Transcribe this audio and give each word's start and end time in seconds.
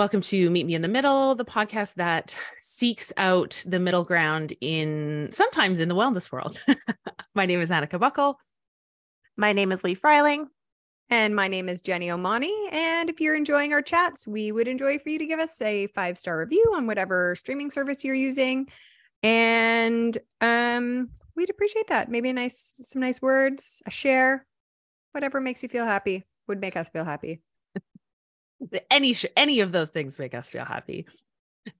welcome 0.00 0.22
to 0.22 0.48
Meet 0.48 0.64
Me 0.64 0.74
in 0.74 0.80
the 0.80 0.88
Middle, 0.88 1.34
the 1.34 1.44
podcast 1.44 1.96
that 1.96 2.34
seeks 2.58 3.12
out 3.18 3.62
the 3.66 3.78
middle 3.78 4.02
ground 4.02 4.54
in 4.62 5.28
sometimes 5.30 5.78
in 5.78 5.90
the 5.90 5.94
wellness 5.94 6.32
world. 6.32 6.58
My 7.34 7.44
name 7.44 7.60
is 7.60 7.68
Annika 7.68 8.00
Buckle. 8.00 8.38
My 9.36 9.52
name 9.52 9.72
is 9.72 9.84
Lee 9.84 9.92
Freiling. 9.92 10.48
And 11.10 11.36
my 11.36 11.48
name 11.48 11.68
is 11.68 11.82
Jenny 11.82 12.08
Omani. 12.08 12.72
And 12.72 13.10
if 13.10 13.20
you're 13.20 13.34
enjoying 13.34 13.74
our 13.74 13.82
chats, 13.82 14.26
we 14.26 14.52
would 14.52 14.68
enjoy 14.68 14.98
for 14.98 15.10
you 15.10 15.18
to 15.18 15.26
give 15.26 15.38
us 15.38 15.60
a 15.60 15.88
five 15.88 16.16
star 16.16 16.38
review 16.38 16.72
on 16.74 16.86
whatever 16.86 17.34
streaming 17.34 17.68
service 17.68 18.02
you're 18.02 18.14
using. 18.14 18.68
And 19.22 20.16
um, 20.40 21.10
we'd 21.36 21.50
appreciate 21.50 21.88
that. 21.88 22.10
Maybe 22.10 22.30
a 22.30 22.32
nice, 22.32 22.74
some 22.80 23.02
nice 23.02 23.20
words, 23.20 23.82
a 23.84 23.90
share, 23.90 24.46
whatever 25.12 25.42
makes 25.42 25.62
you 25.62 25.68
feel 25.68 25.84
happy 25.84 26.24
would 26.48 26.58
make 26.58 26.78
us 26.78 26.88
feel 26.88 27.04
happy 27.04 27.42
any 28.90 29.16
any 29.36 29.60
of 29.60 29.72
those 29.72 29.90
things 29.90 30.18
make 30.18 30.34
us 30.34 30.50
feel 30.50 30.64
happy 30.64 31.06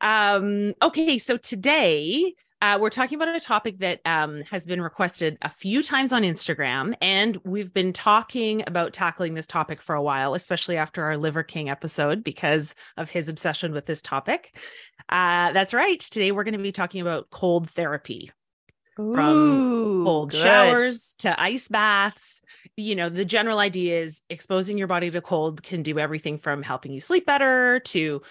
um 0.00 0.74
okay 0.82 1.18
so 1.18 1.36
today 1.36 2.34
uh, 2.62 2.76
we're 2.78 2.90
talking 2.90 3.16
about 3.16 3.34
a 3.34 3.40
topic 3.40 3.78
that 3.78 4.00
um, 4.04 4.42
has 4.42 4.66
been 4.66 4.82
requested 4.82 5.38
a 5.40 5.48
few 5.48 5.82
times 5.82 6.12
on 6.12 6.22
Instagram, 6.22 6.94
and 7.00 7.38
we've 7.42 7.72
been 7.72 7.90
talking 7.90 8.62
about 8.66 8.92
tackling 8.92 9.32
this 9.32 9.46
topic 9.46 9.80
for 9.80 9.94
a 9.94 10.02
while, 10.02 10.34
especially 10.34 10.76
after 10.76 11.02
our 11.04 11.16
Liver 11.16 11.42
King 11.42 11.70
episode 11.70 12.22
because 12.22 12.74
of 12.98 13.08
his 13.08 13.30
obsession 13.30 13.72
with 13.72 13.86
this 13.86 14.02
topic. 14.02 14.58
Uh, 15.08 15.52
that's 15.52 15.72
right. 15.72 16.00
Today 16.00 16.32
we're 16.32 16.44
going 16.44 16.52
to 16.52 16.58
be 16.58 16.70
talking 16.70 17.00
about 17.00 17.30
cold 17.30 17.70
therapy 17.70 18.30
from 18.94 20.04
cold 20.04 20.30
good. 20.30 20.42
showers 20.42 21.14
to 21.20 21.40
ice 21.40 21.68
baths. 21.68 22.42
You 22.80 22.96
know, 22.96 23.08
the 23.08 23.24
general 23.24 23.58
idea 23.58 24.00
is 24.00 24.22
exposing 24.30 24.78
your 24.78 24.88
body 24.88 25.10
to 25.10 25.20
cold 25.20 25.62
can 25.62 25.82
do 25.82 25.98
everything 25.98 26.38
from 26.38 26.62
helping 26.62 26.92
you 26.92 27.00
sleep 27.00 27.26
better 27.26 27.80
to 27.80 28.22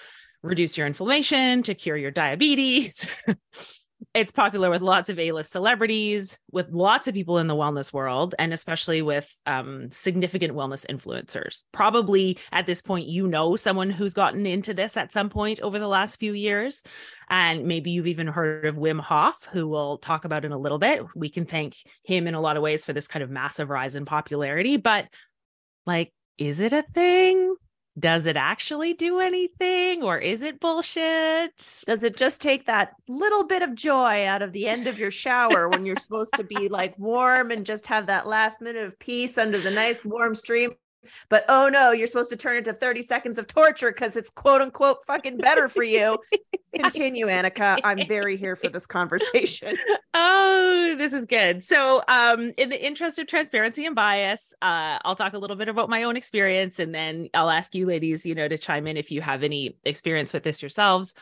reduce 0.41 0.77
your 0.77 0.87
inflammation 0.87 1.63
to 1.63 1.75
cure 1.75 1.97
your 1.97 2.11
diabetes. 2.11 3.09
it's 4.13 4.31
popular 4.31 4.69
with 4.69 4.81
lots 4.81 5.09
of 5.09 5.19
A-list 5.19 5.51
celebrities, 5.51 6.39
with 6.51 6.69
lots 6.71 7.07
of 7.07 7.13
people 7.13 7.37
in 7.37 7.47
the 7.47 7.55
wellness 7.55 7.91
world, 7.91 8.33
and 8.39 8.53
especially 8.53 9.01
with 9.01 9.33
um, 9.45 9.91
significant 9.91 10.53
wellness 10.53 10.85
influencers. 10.85 11.63
Probably 11.71 12.37
at 12.51 12.65
this 12.65 12.81
point, 12.81 13.07
you 13.07 13.27
know 13.27 13.55
someone 13.55 13.89
who's 13.89 14.13
gotten 14.13 14.45
into 14.45 14.73
this 14.73 14.97
at 14.97 15.11
some 15.11 15.29
point 15.29 15.59
over 15.61 15.79
the 15.79 15.87
last 15.87 16.19
few 16.19 16.33
years, 16.33 16.83
and 17.29 17.65
maybe 17.65 17.91
you've 17.91 18.07
even 18.07 18.27
heard 18.27 18.65
of 18.65 18.77
Wim 18.77 18.99
Hof, 18.99 19.47
who 19.51 19.67
we'll 19.67 19.97
talk 19.97 20.25
about 20.25 20.45
in 20.45 20.51
a 20.51 20.57
little 20.57 20.79
bit. 20.79 21.03
We 21.15 21.29
can 21.29 21.45
thank 21.45 21.75
him 22.03 22.27
in 22.27 22.35
a 22.35 22.41
lot 22.41 22.57
of 22.57 22.63
ways 22.63 22.85
for 22.85 22.93
this 22.93 23.07
kind 23.07 23.23
of 23.23 23.29
massive 23.29 23.69
rise 23.69 23.95
in 23.95 24.05
popularity, 24.05 24.77
but 24.77 25.07
like, 25.85 26.13
is 26.37 26.61
it 26.61 26.73
a 26.73 26.83
thing? 26.83 27.55
Does 27.99 28.25
it 28.25 28.37
actually 28.37 28.93
do 28.93 29.19
anything 29.19 30.03
or 30.03 30.17
is 30.17 30.41
it 30.41 30.59
bullshit? 30.59 31.83
Does 31.85 32.03
it 32.03 32.17
just 32.17 32.41
take 32.41 32.65
that 32.65 32.93
little 33.07 33.43
bit 33.43 33.61
of 33.61 33.75
joy 33.75 34.25
out 34.25 34.41
of 34.41 34.53
the 34.53 34.67
end 34.67 34.87
of 34.87 34.99
your 34.99 35.11
shower 35.11 35.69
when 35.69 35.85
you're 35.85 35.97
supposed 35.97 36.33
to 36.35 36.43
be 36.43 36.69
like 36.69 36.97
warm 36.97 37.51
and 37.51 37.65
just 37.65 37.87
have 37.87 38.07
that 38.07 38.27
last 38.27 38.61
minute 38.61 38.85
of 38.85 38.97
peace 38.99 39.37
under 39.37 39.59
the 39.59 39.71
nice 39.71 40.05
warm 40.05 40.35
stream 40.35 40.71
but 41.29 41.45
oh 41.49 41.69
no, 41.69 41.91
you're 41.91 42.07
supposed 42.07 42.29
to 42.31 42.35
turn 42.35 42.57
it 42.57 42.65
to 42.65 42.73
30 42.73 43.01
seconds 43.03 43.37
of 43.37 43.47
torture 43.47 43.91
because 43.91 44.15
it's 44.15 44.31
quote 44.31 44.61
unquote 44.61 44.99
fucking 45.05 45.37
better 45.37 45.67
for 45.67 45.83
you. 45.83 46.17
Continue, 46.75 47.27
Annika. 47.27 47.79
I'm 47.83 48.07
very 48.07 48.37
here 48.37 48.55
for 48.55 48.69
this 48.69 48.87
conversation. 48.87 49.77
Oh, 50.15 50.95
this 50.97 51.13
is 51.13 51.25
good. 51.25 51.63
So, 51.63 52.01
um, 52.07 52.51
in 52.57 52.69
the 52.69 52.83
interest 52.83 53.19
of 53.19 53.27
transparency 53.27 53.85
and 53.85 53.95
bias, 53.95 54.55
uh, 54.59 54.97
I'll 55.05 55.15
talk 55.15 55.33
a 55.33 55.37
little 55.37 55.55
bit 55.55 55.69
about 55.69 55.87
my 55.87 56.01
own 56.01 56.17
experience 56.17 56.79
and 56.79 56.95
then 56.95 57.29
I'll 57.35 57.51
ask 57.51 57.75
you 57.75 57.85
ladies, 57.85 58.25
you 58.25 58.33
know, 58.33 58.47
to 58.47 58.57
chime 58.57 58.87
in 58.87 58.97
if 58.97 59.11
you 59.11 59.21
have 59.21 59.43
any 59.43 59.77
experience 59.85 60.33
with 60.33 60.41
this 60.41 60.63
yourselves. 60.63 61.13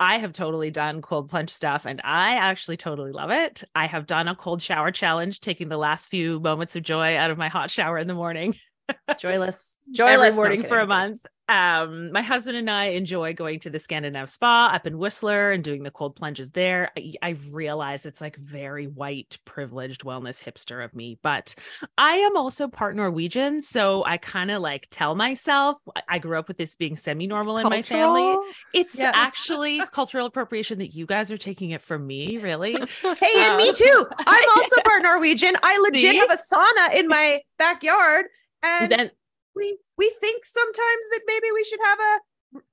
I 0.00 0.16
have 0.16 0.32
totally 0.32 0.70
done 0.70 1.02
cold 1.02 1.28
plunge 1.28 1.50
stuff 1.50 1.84
and 1.84 2.00
I 2.02 2.36
actually 2.36 2.78
totally 2.78 3.12
love 3.12 3.30
it. 3.30 3.62
I 3.74 3.86
have 3.86 4.06
done 4.06 4.28
a 4.28 4.34
cold 4.34 4.62
shower 4.62 4.90
challenge, 4.90 5.40
taking 5.40 5.68
the 5.68 5.76
last 5.76 6.08
few 6.08 6.40
moments 6.40 6.74
of 6.74 6.82
joy 6.82 7.16
out 7.16 7.30
of 7.30 7.38
my 7.38 7.48
hot 7.48 7.70
shower 7.70 7.98
in 7.98 8.08
the 8.08 8.14
morning. 8.14 8.54
joyless, 9.18 9.76
joyless 9.90 10.28
every 10.28 10.36
morning 10.36 10.62
for 10.64 10.78
a 10.78 10.86
month. 10.86 11.20
Um, 11.48 12.12
my 12.12 12.22
husband 12.22 12.56
and 12.56 12.70
I 12.70 12.86
enjoy 12.86 13.34
going 13.34 13.60
to 13.60 13.70
the 13.70 13.76
Scandinave 13.76 14.30
spa 14.30 14.70
up 14.72 14.86
in 14.86 14.96
Whistler 14.96 15.50
and 15.50 15.62
doing 15.62 15.82
the 15.82 15.90
cold 15.90 16.16
plunges 16.16 16.52
there. 16.52 16.90
I, 16.96 17.12
I 17.20 17.36
realize 17.50 18.06
it's 18.06 18.20
like 18.20 18.36
very 18.36 18.86
white, 18.86 19.36
privileged 19.44 20.02
wellness 20.02 20.42
hipster 20.42 20.82
of 20.82 20.94
me, 20.94 21.18
but 21.22 21.54
I 21.98 22.12
am 22.12 22.36
also 22.36 22.68
part 22.68 22.94
Norwegian. 22.96 23.60
So 23.60 24.04
I 24.04 24.16
kind 24.16 24.50
of 24.50 24.62
like 24.62 24.86
tell 24.90 25.14
myself 25.14 25.76
I 26.08 26.20
grew 26.20 26.38
up 26.38 26.48
with 26.48 26.58
this 26.58 26.76
being 26.76 26.96
semi 26.96 27.26
normal 27.26 27.58
in 27.58 27.68
my 27.68 27.82
family. 27.82 28.34
It's 28.72 28.96
yeah. 28.96 29.10
actually 29.12 29.82
cultural 29.92 30.26
appropriation 30.26 30.78
that 30.78 30.94
you 30.94 31.06
guys 31.06 31.30
are 31.30 31.38
taking 31.38 31.72
it 31.72 31.82
from 31.82 32.06
me, 32.06 32.38
really. 32.38 32.72
hey, 33.02 33.32
and 33.36 33.52
um, 33.52 33.56
me 33.58 33.72
too. 33.72 34.06
I'm 34.26 34.48
also 34.56 34.80
part 34.84 35.02
Norwegian. 35.02 35.56
I 35.62 35.76
legit 35.78 36.12
See? 36.12 36.16
have 36.16 36.30
a 36.30 36.38
sauna 36.38 36.94
in 36.94 37.08
my 37.08 37.40
backyard 37.58 38.26
and 38.62 38.90
then 38.90 39.10
we 39.54 39.78
we 39.96 40.10
think 40.20 40.44
sometimes 40.44 41.08
that 41.10 41.20
maybe 41.26 41.46
we 41.52 41.64
should 41.64 41.80
have 41.84 41.98
a 41.98 42.18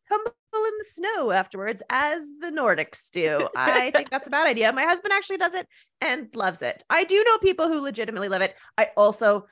tumble 0.08 0.34
in 0.54 0.78
the 0.78 0.86
snow 0.86 1.32
afterwards 1.32 1.82
as 1.90 2.32
the 2.40 2.52
nordics 2.52 3.10
do. 3.12 3.48
I 3.56 3.92
think 3.96 4.10
that's 4.10 4.28
a 4.28 4.32
bad 4.32 4.48
idea. 4.48 4.72
My 4.72 4.84
husband 4.84 5.14
actually 5.14 5.38
does 5.38 5.54
it 5.54 5.68
and 6.02 6.28
loves 6.36 6.62
it. 6.62 6.84
I 6.90 7.04
do 7.04 7.24
know 7.24 7.38
people 7.38 7.68
who 7.68 7.82
legitimately 7.82 8.30
love 8.30 8.42
it. 8.42 8.56
I 8.78 8.90
also 8.98 9.46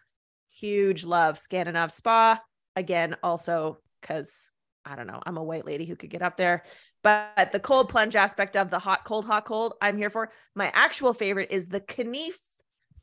huge 0.53 1.05
love 1.05 1.37
scandinave 1.37 1.91
spa. 1.91 2.41
Again 2.75 3.15
also 3.23 3.79
because 4.01 4.47
i 4.85 4.95
don't 4.95 5.07
know 5.07 5.19
i'm 5.25 5.37
a 5.37 5.43
white 5.43 5.65
lady 5.65 5.85
who 5.85 5.95
could 5.95 6.09
get 6.09 6.21
up 6.21 6.37
there. 6.37 6.63
But 7.03 7.51
the 7.51 7.59
cold 7.59 7.89
plunge 7.89 8.15
aspect 8.15 8.57
of 8.57 8.69
the 8.69 8.79
hot 8.79 9.05
cold 9.05 9.25
hot 9.25 9.45
cold 9.45 9.73
i'm 9.81 9.97
here 9.97 10.09
for. 10.09 10.31
My 10.55 10.71
actual 10.73 11.13
favorite 11.13 11.51
is 11.51 11.67
the 11.67 11.81
Kneipp 11.81 12.33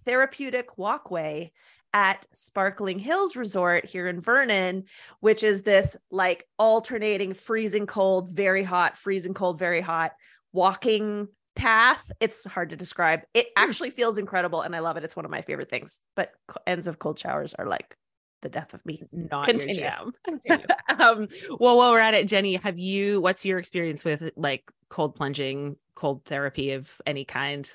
therapeutic 0.05 0.77
walkway 0.77 1.53
at 1.95 2.27
Sparkling 2.33 2.99
Hills 2.99 3.37
Resort 3.37 3.87
here 3.87 4.09
in 4.09 4.21
Vernon, 4.21 4.85
which 5.21 5.45
is 5.45 5.63
this 5.63 5.97
like 6.11 6.47
alternating 6.59 7.33
freezing 7.33 7.87
cold, 7.87 8.31
very 8.31 8.65
hot, 8.65 8.99
freezing 8.99 9.33
cold, 9.33 9.59
very 9.59 9.81
hot 9.81 10.13
walking 10.53 11.29
path. 11.55 12.11
It's 12.21 12.45
hard 12.45 12.71
to 12.71 12.77
describe. 12.77 13.21
It 13.33 13.47
hmm. 13.57 13.65
actually 13.65 13.91
feels 13.91 14.19
incredible 14.19 14.61
and 14.61 14.75
I 14.75 14.81
love 14.81 14.97
it. 14.97 15.05
It's 15.05 15.17
one 15.17 15.25
of 15.25 15.31
my 15.31 15.41
favorite 15.41 15.71
things. 15.71 16.01
But 16.17 16.33
ends 16.67 16.89
of 16.89 16.99
cold 16.99 17.19
showers 17.19 17.55
are 17.55 17.67
like 17.67 17.97
the 18.43 18.49
death 18.49 18.75
of 18.75 18.85
me. 18.85 19.05
Not 19.13 19.47
Continue. 19.47 19.89
Continue. 20.25 20.67
um, 20.99 21.29
well, 21.61 21.77
while 21.77 21.93
we're 21.93 22.01
at 22.01 22.15
it, 22.15 22.27
Jenny, 22.27 22.57
have 22.57 22.79
you? 22.79 23.21
What's 23.21 23.47
your 23.47 23.59
experience 23.61 24.05
with 24.05 24.33
like 24.37 24.69
cold 24.89 25.15
plunging, 25.15 25.77
cold 25.95 26.25
therapy 26.25 26.73
of 26.73 27.01
any 27.07 27.25
kind? 27.25 27.73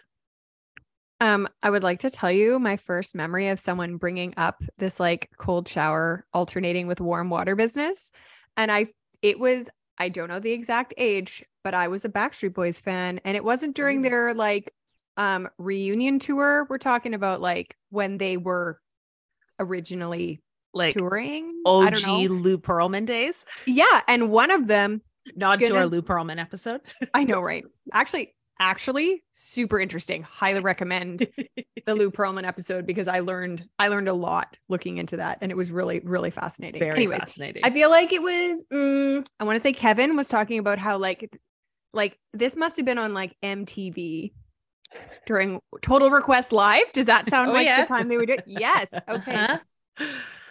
Um, 1.21 1.47
I 1.61 1.69
would 1.69 1.83
like 1.83 1.99
to 1.99 2.09
tell 2.09 2.31
you 2.31 2.59
my 2.59 2.77
first 2.77 3.13
memory 3.13 3.49
of 3.49 3.59
someone 3.59 3.97
bringing 3.97 4.33
up 4.37 4.63
this 4.77 4.99
like 4.99 5.29
cold 5.37 5.67
shower 5.67 6.25
alternating 6.33 6.87
with 6.87 7.01
warm 7.01 7.29
water 7.29 7.55
business. 7.55 8.11
And 8.55 8.71
I, 8.71 8.87
it 9.21 9.39
was, 9.39 9.69
I 9.97 10.09
don't 10.09 10.29
know 10.29 10.39
the 10.39 10.51
exact 10.51 10.93
age, 10.97 11.43
but 11.63 11.73
I 11.73 11.89
was 11.89 12.05
a 12.05 12.09
Backstreet 12.09 12.53
Boys 12.53 12.79
fan. 12.79 13.19
And 13.25 13.35
it 13.35 13.43
wasn't 13.43 13.75
during 13.75 14.01
their 14.01 14.33
like 14.33 14.73
um 15.17 15.49
reunion 15.57 16.19
tour. 16.19 16.65
We're 16.69 16.77
talking 16.77 17.13
about 17.13 17.41
like 17.41 17.75
when 17.89 18.17
they 18.17 18.37
were 18.37 18.79
originally 19.59 20.41
like 20.73 20.93
touring. 20.93 21.61
OG 21.65 22.07
Lou 22.07 22.57
Pearlman 22.57 23.05
days. 23.05 23.43
Yeah. 23.67 24.01
And 24.07 24.29
one 24.31 24.51
of 24.51 24.67
them 24.67 25.01
nod 25.35 25.59
gonna, 25.59 25.73
to 25.73 25.79
our 25.79 25.87
Lou 25.87 26.01
Pearlman 26.01 26.39
episode. 26.39 26.81
I 27.13 27.23
know, 27.23 27.41
right? 27.43 27.65
Actually, 27.93 28.33
actually 28.59 29.23
super 29.33 29.79
interesting. 29.79 30.23
Highly 30.23 30.59
recommend 30.59 31.27
the 31.85 31.95
Lou 31.95 32.11
Pearlman 32.11 32.45
episode 32.45 32.85
because 32.85 33.07
I 33.07 33.19
learned 33.19 33.67
I 33.79 33.87
learned 33.87 34.09
a 34.09 34.13
lot 34.13 34.57
looking 34.67 34.97
into 34.97 35.17
that 35.17 35.39
and 35.41 35.51
it 35.51 35.55
was 35.55 35.71
really 35.71 35.99
really 36.01 36.31
fascinating. 36.31 36.79
Very 36.79 36.95
Anyways, 36.95 37.21
fascinating. 37.21 37.63
I 37.63 37.71
feel 37.71 37.89
like 37.89 38.11
it 38.13 38.21
was 38.21 38.65
mm, 38.71 39.25
I 39.39 39.43
want 39.43 39.55
to 39.55 39.59
say 39.59 39.73
Kevin 39.73 40.15
was 40.15 40.27
talking 40.27 40.59
about 40.59 40.77
how 40.79 40.97
like 40.97 41.29
like 41.93 42.17
this 42.33 42.55
must 42.55 42.77
have 42.77 42.85
been 42.85 42.97
on 42.99 43.13
like 43.13 43.35
MTV 43.43 44.33
during 45.25 45.59
Total 45.81 46.09
Request 46.09 46.51
Live. 46.51 46.91
Does 46.91 47.05
that 47.07 47.29
sound 47.29 47.51
oh, 47.51 47.53
like 47.53 47.65
yes. 47.65 47.87
the 47.87 47.95
time 47.95 48.07
they 48.07 48.17
would 48.17 48.27
do 48.27 48.33
it? 48.33 48.43
Yes. 48.47 48.93
Okay. 49.07 49.33
Uh-huh. 49.33 49.59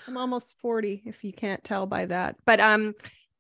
I'm 0.07 0.17
almost 0.17 0.55
40 0.63 1.03
if 1.05 1.23
you 1.23 1.33
can't 1.33 1.63
tell 1.63 1.87
by 1.87 2.07
that. 2.07 2.37
But 2.47 2.61
um 2.61 2.95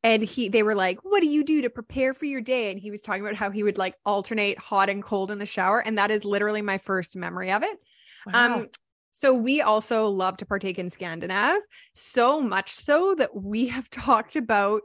and 0.04 0.22
he 0.22 0.48
they 0.48 0.62
were 0.62 0.74
like 0.74 0.98
what 1.02 1.20
do 1.20 1.26
you 1.26 1.44
do 1.44 1.62
to 1.62 1.70
prepare 1.70 2.14
for 2.14 2.24
your 2.24 2.40
day 2.40 2.70
and 2.70 2.80
he 2.80 2.90
was 2.90 3.02
talking 3.02 3.22
about 3.22 3.34
how 3.34 3.50
he 3.50 3.62
would 3.62 3.78
like 3.78 3.94
alternate 4.04 4.58
hot 4.58 4.88
and 4.88 5.02
cold 5.02 5.30
in 5.30 5.38
the 5.38 5.46
shower 5.46 5.80
and 5.80 5.98
that 5.98 6.10
is 6.10 6.24
literally 6.24 6.62
my 6.62 6.78
first 6.78 7.16
memory 7.16 7.50
of 7.50 7.62
it 7.62 7.78
wow. 8.26 8.56
um 8.56 8.68
so 9.10 9.34
we 9.34 9.60
also 9.60 10.06
love 10.06 10.36
to 10.36 10.46
partake 10.46 10.78
in 10.78 10.86
scandinave 10.86 11.60
so 11.94 12.40
much 12.40 12.70
so 12.70 13.14
that 13.16 13.34
we 13.34 13.66
have 13.68 13.90
talked 13.90 14.36
about 14.36 14.82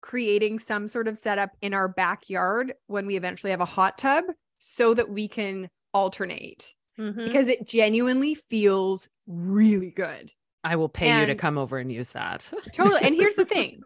creating 0.00 0.58
some 0.58 0.86
sort 0.86 1.08
of 1.08 1.18
setup 1.18 1.50
in 1.60 1.74
our 1.74 1.88
backyard 1.88 2.72
when 2.86 3.06
we 3.06 3.16
eventually 3.16 3.50
have 3.50 3.60
a 3.60 3.66
hot 3.66 3.98
tub 3.98 4.24
so 4.58 4.94
that 4.94 5.08
we 5.08 5.26
can 5.28 5.68
alternate 5.92 6.72
mm-hmm. 6.98 7.24
because 7.24 7.48
it 7.48 7.66
genuinely 7.66 8.34
feels 8.34 9.08
really 9.26 9.90
good 9.90 10.32
I 10.64 10.76
will 10.76 10.88
pay 10.88 11.08
and 11.08 11.20
you 11.20 11.26
to 11.26 11.34
come 11.34 11.56
over 11.56 11.78
and 11.78 11.90
use 11.90 12.12
that. 12.12 12.50
totally. 12.74 13.00
And 13.02 13.14
here's 13.14 13.36
the 13.36 13.44
thing 13.46 13.82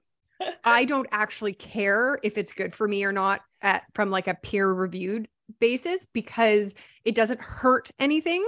I 0.65 0.85
don't 0.85 1.09
actually 1.13 1.55
care 1.55 2.19
if 2.23 2.39
it's 2.39 2.53
good 2.53 2.75
for 2.75 2.87
me 2.87 3.05
or 3.05 3.13
not 3.13 3.43
at 3.61 3.85
from 3.95 4.11
like 4.11 4.29
a 4.29 4.35
peer 4.35 4.73
reviewed 4.73 5.29
basis 5.61 6.07
because 6.07 6.75
it 7.05 7.15
doesn't 7.15 7.41
hurt 7.41 7.91
anything. 7.99 8.45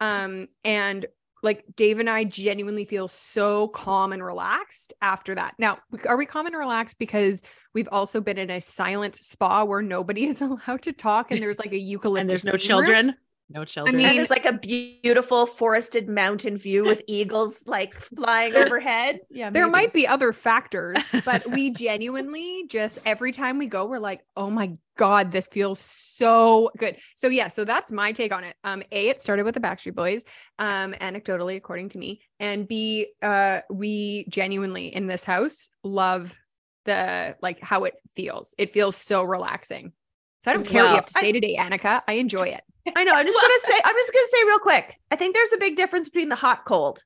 Um 0.00 0.48
and 0.64 1.06
like 1.42 1.64
Dave 1.74 1.98
and 1.98 2.10
I 2.10 2.24
genuinely 2.24 2.84
feel 2.84 3.08
so 3.08 3.68
calm 3.68 4.12
and 4.12 4.22
relaxed 4.22 4.92
after 5.00 5.34
that. 5.34 5.54
Now, 5.58 5.78
are 6.06 6.18
we 6.18 6.26
calm 6.26 6.46
and 6.46 6.56
relaxed 6.56 6.98
because 6.98 7.42
we've 7.74 7.88
also 7.90 8.20
been 8.20 8.38
in 8.38 8.50
a 8.50 8.60
silent 8.60 9.14
spa 9.14 9.64
where 9.64 9.82
nobody 9.82 10.24
is 10.26 10.42
allowed 10.42 10.82
to 10.82 10.92
talk 10.92 11.30
and 11.30 11.40
there's 11.40 11.58
like 11.58 11.72
a 11.72 11.78
eucalyptus 11.78 12.20
and 12.20 12.30
there's 12.30 12.44
no 12.44 12.56
children? 12.56 13.06
Room? 13.06 13.16
No 13.52 13.64
children. 13.64 13.96
I 13.96 13.98
mean, 13.98 14.06
and 14.06 14.18
there's 14.18 14.30
like 14.30 14.44
a 14.44 14.52
beautiful 14.52 15.44
forested 15.44 16.08
mountain 16.08 16.56
view 16.56 16.84
with 16.84 17.02
eagles 17.08 17.66
like 17.66 17.98
flying 17.98 18.54
overhead. 18.56 19.20
Yeah, 19.28 19.50
there 19.50 19.68
might 19.68 19.92
be 19.92 20.06
other 20.06 20.32
factors, 20.32 20.98
but 21.24 21.50
we 21.50 21.70
genuinely 21.72 22.66
just 22.68 23.00
every 23.04 23.32
time 23.32 23.58
we 23.58 23.66
go, 23.66 23.86
we're 23.86 23.98
like, 23.98 24.20
oh 24.36 24.50
my 24.50 24.76
god, 24.96 25.32
this 25.32 25.48
feels 25.48 25.80
so 25.80 26.70
good. 26.78 26.98
So 27.16 27.26
yeah, 27.26 27.48
so 27.48 27.64
that's 27.64 27.90
my 27.90 28.12
take 28.12 28.32
on 28.32 28.44
it. 28.44 28.54
Um, 28.62 28.84
a, 28.92 29.08
it 29.08 29.20
started 29.20 29.44
with 29.44 29.54
the 29.54 29.60
Backstreet 29.60 29.96
Boys, 29.96 30.24
um, 30.60 30.92
anecdotally, 31.00 31.56
according 31.56 31.88
to 31.90 31.98
me, 31.98 32.20
and 32.38 32.68
B, 32.68 33.08
uh, 33.20 33.62
we 33.68 34.26
genuinely 34.28 34.94
in 34.94 35.08
this 35.08 35.24
house 35.24 35.70
love 35.82 36.38
the 36.84 37.36
like 37.42 37.60
how 37.60 37.82
it 37.82 37.94
feels. 38.14 38.54
It 38.58 38.70
feels 38.72 38.96
so 38.96 39.24
relaxing. 39.24 39.92
So 40.40 40.50
I 40.50 40.54
don't 40.54 40.66
care 40.66 40.84
what 40.84 40.90
you 40.90 40.96
have 40.96 41.06
to 41.06 41.12
say 41.12 41.28
I, 41.28 41.32
today, 41.32 41.56
Annika. 41.58 42.02
I 42.08 42.14
enjoy 42.14 42.48
it. 42.48 42.62
I 42.96 43.04
know. 43.04 43.12
I'm 43.14 43.26
just 43.26 43.40
gonna 43.40 43.54
say. 43.60 43.80
I'm 43.84 43.94
just 43.94 44.12
gonna 44.12 44.26
say 44.30 44.44
real 44.44 44.58
quick. 44.58 44.96
I 45.10 45.16
think 45.16 45.34
there's 45.34 45.52
a 45.52 45.58
big 45.58 45.76
difference 45.76 46.08
between 46.08 46.30
the 46.30 46.36
hot 46.36 46.64
cold. 46.64 47.04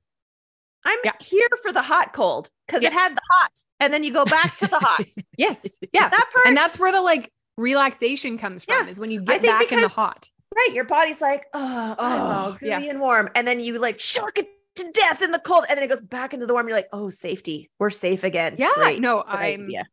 I'm 0.84 0.98
yeah. 1.02 1.12
here 1.20 1.48
for 1.62 1.72
the 1.72 1.82
hot 1.82 2.12
cold 2.12 2.50
because 2.66 2.82
yeah. 2.82 2.88
it 2.88 2.92
had 2.92 3.16
the 3.16 3.22
hot, 3.32 3.50
and 3.81 3.92
then 3.92 4.04
you 4.04 4.12
go 4.12 4.25
back 4.25 4.56
to 4.58 4.66
the 4.66 4.78
hot. 4.78 5.06
yes, 5.38 5.78
yeah, 5.92 6.08
that 6.08 6.31
part, 6.32 6.46
and 6.46 6.56
that's 6.56 6.78
where 6.78 6.92
the 6.92 7.00
like 7.00 7.32
relaxation 7.56 8.38
comes 8.38 8.64
from. 8.64 8.75
Yes. 8.75 8.90
Is 8.90 9.00
when 9.00 9.10
you 9.10 9.22
get 9.22 9.42
back 9.42 9.60
because, 9.60 9.82
in 9.82 9.82
the 9.82 9.88
hot. 9.88 10.28
Right, 10.54 10.70
your 10.72 10.84
body's 10.84 11.20
like, 11.20 11.46
oh, 11.52 11.96
oh, 11.98 12.56
oh 12.56 12.58
yeah. 12.64 12.78
and 12.78 13.00
warm, 13.00 13.31
and 13.34 13.48
then 13.48 13.58
you 13.58 13.78
like 13.78 13.98
shock 13.98 14.38
it 14.38 14.46
to 14.76 14.90
death 14.92 15.22
in 15.22 15.32
the 15.32 15.40
cold, 15.40 15.64
and 15.69 15.76
then 15.76 15.82
it 15.82 15.88
goes 15.88 16.02
back 16.02 16.34
into 16.34 16.46
the 16.46 16.52
warm. 16.52 16.69
You're 16.69 16.76
like, 16.76 16.88
oh, 16.92 17.08
safety, 17.08 17.70
we're 17.81 17.90
safe 17.90 18.22
again. 18.22 18.56
Yeah, 18.58 18.70
Great. 18.75 19.00
no, 19.00 19.25
I'm. 19.26 19.62
Idea 19.62 19.86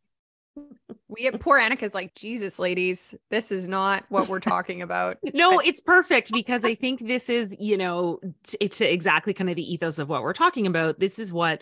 we 1.12 1.24
have 1.26 1.38
poor 1.40 1.60
Annika's 1.60 1.94
like, 1.94 2.16
Jesus, 2.16 2.58
ladies, 2.58 3.14
this 3.30 3.52
is 3.52 3.68
not 3.68 4.06
what 4.10 4.30
we're 4.30 4.40
talking 4.40 4.82
about. 4.82 5.18
no, 5.34 5.60
it's 5.60 5.82
perfect 5.82 6.32
because 6.32 6.64
I 6.64 6.74
think 6.74 7.06
this 7.06 7.30
is, 7.30 7.56
you 7.60 7.78
know, 7.78 8.20
t- 8.44 8.70
to 8.70 8.86
exactly 8.86 9.34
kind 9.34 9.50
of 9.50 9.58
the 9.58 9.74
ethos 9.74 10.00
of 10.00 10.08
what 10.08 10.24
we're 10.24 10.34
talking 10.34 10.66
about. 10.66 11.00
This 11.00 11.20
is 11.20 11.34
what 11.34 11.62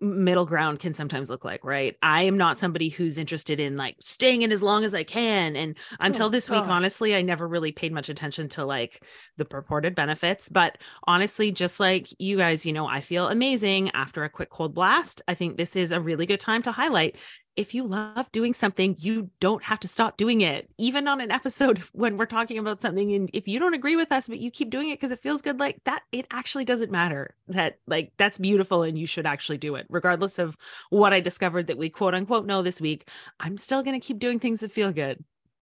middle 0.00 0.44
ground 0.44 0.78
can 0.78 0.92
sometimes 0.92 1.30
look 1.30 1.44
like, 1.44 1.64
right? 1.64 1.96
I 2.02 2.22
am 2.22 2.36
not 2.36 2.58
somebody 2.58 2.90
who's 2.90 3.16
interested 3.16 3.60
in 3.60 3.76
like 3.76 3.96
staying 4.00 4.42
in 4.42 4.52
as 4.52 4.62
long 4.62 4.84
as 4.84 4.92
I 4.92 5.04
can. 5.04 5.56
And 5.56 5.76
until 6.00 6.26
oh, 6.26 6.30
this 6.30 6.50
week, 6.50 6.64
honestly, 6.66 7.14
I 7.14 7.22
never 7.22 7.48
really 7.48 7.72
paid 7.72 7.92
much 7.92 8.10
attention 8.10 8.48
to 8.50 8.66
like 8.66 9.02
the 9.38 9.46
purported 9.46 9.94
benefits. 9.94 10.50
But 10.50 10.76
honestly, 11.06 11.50
just 11.50 11.80
like 11.80 12.08
you 12.18 12.36
guys, 12.36 12.66
you 12.66 12.74
know, 12.74 12.86
I 12.86 13.00
feel 13.00 13.28
amazing 13.28 13.90
after 13.92 14.22
a 14.24 14.28
quick 14.28 14.50
cold 14.50 14.74
blast. 14.74 15.22
I 15.28 15.34
think 15.34 15.56
this 15.56 15.76
is 15.76 15.92
a 15.92 16.00
really 16.00 16.26
good 16.26 16.40
time 16.40 16.62
to 16.62 16.72
highlight 16.72 17.16
if 17.56 17.74
you 17.74 17.84
love 17.84 18.30
doing 18.32 18.52
something, 18.52 18.96
you 18.98 19.30
don't 19.40 19.62
have 19.62 19.80
to 19.80 19.88
stop 19.88 20.16
doing 20.16 20.42
it. 20.42 20.70
Even 20.78 21.08
on 21.08 21.20
an 21.20 21.30
episode 21.30 21.78
when 21.92 22.16
we're 22.16 22.26
talking 22.26 22.58
about 22.58 22.82
something, 22.82 23.12
and 23.12 23.30
if 23.32 23.48
you 23.48 23.58
don't 23.58 23.74
agree 23.74 23.96
with 23.96 24.12
us, 24.12 24.28
but 24.28 24.38
you 24.38 24.50
keep 24.50 24.70
doing 24.70 24.90
it 24.90 24.98
because 24.98 25.12
it 25.12 25.20
feels 25.20 25.42
good, 25.42 25.58
like 25.58 25.82
that, 25.84 26.02
it 26.12 26.26
actually 26.30 26.64
doesn't 26.64 26.90
matter. 26.90 27.34
That, 27.48 27.78
like, 27.86 28.12
that's 28.18 28.38
beautiful 28.38 28.82
and 28.82 28.98
you 28.98 29.06
should 29.06 29.26
actually 29.26 29.58
do 29.58 29.74
it, 29.74 29.86
regardless 29.88 30.38
of 30.38 30.56
what 30.90 31.12
I 31.12 31.20
discovered 31.20 31.68
that 31.68 31.78
we 31.78 31.88
quote 31.88 32.14
unquote 32.14 32.46
know 32.46 32.62
this 32.62 32.80
week. 32.80 33.08
I'm 33.40 33.56
still 33.56 33.82
going 33.82 33.98
to 33.98 34.06
keep 34.06 34.18
doing 34.18 34.38
things 34.38 34.60
that 34.60 34.72
feel 34.72 34.92
good. 34.92 35.24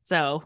So, 0.03 0.44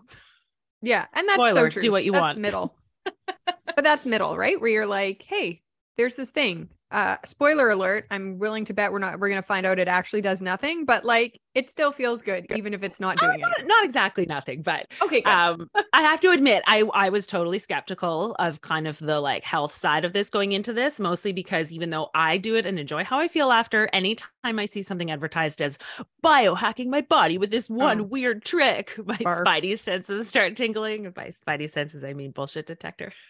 yeah. 0.81 1.05
And 1.13 1.27
that's 1.27 1.35
spoiler, 1.35 1.69
so 1.69 1.73
true. 1.75 1.81
Do 1.81 1.91
what 1.91 2.05
you 2.05 2.11
that's 2.11 2.21
want. 2.21 2.37
Middle. 2.39 2.73
but 3.45 3.83
that's 3.83 4.05
middle, 4.05 4.35
right? 4.37 4.59
Where 4.59 4.69
you're 4.69 4.85
like, 4.85 5.23
hey, 5.23 5.61
there's 5.97 6.15
this 6.15 6.31
thing 6.31 6.69
uh 6.91 7.17
spoiler 7.25 7.69
alert 7.69 8.05
i'm 8.11 8.39
willing 8.39 8.63
to 8.63 8.73
bet 8.73 8.91
we're 8.91 8.99
not 8.99 9.19
we're 9.19 9.27
gonna 9.27 9.41
find 9.41 9.65
out 9.65 9.77
it 9.77 9.89
actually 9.89 10.21
does 10.21 10.41
nothing 10.41 10.85
but 10.85 11.03
like 11.03 11.39
it 11.53 11.69
still 11.69 11.91
feels 11.91 12.21
good 12.21 12.45
even 12.55 12.73
if 12.73 12.81
it's 12.81 12.99
not 13.01 13.17
doing 13.17 13.39
not, 13.41 13.59
it 13.59 13.67
not 13.67 13.83
exactly 13.83 14.25
nothing 14.25 14.61
but 14.61 14.87
okay 15.01 15.21
um 15.23 15.69
i 15.91 16.01
have 16.01 16.21
to 16.21 16.29
admit 16.29 16.63
i 16.65 16.83
i 16.93 17.09
was 17.09 17.27
totally 17.27 17.59
skeptical 17.59 18.35
of 18.39 18.61
kind 18.61 18.87
of 18.87 18.97
the 18.99 19.19
like 19.19 19.43
health 19.43 19.73
side 19.73 20.05
of 20.05 20.13
this 20.13 20.29
going 20.29 20.53
into 20.53 20.71
this 20.71 20.97
mostly 20.97 21.33
because 21.33 21.73
even 21.73 21.89
though 21.89 22.09
i 22.15 22.37
do 22.37 22.55
it 22.55 22.65
and 22.65 22.79
enjoy 22.79 23.03
how 23.03 23.19
i 23.19 23.27
feel 23.27 23.51
after 23.51 23.89
anytime 23.91 24.29
i 24.43 24.65
see 24.65 24.81
something 24.81 25.11
advertised 25.11 25.61
as 25.61 25.77
biohacking 26.23 26.87
my 26.87 27.01
body 27.01 27.37
with 27.37 27.51
this 27.51 27.69
one 27.69 27.99
oh. 27.99 28.03
weird 28.03 28.45
trick 28.45 28.97
my 29.05 29.17
Barf. 29.17 29.43
spidey 29.43 29.77
senses 29.77 30.29
start 30.29 30.55
tingling 30.55 31.05
And 31.05 31.13
by 31.13 31.31
spidey 31.31 31.69
senses 31.69 32.05
i 32.05 32.13
mean 32.13 32.31
bullshit 32.31 32.65
detector 32.65 33.11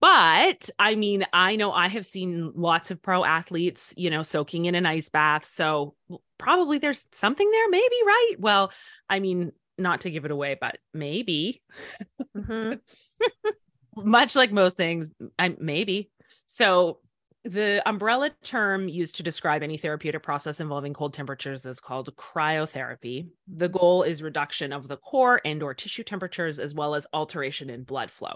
But 0.00 0.70
I 0.78 0.94
mean, 0.94 1.26
I 1.32 1.56
know 1.56 1.72
I 1.72 1.88
have 1.88 2.06
seen 2.06 2.52
lots 2.54 2.90
of 2.90 3.02
pro 3.02 3.24
athletes, 3.24 3.92
you 3.96 4.10
know, 4.10 4.22
soaking 4.22 4.64
in 4.64 4.74
an 4.74 4.86
ice 4.86 5.10
bath. 5.10 5.44
So 5.44 5.94
probably 6.38 6.78
there's 6.78 7.06
something 7.12 7.50
there, 7.50 7.68
maybe, 7.68 7.96
right? 8.06 8.34
Well, 8.38 8.72
I 9.08 9.20
mean, 9.20 9.52
not 9.76 10.02
to 10.02 10.10
give 10.10 10.24
it 10.24 10.30
away, 10.30 10.56
but 10.60 10.78
maybe. 10.94 11.62
Mm-hmm. 12.36 12.74
Much 13.96 14.36
like 14.36 14.52
most 14.52 14.76
things, 14.76 15.10
I 15.38 15.54
maybe. 15.58 16.10
So 16.46 17.00
the 17.44 17.82
umbrella 17.86 18.30
term 18.42 18.88
used 18.88 19.16
to 19.16 19.22
describe 19.22 19.62
any 19.62 19.78
therapeutic 19.78 20.22
process 20.22 20.60
involving 20.60 20.92
cold 20.92 21.14
temperatures 21.14 21.64
is 21.64 21.80
called 21.80 22.14
cryotherapy. 22.16 23.28
The 23.48 23.68
goal 23.68 24.02
is 24.02 24.22
reduction 24.22 24.72
of 24.72 24.88
the 24.88 24.98
core 24.98 25.40
and 25.44 25.62
or 25.62 25.72
tissue 25.72 26.04
temperatures 26.04 26.58
as 26.58 26.74
well 26.74 26.94
as 26.94 27.06
alteration 27.12 27.70
in 27.70 27.84
blood 27.84 28.10
flow. 28.10 28.34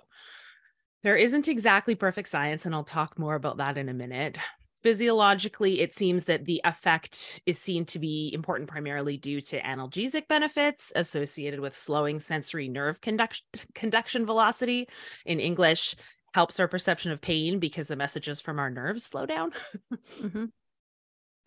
There 1.04 1.16
isn't 1.18 1.48
exactly 1.48 1.94
perfect 1.94 2.30
science, 2.30 2.64
and 2.64 2.74
I'll 2.74 2.82
talk 2.82 3.18
more 3.18 3.34
about 3.34 3.58
that 3.58 3.76
in 3.76 3.90
a 3.90 3.94
minute. 3.94 4.38
Physiologically, 4.82 5.80
it 5.80 5.92
seems 5.92 6.24
that 6.24 6.46
the 6.46 6.62
effect 6.64 7.42
is 7.44 7.58
seen 7.58 7.84
to 7.86 7.98
be 7.98 8.30
important 8.32 8.70
primarily 8.70 9.18
due 9.18 9.42
to 9.42 9.60
analgesic 9.60 10.28
benefits 10.28 10.92
associated 10.96 11.60
with 11.60 11.76
slowing 11.76 12.20
sensory 12.20 12.68
nerve 12.68 13.02
conduction, 13.02 13.44
conduction 13.74 14.24
velocity. 14.24 14.88
In 15.26 15.40
English, 15.40 15.94
helps 16.32 16.58
our 16.58 16.68
perception 16.68 17.12
of 17.12 17.20
pain 17.20 17.58
because 17.58 17.86
the 17.86 17.96
messages 17.96 18.40
from 18.40 18.58
our 18.58 18.70
nerves 18.70 19.04
slow 19.04 19.26
down. 19.26 19.52
mm-hmm. 19.92 20.46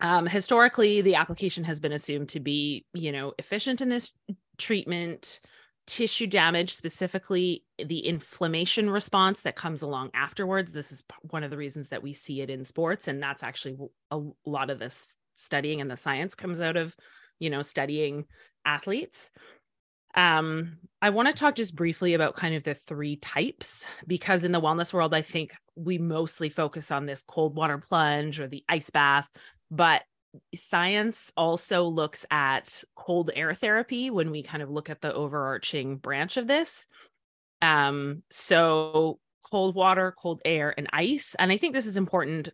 um, 0.00 0.26
historically, 0.26 1.00
the 1.00 1.16
application 1.16 1.64
has 1.64 1.80
been 1.80 1.92
assumed 1.92 2.28
to 2.28 2.38
be, 2.38 2.84
you 2.94 3.10
know, 3.10 3.32
efficient 3.40 3.80
in 3.80 3.88
this 3.88 4.12
treatment 4.56 5.40
tissue 5.88 6.26
damage, 6.26 6.74
specifically 6.74 7.64
the 7.82 8.00
inflammation 8.00 8.90
response 8.90 9.40
that 9.40 9.56
comes 9.56 9.82
along 9.82 10.10
afterwards. 10.14 10.70
This 10.70 10.92
is 10.92 11.02
one 11.22 11.42
of 11.42 11.50
the 11.50 11.56
reasons 11.56 11.88
that 11.88 12.02
we 12.02 12.12
see 12.12 12.42
it 12.42 12.50
in 12.50 12.64
sports. 12.64 13.08
And 13.08 13.22
that's 13.22 13.42
actually 13.42 13.78
a 14.10 14.20
lot 14.44 14.70
of 14.70 14.78
this 14.78 15.16
studying 15.34 15.80
and 15.80 15.90
the 15.90 15.96
science 15.96 16.34
comes 16.34 16.60
out 16.60 16.76
of, 16.76 16.94
you 17.38 17.48
know, 17.48 17.62
studying 17.62 18.26
athletes. 18.64 19.30
Um, 20.14 20.78
I 21.00 21.10
want 21.10 21.28
to 21.28 21.34
talk 21.34 21.54
just 21.54 21.74
briefly 21.74 22.14
about 22.14 22.36
kind 22.36 22.54
of 22.54 22.64
the 22.64 22.74
three 22.74 23.16
types 23.16 23.86
because 24.06 24.44
in 24.44 24.52
the 24.52 24.60
wellness 24.60 24.92
world, 24.92 25.14
I 25.14 25.22
think 25.22 25.52
we 25.74 25.96
mostly 25.96 26.50
focus 26.50 26.90
on 26.90 27.06
this 27.06 27.22
cold 27.22 27.54
water 27.56 27.78
plunge 27.78 28.40
or 28.40 28.48
the 28.48 28.64
ice 28.68 28.90
bath, 28.90 29.28
but 29.70 30.02
science 30.54 31.32
also 31.36 31.84
looks 31.84 32.26
at 32.30 32.82
cold 32.94 33.30
air 33.34 33.54
therapy 33.54 34.10
when 34.10 34.30
we 34.30 34.42
kind 34.42 34.62
of 34.62 34.70
look 34.70 34.90
at 34.90 35.00
the 35.00 35.12
overarching 35.12 35.96
branch 35.96 36.36
of 36.36 36.46
this. 36.46 36.86
Um, 37.62 38.22
so 38.30 39.18
cold 39.50 39.74
water, 39.74 40.14
cold 40.16 40.40
air, 40.44 40.74
and 40.76 40.88
ice. 40.92 41.34
And 41.38 41.50
I 41.50 41.56
think 41.56 41.74
this 41.74 41.86
is 41.86 41.96
important, 41.96 42.50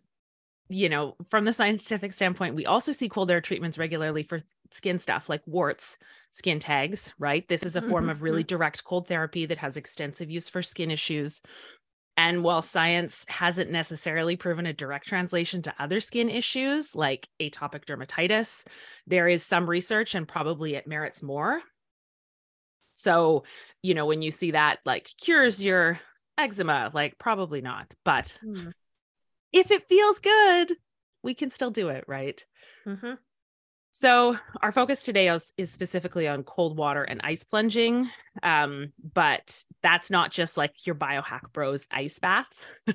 you 0.69 0.89
know, 0.89 1.15
from 1.29 1.45
the 1.45 1.53
scientific 1.53 2.13
standpoint. 2.13 2.55
We 2.55 2.65
also 2.65 2.91
see 2.91 3.09
cold 3.09 3.29
air 3.29 3.41
treatments 3.41 3.77
regularly 3.77 4.23
for 4.23 4.41
skin 4.71 4.99
stuff 4.99 5.29
like 5.29 5.41
warts, 5.45 5.97
skin 6.31 6.59
tags, 6.59 7.13
right? 7.19 7.47
This 7.47 7.63
is 7.63 7.75
a 7.75 7.81
form 7.81 8.09
of 8.09 8.21
really 8.21 8.43
direct 8.43 8.83
cold 8.83 9.07
therapy 9.07 9.45
that 9.45 9.59
has 9.59 9.77
extensive 9.77 10.29
use 10.29 10.49
for 10.49 10.61
skin 10.61 10.91
issues. 10.91 11.41
And 12.17 12.43
while 12.43 12.61
science 12.61 13.25
hasn't 13.27 13.71
necessarily 13.71 14.37
proven 14.37 14.65
a 14.65 14.73
direct 14.73 15.07
translation 15.07 15.61
to 15.63 15.75
other 15.77 15.99
skin 15.99 16.29
issues 16.29 16.95
like 16.95 17.27
atopic 17.41 17.85
dermatitis, 17.85 18.65
there 19.05 19.27
is 19.27 19.43
some 19.43 19.69
research 19.69 20.15
and 20.15 20.27
probably 20.27 20.75
it 20.75 20.87
merits 20.87 21.21
more. 21.21 21.61
So, 22.93 23.43
you 23.81 23.93
know, 23.93 24.05
when 24.05 24.21
you 24.21 24.31
see 24.31 24.51
that 24.51 24.79
like 24.85 25.09
cures 25.21 25.63
your 25.63 25.99
eczema, 26.37 26.89
like 26.93 27.19
probably 27.19 27.61
not, 27.61 27.93
but 28.05 28.37
mm. 28.43 28.71
if 29.51 29.69
it 29.71 29.89
feels 29.89 30.19
good, 30.19 30.71
we 31.21 31.33
can 31.33 31.51
still 31.51 31.71
do 31.71 31.89
it, 31.89 32.05
right? 32.07 32.43
Mm-hmm. 32.87 33.13
So, 33.97 34.37
our 34.61 34.73
focus 34.73 35.03
today 35.03 35.29
is, 35.29 35.53
is, 35.57 35.71
specifically 35.71 36.27
on 36.27 36.43
cold 36.43 36.75
water 36.75 37.03
and 37.03 37.21
ice 37.23 37.45
plunging. 37.45 38.09
Um, 38.43 38.91
but 39.13 39.63
that's 39.81 40.11
not 40.11 40.31
just 40.31 40.57
like 40.57 40.85
your 40.85 40.95
biohack 40.95 41.53
bros 41.53 41.87
ice 41.89 42.19
baths. 42.19 42.67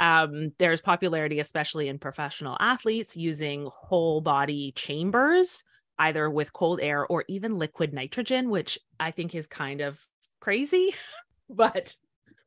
Um, 0.00 0.52
there's 0.58 0.80
popularity, 0.80 1.40
especially 1.40 1.88
in 1.88 1.98
professional 1.98 2.56
athletes, 2.60 3.16
using 3.16 3.68
whole 3.68 4.20
body 4.20 4.72
chambers, 4.76 5.64
either 5.98 6.30
with 6.30 6.52
cold 6.52 6.78
air 6.80 7.04
or 7.04 7.24
even 7.26 7.58
liquid 7.58 7.92
nitrogen, 7.92 8.48
which 8.48 8.78
I 9.00 9.10
think 9.10 9.34
is 9.34 9.48
kind 9.48 9.80
of 9.80 10.00
crazy. 10.40 10.94
but 11.50 11.96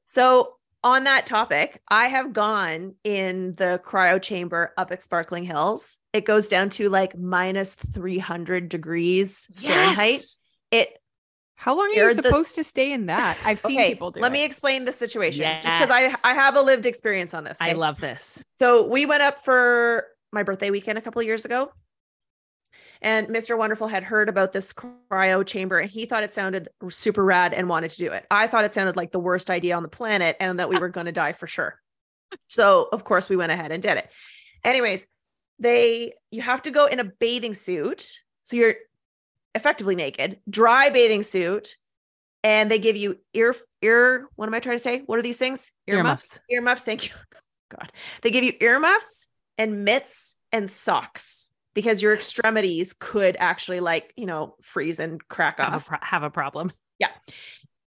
so 0.06 0.53
on 0.84 1.04
that 1.04 1.26
topic, 1.26 1.82
I 1.88 2.08
have 2.08 2.34
gone 2.34 2.96
in 3.04 3.56
the 3.56 3.80
cryo 3.84 4.22
chamber 4.22 4.74
up 4.78 4.92
at 4.92 5.04
Sparkling 5.04 5.44
Hills. 5.44 5.98
It 6.14 6.26
goes 6.26 6.48
down 6.48 6.70
to 6.72 6.90
like 6.90 7.18
minus 7.18 7.76
300 7.76 8.70
degrees 8.70 9.48
yes. 9.60 9.74
Fahrenheit. 9.74 10.22
It 10.72 10.98
how 11.56 11.78
long 11.78 11.92
are 11.96 12.08
you 12.08 12.14
supposed 12.16 12.54
the... 12.54 12.62
to 12.62 12.64
stay 12.64 12.92
in 12.92 13.06
that? 13.06 13.38
I've 13.46 13.60
seen 13.60 13.80
okay, 13.80 13.90
people 13.90 14.10
do. 14.10 14.20
Let 14.20 14.32
it. 14.32 14.34
me 14.34 14.44
explain 14.44 14.84
the 14.84 14.92
situation, 14.92 15.44
yes. 15.44 15.64
just 15.64 15.78
because 15.78 15.92
I 15.92 16.16
I 16.28 16.34
have 16.34 16.56
a 16.56 16.62
lived 16.62 16.88
experience 16.88 17.36
on 17.36 17.44
this. 17.44 17.62
Okay? 17.62 17.70
I 17.70 17.74
love 17.74 18.00
this. 18.02 18.44
So 18.56 18.88
we 18.88 19.06
went 19.06 19.22
up 19.22 19.38
for 19.38 20.08
my 20.32 20.42
birthday 20.42 20.72
weekend 20.72 20.98
a 20.98 21.02
couple 21.02 21.22
years 21.22 21.46
ago, 21.46 21.72
and 23.01 23.27
Mr. 23.27 23.58
Wonderful 23.58 23.88
had 23.88 24.03
heard 24.03 24.29
about 24.29 24.51
this 24.51 24.74
cryo 24.74 25.46
chamber, 25.46 25.79
and 25.79 25.89
he 25.89 26.05
thought 26.05 26.24
it 26.24 26.31
sounded 26.31 26.70
super 26.89 27.24
rad 27.24 27.53
and 27.53 27.67
wanted 27.67 27.91
to 27.91 27.98
do 27.98 28.12
it. 28.12 28.25
I 28.29 28.48
thought 28.48 28.65
it 28.65 28.74
sounded 28.74 28.96
like 28.96 29.12
the 29.12 29.20
worst 29.20 29.50
idea 29.50 29.75
on 29.75 29.84
the 29.84 29.89
planet, 29.89 30.38
and 30.39 30.60
that 30.60 30.70
we 30.70 30.77
were 30.77 30.89
going 30.89 31.08
to 31.08 31.12
die 31.12 31.34
for 31.34 31.48
sure. 31.48 31.79
So 32.48 32.88
of 32.91 33.03
course 33.03 33.29
we 33.29 33.36
went 33.36 33.51
ahead 33.51 33.72
and 33.72 33.81
did 33.81 33.98
it. 33.98 34.10
Anyways, 34.63 35.08
they 35.60 36.13
you 36.29 36.41
have 36.41 36.62
to 36.63 36.72
go 36.72 36.86
in 36.86 37.00
a 37.00 37.03
bathing 37.03 37.53
suit, 37.53 38.08
so 38.43 38.55
you're 38.55 38.75
effectively 39.55 39.96
naked, 39.96 40.39
dry 40.50 40.89
bathing 40.89 41.24
suit, 41.24 41.75
and 42.43 42.70
they 42.70 42.79
give 42.79 42.96
you 42.96 43.17
ear 43.34 43.55
ear. 43.81 44.27
What 44.36 44.48
am 44.48 44.53
I 44.53 44.60
trying 44.60 44.75
to 44.75 44.84
say? 44.84 45.01
What 45.05 45.20
are 45.20 45.24
these 45.24 45.39
things? 45.39 45.72
Earmuffs. 45.88 46.41
Earmuffs. 46.50 46.84
Thank 46.84 47.10
you. 47.10 47.15
God, 47.70 47.91
they 48.22 48.31
give 48.31 48.43
you 48.43 48.53
earmuffs 48.60 49.27
and 49.58 49.86
mitts 49.86 50.36
and 50.51 50.70
socks 50.70 51.50
because 51.74 52.01
your 52.01 52.13
extremities 52.13 52.94
could 52.94 53.36
actually 53.40 53.80
like 53.80 54.13
you 54.16 54.25
know 54.25 54.56
freeze 54.62 55.00
and 55.00 55.25
crack 55.28 55.60
have 55.60 55.74
off. 55.74 55.86
A 55.86 55.90
pro- 55.90 56.00
have 56.01 56.24
a 56.24 56.30
problem. 56.30 56.72
Yeah. 57.00 57.10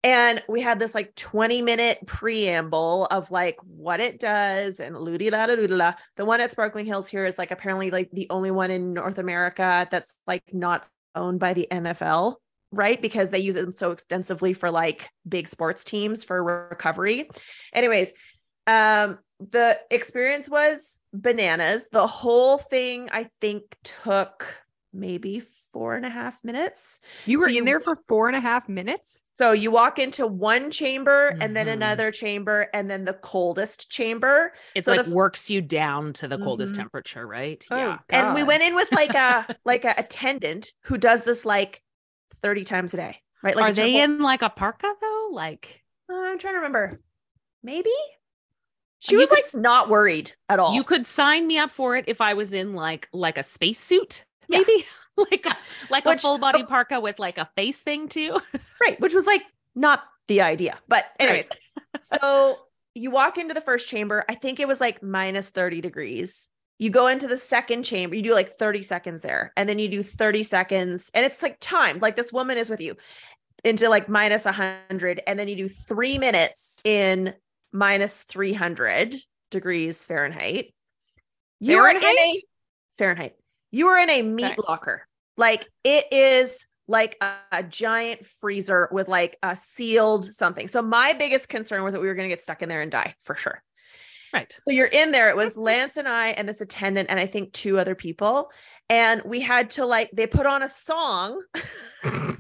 And 0.01 0.41
we 0.48 0.62
had 0.62 0.79
this 0.79 0.95
like 0.95 1.13
20 1.15 1.62
minute 1.62 2.00
preamble 2.05 3.05
of 3.07 3.31
like 3.31 3.57
what 3.63 4.00
it 4.00 4.19
does 4.19 4.79
and 4.79 4.98
ludi 4.98 5.29
la 5.29 5.45
la 5.45 5.55
la. 5.55 5.93
The 6.15 6.24
one 6.24 6.39
at 6.39 6.51
Sparkling 6.51 6.86
Hills 6.86 7.09
here 7.09 7.25
is 7.25 7.38
like 7.38 7.51
apparently 7.51 7.91
like 7.91 8.09
the 8.12 8.27
only 8.29 8.51
one 8.51 8.71
in 8.71 8.93
North 8.93 9.17
America 9.17 9.88
that's 9.91 10.15
like 10.25 10.43
not 10.53 10.88
owned 11.15 11.39
by 11.39 11.53
the 11.53 11.67
NFL, 11.69 12.36
right? 12.71 13.01
Because 13.01 13.31
they 13.31 13.39
use 13.39 13.57
it 13.57 13.75
so 13.75 13.91
extensively 13.91 14.53
for 14.53 14.71
like 14.71 15.09
big 15.27 15.50
sports 15.50 15.83
teams 15.83 16.24
for 16.24 16.41
recovery. 16.69 17.29
Anyways, 17.74 18.13
um, 18.67 19.19
the 19.39 19.79
experience 19.89 20.50
was 20.50 21.00
bananas. 21.13 21.88
The 21.91 22.08
whole 22.08 22.58
thing, 22.58 23.10
I 23.12 23.27
think, 23.39 23.63
took 23.84 24.46
maybe 24.91 25.41
four 25.72 25.96
and 25.96 26.05
a 26.05 26.10
half 26.10 26.43
minutes. 26.43 27.00
You 27.25 27.39
were 27.39 27.50
so 27.50 27.55
in 27.55 27.65
there 27.65 27.79
for 27.79 27.96
four 28.08 28.27
and 28.27 28.36
a 28.36 28.39
half 28.39 28.67
minutes. 28.67 29.24
So 29.38 29.51
you 29.51 29.72
walk 29.72 30.00
into 30.00 30.25
one 30.25 30.72
chamber 30.72 31.31
mm-hmm. 31.31 31.41
and 31.41 31.55
then 31.55 31.67
mm-hmm. 31.67 31.74
another 31.74 32.12
chamber 32.12 32.67
and 32.74 32.89
then 32.89 33.05
the 33.05 33.13
coldest 33.13 33.89
chamber. 33.89 34.53
It's 34.75 34.86
so 34.86 34.96
like 34.96 35.05
the, 35.05 35.13
works 35.13 35.50
you 35.50 35.62
down 35.62 36.13
to 36.13 36.27
the 36.27 36.36
mm-hmm. 36.36 36.43
coldest 36.43 36.75
temperature, 36.75 37.25
right? 37.25 37.63
Oh, 37.72 37.77
yeah. 37.77 37.98
God. 38.08 38.17
And 38.17 38.36
we 38.36 38.43
went 38.43 38.63
in 38.63 38.75
with 38.75 38.91
like 38.91 39.13
a 39.13 39.55
like 39.65 39.86
a 39.86 39.93
attendant 39.98 40.72
who 40.84 40.98
does 40.98 41.24
this 41.24 41.46
like 41.46 41.81
30 42.41 42.63
times 42.65 42.93
a 42.93 42.98
day. 42.98 43.17
Right. 43.43 43.55
Like 43.55 43.72
Are 43.72 43.74
they 43.74 43.93
triple- 43.93 44.15
in 44.15 44.19
like 44.22 44.41
a 44.41 44.50
parka 44.50 44.91
though? 45.00 45.29
Like 45.31 45.84
uh, 46.10 46.15
I'm 46.15 46.39
trying 46.39 46.55
to 46.55 46.60
remember. 46.60 46.98
Maybe 47.62 47.91
she 48.99 49.15
was 49.15 49.31
like 49.31 49.43
not 49.55 49.89
worried 49.89 50.33
at 50.49 50.59
all. 50.59 50.73
You 50.73 50.83
could 50.83 51.07
sign 51.07 51.47
me 51.47 51.57
up 51.57 51.71
for 51.71 51.95
it 51.95 52.05
if 52.07 52.21
I 52.21 52.33
was 52.33 52.53
in 52.53 52.73
like 52.73 53.07
like 53.13 53.37
a 53.37 53.43
spacesuit, 53.43 54.25
maybe. 54.47 54.71
Yeah. 55.17 55.25
like 55.31 55.45
a, 55.47 55.57
like 55.89 56.05
which, 56.05 56.19
a 56.19 56.21
full 56.21 56.37
body 56.37 56.63
oh 56.63 56.65
parka 56.65 57.01
with 57.01 57.19
like 57.19 57.37
a 57.37 57.49
face 57.57 57.81
thing 57.81 58.07
too. 58.07 58.39
right, 58.81 58.97
which 59.01 59.13
was 59.13 59.27
like 59.27 59.41
not 59.75 60.01
the 60.29 60.39
idea. 60.39 60.79
But 60.87 61.07
anyways, 61.19 61.49
right. 61.49 62.05
so 62.05 62.57
you 62.93 63.11
walk 63.11 63.37
into 63.37 63.53
the 63.53 63.59
first 63.59 63.89
chamber, 63.89 64.23
I 64.29 64.35
think 64.35 64.61
it 64.61 64.67
was 64.67 64.79
like 64.79 65.03
minus 65.03 65.49
30 65.49 65.81
degrees. 65.81 66.47
You 66.77 66.89
go 66.89 67.07
into 67.07 67.27
the 67.27 67.35
second 67.35 67.83
chamber, 67.83 68.15
you 68.15 68.21
do 68.21 68.33
like 68.33 68.49
30 68.49 68.81
seconds 68.83 69.21
there, 69.21 69.51
and 69.57 69.67
then 69.67 69.77
you 69.77 69.89
do 69.89 70.01
30 70.01 70.43
seconds, 70.43 71.11
and 71.13 71.25
it's 71.25 71.43
like 71.43 71.57
timed, 71.59 72.01
like 72.01 72.15
this 72.15 72.31
woman 72.31 72.57
is 72.57 72.69
with 72.69 72.79
you 72.79 72.95
into 73.65 73.89
like 73.89 74.07
minus 74.07 74.45
100, 74.45 75.21
and 75.27 75.37
then 75.37 75.49
you 75.49 75.57
do 75.57 75.67
three 75.67 76.17
minutes 76.17 76.79
in 76.85 77.33
minus 77.71 78.23
300 78.23 79.15
degrees 79.51 80.03
Fahrenheit. 80.03 80.73
You 81.59 81.77
Fahrenheit? 81.77 82.03
are 82.03 82.09
in 82.09 82.17
a 82.17 82.41
Fahrenheit. 82.97 83.35
You 83.71 83.88
are 83.88 83.97
in 83.99 84.09
a 84.09 84.21
meat 84.21 84.55
locker. 84.67 85.07
Like 85.38 85.67
it 85.83 86.05
is 86.11 86.67
like 86.88 87.17
a, 87.21 87.33
a, 87.51 87.63
giant 87.63 88.25
freezer 88.25 88.89
with 88.91 89.07
like 89.07 89.38
a 89.43 89.55
sealed 89.55 90.33
something. 90.33 90.67
So 90.67 90.81
my 90.81 91.13
biggest 91.13 91.47
concern 91.47 91.83
was 91.83 91.93
that 91.93 92.01
we 92.01 92.07
were 92.07 92.15
going 92.15 92.27
to 92.27 92.33
get 92.33 92.41
stuck 92.41 92.63
in 92.63 92.69
there 92.69 92.81
and 92.81 92.91
die 92.91 93.13
for 93.23 93.35
sure. 93.35 93.61
Right. 94.33 94.51
So 94.63 94.71
you're 94.71 94.88
in 94.88 95.11
there. 95.11 95.29
It 95.29 95.35
was 95.35 95.55
Lance 95.55 95.97
and 95.97 96.07
I 96.07 96.29
and 96.29 96.49
this 96.49 96.61
attendant 96.61 97.09
and 97.09 97.19
I 97.19 97.27
think 97.27 97.53
two 97.53 97.79
other 97.79 97.95
people. 97.95 98.49
And 98.89 99.21
we 99.23 99.39
had 99.39 99.71
to 99.71 99.85
like 99.85 100.09
they 100.13 100.27
put 100.27 100.45
on 100.45 100.63
a 100.63 100.67
song. 100.67 101.41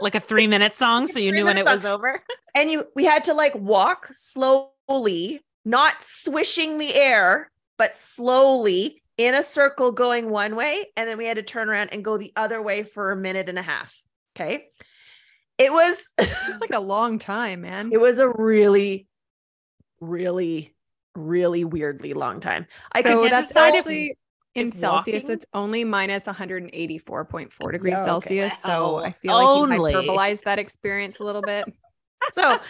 like 0.00 0.14
a 0.14 0.20
three 0.20 0.46
minute 0.46 0.76
song. 0.76 1.06
So 1.06 1.18
you 1.18 1.32
knew 1.32 1.44
when 1.44 1.58
it 1.58 1.64
song. 1.64 1.74
was 1.74 1.84
over. 1.84 2.22
And 2.56 2.70
you 2.70 2.86
we 2.94 3.04
had 3.04 3.24
to 3.24 3.34
like 3.34 3.56
walk 3.56 4.06
slowly, 4.12 5.40
not 5.64 6.04
swishing 6.04 6.78
the 6.78 6.94
air, 6.94 7.50
but 7.78 7.96
slowly 7.96 9.02
in 9.16 9.34
a 9.34 9.42
circle 9.42 9.92
going 9.92 10.30
one 10.30 10.56
way 10.56 10.86
and 10.96 11.08
then 11.08 11.18
we 11.18 11.24
had 11.24 11.36
to 11.36 11.42
turn 11.42 11.68
around 11.68 11.90
and 11.92 12.04
go 12.04 12.16
the 12.16 12.32
other 12.36 12.60
way 12.60 12.82
for 12.82 13.10
a 13.10 13.16
minute 13.16 13.48
and 13.48 13.58
a 13.58 13.62
half 13.62 14.02
okay 14.36 14.66
it 15.56 15.72
was 15.72 16.12
just 16.20 16.60
like 16.60 16.72
a 16.72 16.80
long 16.80 17.18
time 17.18 17.60
man 17.60 17.90
it 17.92 18.00
was 18.00 18.18
a 18.18 18.28
really 18.28 19.06
really 20.00 20.74
really 21.14 21.64
weirdly 21.64 22.12
long 22.12 22.40
time 22.40 22.66
i 22.92 23.02
so 23.02 23.22
could 23.22 23.30
that's 23.30 23.54
actually 23.54 24.16
in 24.54 24.70
celsius 24.72 25.24
walking? 25.24 25.34
it's 25.34 25.46
only 25.54 25.84
minus 25.84 26.26
184.4 26.26 27.72
degrees 27.72 27.92
yeah, 27.92 27.96
okay. 27.96 28.04
celsius 28.04 28.58
so 28.58 28.98
i 28.98 29.10
feel 29.12 29.34
like 29.34 29.46
Only. 29.46 29.92
you 29.92 29.98
hyperbolized 29.98 30.42
that 30.44 30.58
experience 30.58 31.20
a 31.20 31.24
little 31.24 31.42
bit 31.42 31.64
so 32.32 32.60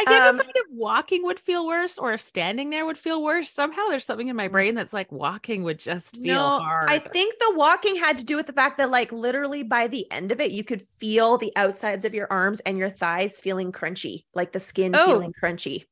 I 0.00 0.04
get 0.04 0.22
um, 0.22 0.40
if 0.54 0.66
walking 0.70 1.22
would 1.24 1.38
feel 1.38 1.66
worse 1.66 1.98
or 1.98 2.16
standing 2.18 2.70
there 2.70 2.86
would 2.86 2.98
feel 2.98 3.22
worse. 3.22 3.50
Somehow 3.50 3.88
there's 3.88 4.04
something 4.04 4.28
in 4.28 4.36
my 4.36 4.48
mm. 4.48 4.52
brain 4.52 4.74
that's 4.74 4.92
like 4.92 5.10
walking 5.12 5.62
would 5.62 5.78
just 5.78 6.16
feel 6.16 6.34
no, 6.34 6.58
hard. 6.58 6.90
I 6.90 6.98
think 6.98 7.38
the 7.38 7.52
walking 7.54 7.96
had 7.96 8.18
to 8.18 8.24
do 8.24 8.36
with 8.36 8.46
the 8.46 8.52
fact 8.52 8.78
that 8.78 8.90
like 8.90 9.12
literally 9.12 9.62
by 9.62 9.86
the 9.86 10.10
end 10.10 10.32
of 10.32 10.40
it, 10.40 10.50
you 10.50 10.64
could 10.64 10.82
feel 10.82 11.38
the 11.38 11.52
outsides 11.56 12.04
of 12.04 12.14
your 12.14 12.26
arms 12.30 12.60
and 12.60 12.78
your 12.78 12.90
thighs 12.90 13.40
feeling 13.40 13.72
crunchy, 13.72 14.24
like 14.34 14.52
the 14.52 14.60
skin 14.60 14.94
oh. 14.94 15.06
feeling 15.06 15.32
crunchy. 15.40 15.84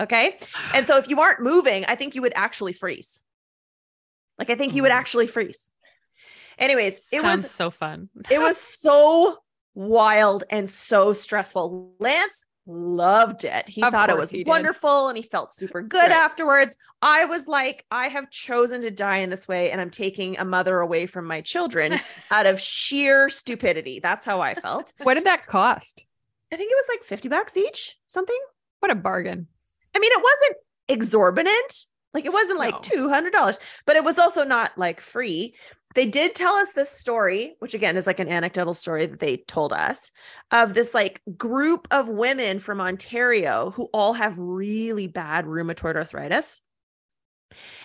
Okay. 0.00 0.38
And 0.74 0.86
so 0.86 0.96
if 0.96 1.08
you 1.08 1.20
aren't 1.20 1.40
moving, 1.40 1.84
I 1.86 1.94
think 1.94 2.14
you 2.14 2.22
would 2.22 2.32
actually 2.34 2.72
freeze. 2.72 3.22
Like 4.40 4.50
I 4.50 4.56
think 4.56 4.74
you 4.74 4.82
would 4.82 4.90
mm. 4.90 4.96
actually 4.96 5.28
freeze. 5.28 5.70
Anyways, 6.58 7.08
it 7.12 7.22
was 7.22 7.48
so 7.48 7.70
fun. 7.70 8.08
it 8.28 8.40
was 8.40 8.56
so 8.80 9.38
wild 9.74 10.44
and 10.50 10.68
so 10.68 11.12
stressful. 11.12 11.92
Lance 12.00 12.44
loved 12.66 13.44
it. 13.44 13.68
He 13.68 13.82
of 13.82 13.92
thought 13.92 14.10
it 14.10 14.16
was 14.16 14.34
wonderful 14.46 15.08
and 15.08 15.16
he 15.16 15.22
felt 15.22 15.52
super 15.52 15.82
good 15.82 15.98
right. 15.98 16.10
afterwards. 16.10 16.76
I 17.02 17.26
was 17.26 17.46
like, 17.46 17.84
I 17.90 18.08
have 18.08 18.30
chosen 18.30 18.82
to 18.82 18.90
die 18.90 19.18
in 19.18 19.30
this 19.30 19.46
way 19.46 19.70
and 19.70 19.80
I'm 19.80 19.90
taking 19.90 20.38
a 20.38 20.44
mother 20.44 20.80
away 20.80 21.06
from 21.06 21.26
my 21.26 21.40
children 21.40 21.94
out 22.30 22.46
of 22.46 22.60
sheer 22.60 23.28
stupidity. 23.28 24.00
That's 24.00 24.24
how 24.24 24.40
I 24.40 24.54
felt. 24.54 24.92
what 25.02 25.14
did 25.14 25.24
that 25.24 25.46
cost? 25.46 26.04
I 26.52 26.56
think 26.56 26.70
it 26.70 26.76
was 26.76 26.88
like 26.88 27.04
50 27.04 27.28
bucks 27.28 27.56
each, 27.56 27.96
something. 28.06 28.38
What 28.80 28.90
a 28.90 28.96
bargain. 28.96 29.46
I 29.94 29.98
mean, 29.98 30.12
it 30.12 30.22
wasn't 30.22 30.56
exorbitant. 30.88 31.86
Like 32.12 32.24
it 32.24 32.32
wasn't 32.32 32.58
like 32.58 32.74
no. 32.92 33.08
$200, 33.08 33.58
but 33.86 33.96
it 33.96 34.04
was 34.04 34.18
also 34.18 34.44
not 34.44 34.76
like 34.76 35.00
free 35.00 35.54
they 35.94 36.06
did 36.06 36.34
tell 36.34 36.54
us 36.54 36.72
this 36.72 36.90
story, 36.90 37.56
which 37.58 37.74
again 37.74 37.96
is 37.96 38.06
like 38.06 38.20
an 38.20 38.28
anecdotal 38.28 38.74
story 38.74 39.06
that 39.06 39.18
they 39.18 39.38
told 39.48 39.72
us 39.72 40.12
of 40.52 40.74
this 40.74 40.94
like 40.94 41.20
group 41.36 41.88
of 41.90 42.08
women 42.08 42.58
from 42.58 42.80
Ontario 42.80 43.70
who 43.70 43.88
all 43.92 44.12
have 44.12 44.38
really 44.38 45.08
bad 45.08 45.46
rheumatoid 45.46 45.96
arthritis. 45.96 46.60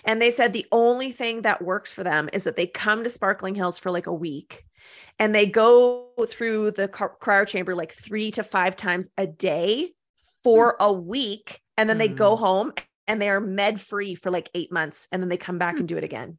And 0.04 0.22
they 0.22 0.30
said 0.30 0.52
the 0.52 0.66
only 0.70 1.10
thing 1.10 1.42
that 1.42 1.64
works 1.64 1.92
for 1.92 2.04
them 2.04 2.28
is 2.32 2.44
that 2.44 2.54
they 2.54 2.68
come 2.68 3.02
to 3.02 3.10
Sparkling 3.10 3.56
Hills 3.56 3.78
for 3.78 3.90
like 3.90 4.06
a 4.06 4.14
week 4.14 4.64
and 5.18 5.34
they 5.34 5.46
go 5.46 6.08
through 6.28 6.70
the 6.72 6.86
cryo 6.86 7.44
chamber 7.44 7.74
like 7.74 7.92
three 7.92 8.30
to 8.30 8.44
five 8.44 8.76
times 8.76 9.08
a 9.18 9.26
day 9.26 9.90
for 10.44 10.76
a 10.78 10.92
week. 10.92 11.60
And 11.76 11.90
then 11.90 11.96
mm. 11.96 12.00
they 12.00 12.08
go 12.08 12.36
hmm. 12.36 12.42
home 12.42 12.72
and 13.08 13.20
they 13.20 13.28
are 13.28 13.40
med 13.40 13.80
free 13.80 14.14
for 14.14 14.30
like 14.30 14.50
eight 14.54 14.72
months. 14.72 15.08
And 15.12 15.22
then 15.22 15.28
they 15.28 15.36
come 15.36 15.58
back 15.58 15.76
mm. 15.76 15.80
and 15.80 15.88
do 15.88 15.96
it 15.96 16.04
again 16.04 16.38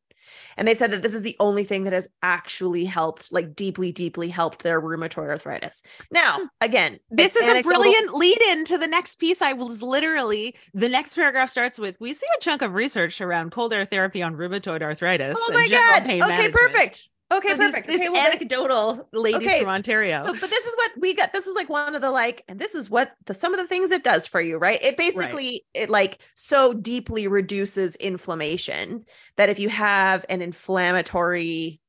And 0.57 0.67
they 0.67 0.73
said 0.73 0.91
that 0.91 1.03
this 1.03 1.13
is 1.13 1.21
the 1.21 1.35
only 1.39 1.63
thing 1.63 1.83
that 1.85 1.93
has 1.93 2.07
actually 2.21 2.85
helped, 2.85 3.31
like 3.31 3.55
deeply, 3.55 3.91
deeply 3.91 4.29
helped 4.29 4.63
their 4.63 4.81
rheumatoid 4.81 5.29
arthritis. 5.29 5.83
Now, 6.11 6.37
hmm. 6.37 6.45
again, 6.61 6.99
this 7.09 7.35
is 7.35 7.43
anecdotal- 7.43 7.71
a 7.71 7.75
brilliant 7.75 8.13
lead 8.13 8.41
in 8.41 8.65
to 8.65 8.77
the 8.77 8.87
next 8.87 9.15
piece. 9.15 9.41
I 9.41 9.53
was 9.53 9.81
literally 9.81 10.55
the 10.73 10.89
next 10.89 11.15
paragraph 11.15 11.49
starts 11.49 11.79
with 11.79 11.95
We 11.99 12.13
see 12.13 12.27
a 12.37 12.41
chunk 12.41 12.61
of 12.61 12.73
research 12.73 13.21
around 13.21 13.51
cold 13.51 13.73
air 13.73 13.85
therapy 13.85 14.21
on 14.21 14.35
rheumatoid 14.35 14.81
arthritis. 14.81 15.37
Oh 15.37 15.51
my 15.53 15.67
God. 15.69 16.03
Okay, 16.03 16.19
management. 16.19 16.53
perfect. 16.53 17.09
Okay, 17.29 17.49
so 17.49 17.57
perfect. 17.57 17.87
This, 17.87 17.99
this 17.99 18.07
okay, 18.07 18.09
well, 18.09 18.25
anecdotal 18.25 19.09
ladies 19.11 19.47
okay. 19.47 19.59
from 19.59 19.69
Ontario. 19.69 20.17
So, 20.25 20.31
but 20.31 20.49
this 20.49 20.65
is 20.65 20.75
what 20.75 20.91
we 20.99 21.13
got. 21.13 21.33
This 21.33 21.45
was 21.45 21.55
like 21.55 21.67
one 21.67 21.93
of 21.93 22.01
the 22.01 22.09
like, 22.09 22.43
and 22.47 22.57
this 22.57 22.73
is 22.73 22.89
what 22.89 23.11
the 23.25 23.33
some 23.33 23.53
of 23.53 23.59
the 23.59 23.67
things 23.67 23.91
it 23.91 24.03
does 24.03 24.25
for 24.25 24.39
you, 24.39 24.57
right? 24.57 24.81
It 24.81 24.95
basically 24.95 25.63
right. 25.75 25.83
it 25.83 25.89
like 25.89 26.19
so 26.35 26.73
deeply 26.73 27.27
reduces 27.27 27.97
inflammation 27.97 29.05
that 29.35 29.49
if 29.49 29.59
you 29.59 29.67
have 29.67 30.25
an 30.29 30.41
inflammatory 30.41 31.81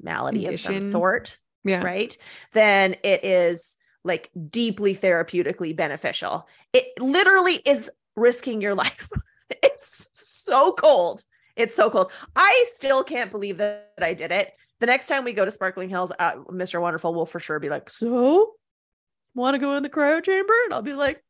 malady 0.00 0.44
Condition. 0.44 0.76
of 0.76 0.82
some 0.82 0.90
sort, 0.90 1.38
yeah, 1.62 1.82
right, 1.82 2.16
then 2.54 2.96
it 3.04 3.22
is 3.22 3.76
like 4.02 4.30
deeply 4.48 4.96
therapeutically 4.96 5.76
beneficial. 5.76 6.48
It 6.72 6.86
literally 6.98 7.60
is 7.66 7.90
risking 8.16 8.62
your 8.62 8.74
life. 8.74 9.10
it's 9.62 10.08
so 10.14 10.72
cold. 10.72 11.22
It's 11.56 11.74
so 11.74 11.90
cold. 11.90 12.10
I 12.34 12.64
still 12.68 13.04
can't 13.04 13.30
believe 13.30 13.58
that 13.58 13.92
I 14.00 14.14
did 14.14 14.32
it. 14.32 14.52
The 14.80 14.86
next 14.86 15.06
time 15.06 15.24
we 15.24 15.32
go 15.32 15.44
to 15.44 15.50
Sparkling 15.50 15.88
Hills, 15.88 16.12
uh, 16.18 16.34
Mr. 16.50 16.80
Wonderful 16.80 17.14
will 17.14 17.26
for 17.26 17.38
sure 17.38 17.60
be 17.60 17.68
like, 17.68 17.88
"So, 17.88 18.54
want 19.34 19.54
to 19.54 19.58
go 19.58 19.76
in 19.76 19.82
the 19.82 19.88
cryo 19.88 20.22
chamber?" 20.22 20.52
And 20.64 20.74
I'll 20.74 20.82
be 20.82 20.94
like, 20.94 21.22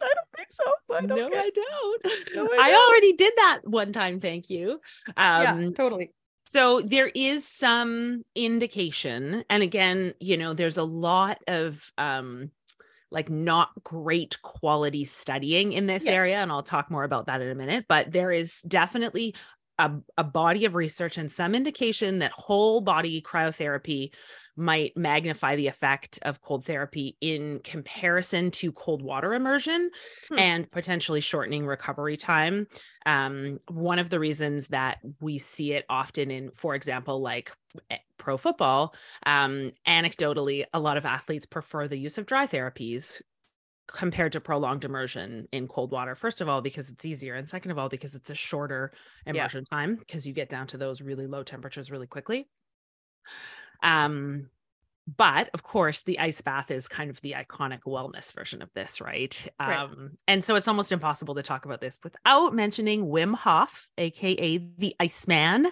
"I 0.00 0.12
don't 0.14 0.28
think 0.36 0.48
so." 0.50 0.64
I 0.94 1.06
don't 1.06 1.30
no, 1.30 1.38
I 1.38 1.50
don't. 1.50 2.04
No, 2.34 2.48
I, 2.52 2.56
I 2.56 2.70
don't. 2.70 2.90
already 2.90 3.12
did 3.12 3.32
that 3.36 3.60
one 3.64 3.92
time. 3.92 4.20
Thank 4.20 4.50
you. 4.50 4.80
Um, 5.16 5.62
yeah, 5.62 5.70
totally. 5.74 6.12
So 6.46 6.80
there 6.80 7.10
is 7.14 7.46
some 7.46 8.24
indication, 8.34 9.44
and 9.48 9.62
again, 9.62 10.14
you 10.18 10.36
know, 10.36 10.52
there's 10.52 10.78
a 10.78 10.82
lot 10.82 11.38
of 11.46 11.92
um, 11.96 12.50
like 13.10 13.28
not 13.28 13.70
great 13.82 14.40
quality 14.42 15.04
studying 15.04 15.72
in 15.72 15.86
this 15.86 16.04
yes. 16.06 16.12
area 16.12 16.36
and 16.36 16.50
I'll 16.50 16.62
talk 16.62 16.90
more 16.90 17.04
about 17.04 17.26
that 17.26 17.40
in 17.40 17.48
a 17.48 17.54
minute 17.54 17.86
but 17.88 18.12
there 18.12 18.30
is 18.30 18.60
definitely 18.62 19.34
a, 19.80 19.90
a 20.18 20.24
body 20.24 20.66
of 20.66 20.74
research 20.74 21.16
and 21.16 21.32
some 21.32 21.54
indication 21.54 22.18
that 22.18 22.32
whole 22.32 22.80
body 22.82 23.22
cryotherapy 23.22 24.10
might 24.56 24.94
magnify 24.94 25.56
the 25.56 25.68
effect 25.68 26.18
of 26.22 26.42
cold 26.42 26.66
therapy 26.66 27.16
in 27.22 27.60
comparison 27.60 28.50
to 28.50 28.72
cold 28.72 29.00
water 29.00 29.32
immersion 29.32 29.90
hmm. 30.28 30.38
and 30.38 30.70
potentially 30.70 31.20
shortening 31.20 31.64
recovery 31.64 32.16
time. 32.16 32.66
Um, 33.06 33.58
one 33.68 33.98
of 33.98 34.10
the 34.10 34.20
reasons 34.20 34.68
that 34.68 34.98
we 35.20 35.38
see 35.38 35.72
it 35.72 35.86
often 35.88 36.30
in, 36.30 36.50
for 36.50 36.74
example, 36.74 37.22
like 37.22 37.52
eh, 37.90 37.96
pro 38.18 38.36
football, 38.36 38.94
um, 39.24 39.72
anecdotally, 39.88 40.64
a 40.74 40.80
lot 40.80 40.98
of 40.98 41.06
athletes 41.06 41.46
prefer 41.46 41.88
the 41.88 41.96
use 41.96 42.18
of 42.18 42.26
dry 42.26 42.46
therapies 42.46 43.22
compared 43.92 44.32
to 44.32 44.40
prolonged 44.40 44.84
immersion 44.84 45.48
in 45.52 45.68
cold 45.68 45.90
water 45.90 46.14
first 46.14 46.40
of 46.40 46.48
all 46.48 46.60
because 46.60 46.90
it's 46.90 47.04
easier 47.04 47.34
and 47.34 47.48
second 47.48 47.70
of 47.70 47.78
all 47.78 47.88
because 47.88 48.14
it's 48.14 48.30
a 48.30 48.34
shorter 48.34 48.92
immersion 49.26 49.64
yeah. 49.70 49.76
time 49.76 49.96
because 49.96 50.26
you 50.26 50.32
get 50.32 50.48
down 50.48 50.66
to 50.66 50.76
those 50.76 51.02
really 51.02 51.26
low 51.26 51.42
temperatures 51.42 51.90
really 51.90 52.06
quickly. 52.06 52.48
Um 53.82 54.48
but 55.16 55.50
of 55.54 55.62
course 55.62 56.02
the 56.02 56.18
ice 56.18 56.40
bath 56.40 56.70
is 56.70 56.86
kind 56.86 57.10
of 57.10 57.20
the 57.22 57.34
iconic 57.36 57.80
wellness 57.86 58.32
version 58.32 58.62
of 58.62 58.70
this 58.74 59.00
right, 59.00 59.48
right. 59.58 59.78
um 59.78 60.12
and 60.28 60.44
so 60.44 60.54
it's 60.54 60.68
almost 60.68 60.92
impossible 60.92 61.34
to 61.34 61.42
talk 61.42 61.64
about 61.64 61.80
this 61.80 61.98
without 62.04 62.54
mentioning 62.54 63.06
wim 63.06 63.34
hof 63.34 63.90
aka 63.98 64.58
the 64.78 64.94
iceman. 65.00 65.66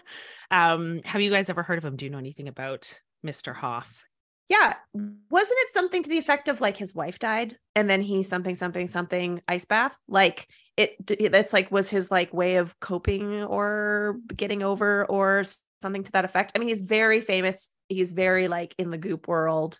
Um 0.50 1.00
have 1.04 1.20
you 1.20 1.30
guys 1.30 1.50
ever 1.50 1.62
heard 1.62 1.78
of 1.78 1.84
him? 1.84 1.96
Do 1.96 2.04
you 2.04 2.10
know 2.10 2.18
anything 2.18 2.48
about 2.48 2.98
mr 3.24 3.54
hof 3.54 4.04
yeah. 4.48 4.74
Wasn't 4.94 5.58
it 5.58 5.70
something 5.70 6.02
to 6.02 6.10
the 6.10 6.18
effect 6.18 6.48
of 6.48 6.60
like 6.60 6.76
his 6.76 6.94
wife 6.94 7.18
died 7.18 7.56
and 7.74 7.88
then 7.88 8.00
he 8.00 8.22
something, 8.22 8.54
something, 8.54 8.86
something 8.86 9.42
ice 9.46 9.64
bath? 9.64 9.96
Like 10.08 10.48
it, 10.76 11.30
that's 11.30 11.52
like, 11.52 11.70
was 11.70 11.90
his 11.90 12.10
like 12.10 12.32
way 12.32 12.56
of 12.56 12.78
coping 12.80 13.42
or 13.44 14.16
getting 14.34 14.62
over 14.62 15.04
or 15.06 15.44
something 15.82 16.04
to 16.04 16.12
that 16.12 16.24
effect. 16.24 16.52
I 16.54 16.58
mean, 16.58 16.68
he's 16.68 16.82
very 16.82 17.20
famous. 17.20 17.70
He's 17.88 18.12
very 18.12 18.48
like 18.48 18.74
in 18.78 18.90
the 18.90 18.98
goop 18.98 19.28
world. 19.28 19.78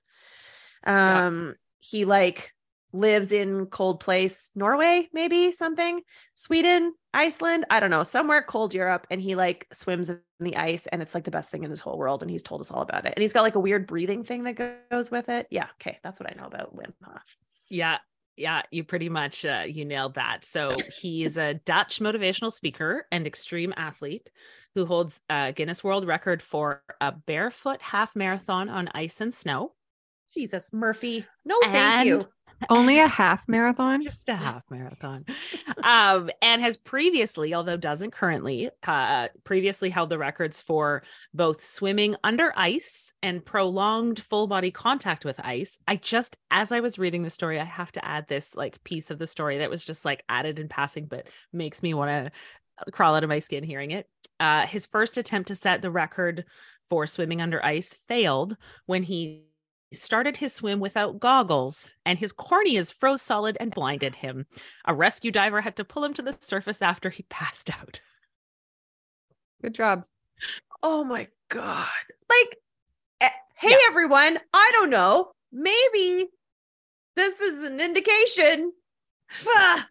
Um, 0.85 1.47
yeah. 1.47 1.53
he 1.81 2.05
like 2.05 2.53
lives 2.93 3.33
in 3.33 3.67
cold 3.67 4.01
place, 4.01 4.51
Norway, 4.55 5.09
maybe 5.13 5.53
something, 5.53 6.01
Sweden, 6.35 6.95
Iceland, 7.13 7.67
I 7.71 7.81
don't 7.81 7.91
know, 7.91 8.03
somewhere 8.03 8.43
cold 8.43 8.75
Europe. 8.75 9.07
And 9.11 9.21
he 9.21 9.35
like 9.35 9.67
swims 9.73 10.09
in 10.09 10.21
the 10.41 10.57
ice 10.57 10.87
and 10.87 11.03
it's 11.03 11.15
like 11.15 11.25
the 11.25 11.31
best 11.31 11.51
thing 11.51 11.65
in 11.65 11.71
this 11.71 11.81
whole 11.81 11.99
world. 11.99 12.23
And 12.23 12.31
he's 12.31 12.43
told 12.43 12.61
us 12.61 12.71
all 12.71 12.83
about 12.83 13.07
it. 13.07 13.13
And 13.15 13.23
he's 13.23 13.33
got 13.33 13.43
like 13.43 13.57
a 13.57 13.61
weird 13.61 13.87
breathing 13.87 14.25
thing 14.25 14.45
that 14.45 14.89
goes 14.91 15.11
with 15.11 15.29
it. 15.29 15.47
Yeah. 15.51 15.69
Okay. 15.81 15.99
That's 16.03 16.21
what 16.21 16.31
I 16.31 16.41
know 16.41 16.47
about 16.47 16.75
Wim 16.77 16.93
Hof. 17.03 17.37
Yeah. 17.69 17.99
Yeah, 18.37 18.63
you 18.71 18.85
pretty 18.85 19.09
much 19.09 19.45
uh, 19.45 19.65
you 19.67 19.85
nailed 19.85 20.15
that. 20.15 20.45
So 20.45 20.77
he 21.01 21.25
is 21.25 21.37
a 21.37 21.55
Dutch 21.55 21.99
motivational 21.99 22.53
speaker 22.53 23.05
and 23.11 23.27
extreme 23.27 23.75
athlete 23.77 24.31
who 24.77 24.87
holds 24.87 25.21
a 25.29 25.53
Guinness 25.53 25.83
World 25.83 26.07
Record 26.07 26.41
for 26.41 26.85
a 27.01 27.11
barefoot 27.11 27.83
half 27.83 28.15
marathon 28.15 28.69
on 28.69 28.91
ice 28.95 29.21
and 29.21 29.35
snow. 29.35 29.73
Jesus, 30.33 30.73
Murphy. 30.73 31.27
No, 31.45 31.59
thank 31.65 32.07
you. 32.07 32.21
Only 32.69 33.01
a 33.01 33.09
half 33.09 33.49
marathon? 33.49 34.03
Just 34.03 34.29
a 34.29 34.35
half 34.35 34.63
marathon. 34.71 35.25
um, 35.83 36.31
and 36.43 36.61
has 36.61 36.77
previously, 36.77 37.55
although 37.55 37.77
doesn't 37.77 38.13
currently, 38.13 38.71
uh, 38.87 39.29
previously 39.45 39.91
held 39.91 40.11
the 40.11 40.19
records 40.19 40.61
for 40.61 41.03
both 41.35 41.61
swimming 41.61 42.17
under 42.25 42.53
ice 42.57 43.13
and 43.23 43.45
prolonged 43.45 44.21
full 44.21 44.47
body 44.47 44.71
contact 44.71 45.25
with 45.25 45.41
ice. 45.41 45.79
I 45.87 45.97
just, 45.97 46.37
as 46.51 46.73
I 46.73 46.81
was 46.81 46.99
reading 46.99 47.23
the 47.23 47.31
story, 47.31 47.61
I 47.61 47.65
have 47.65 47.93
to 47.93 48.05
add 48.05 48.29
this 48.29 48.55
like 48.55 48.83
piece 48.85 49.11
of 49.11 49.19
the 49.19 49.27
story 49.27 49.59
that 49.59 49.71
was 49.71 49.85
just 49.85 50.05
like 50.05 50.25
added 50.29 50.59
in 50.59 50.69
passing, 50.69 51.07
but 51.07 51.29
makes 51.53 51.83
me 51.83 51.95
want 51.95 52.33
to 52.85 52.91
crawl 52.93 53.15
out 53.15 53.25
of 53.25 53.29
my 53.29 53.39
skin 53.39 53.65
hearing 53.65 53.91
it. 53.91 54.09
Uh, 54.41 54.67
his 54.67 54.87
first 54.87 55.19
attempt 55.19 55.49
to 55.49 55.57
set 55.57 55.83
the 55.83 55.91
record 55.91 56.45
for 56.89 57.07
swimming 57.07 57.41
under 57.41 57.65
ice 57.65 57.95
failed 58.09 58.57
when 58.87 59.03
he 59.03 59.48
started 59.93 60.37
his 60.37 60.53
swim 60.53 60.81
without 60.81 61.19
goggles, 61.21 61.95
and 62.05 62.19
his 62.19 62.33
corneas 62.33 62.93
froze 62.93 63.23
solid 63.23 63.57
and 63.61 63.75
blinded 63.75 64.15
him. 64.15 64.47
A 64.85 64.95
rescue 64.95 65.31
diver 65.31 65.61
had 65.61 65.77
to 65.77 65.85
pull 65.85 66.05
him 66.05 66.15
to 66.15 66.23
the 66.23 66.37
surface 66.41 66.83
after 66.83 67.11
he 67.11 67.23
passed 67.31 67.71
out. 67.71 68.01
Good 69.63 69.75
job. 69.75 70.05
Oh 70.83 71.05
my 71.05 71.29
God. 71.49 71.89
Like, 72.29 72.59
eh, 73.21 73.29
hey, 73.57 73.71
yeah. 73.71 73.77
everyone, 73.89 74.39
I 74.53 74.71
don't 74.75 74.91
know. 74.91 75.33
Maybe 75.51 76.29
this 77.17 77.41
is 77.41 77.63
an 77.63 77.81
indication. 77.81 78.73
Ah, 79.49 79.89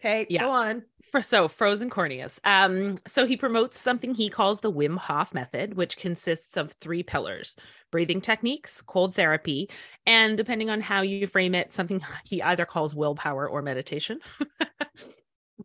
okay, 0.00 0.26
yeah. 0.28 0.42
go 0.42 0.50
on 0.50 0.82
for 1.10 1.22
so 1.22 1.48
frozen 1.48 1.88
corneas. 1.90 2.40
Um, 2.44 2.96
so 3.06 3.26
he 3.26 3.36
promotes 3.36 3.78
something 3.78 4.14
he 4.14 4.28
calls 4.28 4.60
the 4.60 4.72
Wim 4.72 4.98
Hof 4.98 5.32
method, 5.32 5.74
which 5.74 5.96
consists 5.96 6.56
of 6.56 6.72
three 6.72 7.02
pillars: 7.02 7.56
breathing 7.90 8.20
techniques, 8.20 8.82
cold 8.82 9.14
therapy, 9.14 9.70
and 10.06 10.36
depending 10.36 10.70
on 10.70 10.80
how 10.80 11.02
you 11.02 11.26
frame 11.26 11.54
it, 11.54 11.72
something 11.72 12.00
he 12.24 12.42
either 12.42 12.64
calls 12.64 12.94
willpower 12.94 13.48
or 13.48 13.62
meditation. 13.62 14.20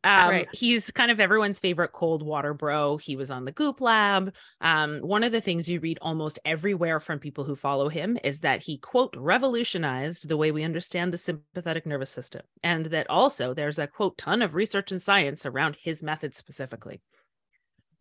Um, 0.03 0.29
right. 0.29 0.47
He's 0.51 0.89
kind 0.89 1.11
of 1.11 1.19
everyone's 1.19 1.59
favorite 1.59 1.91
cold 1.91 2.23
water 2.23 2.53
bro. 2.53 2.97
He 2.97 3.15
was 3.15 3.29
on 3.29 3.45
the 3.45 3.51
Goop 3.51 3.81
Lab. 3.81 4.33
Um, 4.59 4.99
one 4.99 5.23
of 5.23 5.31
the 5.31 5.41
things 5.41 5.69
you 5.69 5.79
read 5.79 5.99
almost 6.01 6.39
everywhere 6.45 6.99
from 6.99 7.19
people 7.19 7.43
who 7.43 7.55
follow 7.55 7.89
him 7.89 8.17
is 8.23 8.39
that 8.39 8.63
he, 8.63 8.77
quote, 8.77 9.15
revolutionized 9.17 10.27
the 10.27 10.37
way 10.37 10.51
we 10.51 10.63
understand 10.63 11.13
the 11.13 11.17
sympathetic 11.17 11.85
nervous 11.85 12.09
system. 12.09 12.41
And 12.63 12.87
that 12.87 13.09
also 13.09 13.53
there's 13.53 13.79
a, 13.79 13.87
quote, 13.87 14.17
ton 14.17 14.41
of 14.41 14.55
research 14.55 14.91
and 14.91 15.01
science 15.01 15.45
around 15.45 15.77
his 15.81 16.01
method 16.01 16.35
specifically. 16.35 17.01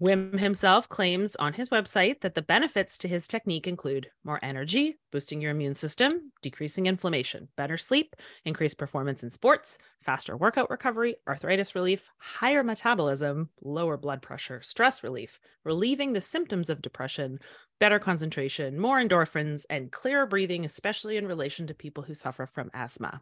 Wim 0.00 0.38
himself 0.38 0.88
claims 0.88 1.36
on 1.36 1.52
his 1.52 1.68
website 1.68 2.22
that 2.22 2.34
the 2.34 2.40
benefits 2.40 2.96
to 2.98 3.08
his 3.08 3.28
technique 3.28 3.66
include 3.66 4.08
more 4.24 4.38
energy, 4.42 4.96
boosting 5.12 5.42
your 5.42 5.50
immune 5.50 5.74
system, 5.74 6.32
decreasing 6.40 6.86
inflammation, 6.86 7.48
better 7.56 7.76
sleep, 7.76 8.16
increased 8.46 8.78
performance 8.78 9.22
in 9.22 9.28
sports, 9.28 9.76
faster 10.00 10.38
workout 10.38 10.70
recovery, 10.70 11.16
arthritis 11.28 11.74
relief, 11.74 12.10
higher 12.16 12.64
metabolism, 12.64 13.50
lower 13.60 13.98
blood 13.98 14.22
pressure, 14.22 14.62
stress 14.62 15.04
relief, 15.04 15.38
relieving 15.64 16.14
the 16.14 16.20
symptoms 16.22 16.70
of 16.70 16.80
depression, 16.80 17.38
better 17.78 17.98
concentration, 17.98 18.80
more 18.80 18.98
endorphins, 18.98 19.66
and 19.68 19.92
clearer 19.92 20.24
breathing, 20.24 20.64
especially 20.64 21.18
in 21.18 21.26
relation 21.26 21.66
to 21.66 21.74
people 21.74 22.02
who 22.02 22.14
suffer 22.14 22.46
from 22.46 22.70
asthma. 22.72 23.20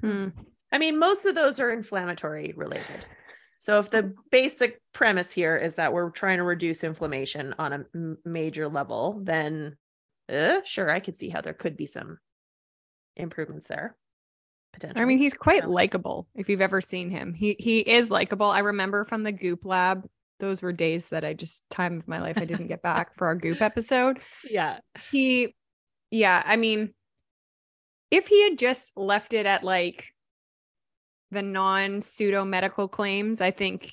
Hmm. 0.00 0.28
I 0.70 0.78
mean, 0.78 1.00
most 1.00 1.26
of 1.26 1.34
those 1.34 1.58
are 1.58 1.72
inflammatory 1.72 2.52
related. 2.56 3.04
So 3.64 3.78
if 3.78 3.88
the 3.88 4.12
basic 4.30 4.82
premise 4.92 5.32
here 5.32 5.56
is 5.56 5.76
that 5.76 5.94
we're 5.94 6.10
trying 6.10 6.36
to 6.36 6.42
reduce 6.42 6.84
inflammation 6.84 7.54
on 7.58 7.72
a 7.72 8.28
major 8.28 8.68
level, 8.68 9.18
then 9.22 9.78
uh, 10.30 10.58
sure, 10.66 10.90
I 10.90 11.00
could 11.00 11.16
see 11.16 11.30
how 11.30 11.40
there 11.40 11.54
could 11.54 11.74
be 11.74 11.86
some 11.86 12.18
improvements 13.16 13.66
there. 13.66 13.96
Potentially. 14.74 15.00
I 15.00 15.06
mean, 15.06 15.16
he's 15.16 15.32
quite 15.32 15.66
likable. 15.66 16.26
If 16.34 16.50
you've 16.50 16.60
ever 16.60 16.82
seen 16.82 17.08
him, 17.08 17.32
he 17.32 17.56
he 17.58 17.78
is 17.78 18.10
likable. 18.10 18.50
I 18.50 18.58
remember 18.58 19.06
from 19.06 19.22
the 19.22 19.32
Goop 19.32 19.64
Lab, 19.64 20.06
those 20.40 20.60
were 20.60 20.72
days 20.72 21.08
that 21.08 21.24
I 21.24 21.32
just 21.32 21.62
time 21.70 21.96
of 21.96 22.06
my 22.06 22.20
life 22.20 22.36
I 22.36 22.44
didn't 22.44 22.68
get 22.68 22.82
back 22.82 23.16
for 23.16 23.28
our 23.28 23.34
goop 23.34 23.62
episode. 23.62 24.18
Yeah. 24.44 24.80
He 25.10 25.54
yeah, 26.10 26.42
I 26.44 26.56
mean 26.56 26.92
if 28.10 28.26
he 28.26 28.42
had 28.42 28.58
just 28.58 28.94
left 28.94 29.32
it 29.32 29.46
at 29.46 29.64
like 29.64 30.13
the 31.34 31.42
non 31.42 32.00
pseudo 32.00 32.44
medical 32.44 32.88
claims, 32.88 33.40
I 33.40 33.50
think 33.50 33.92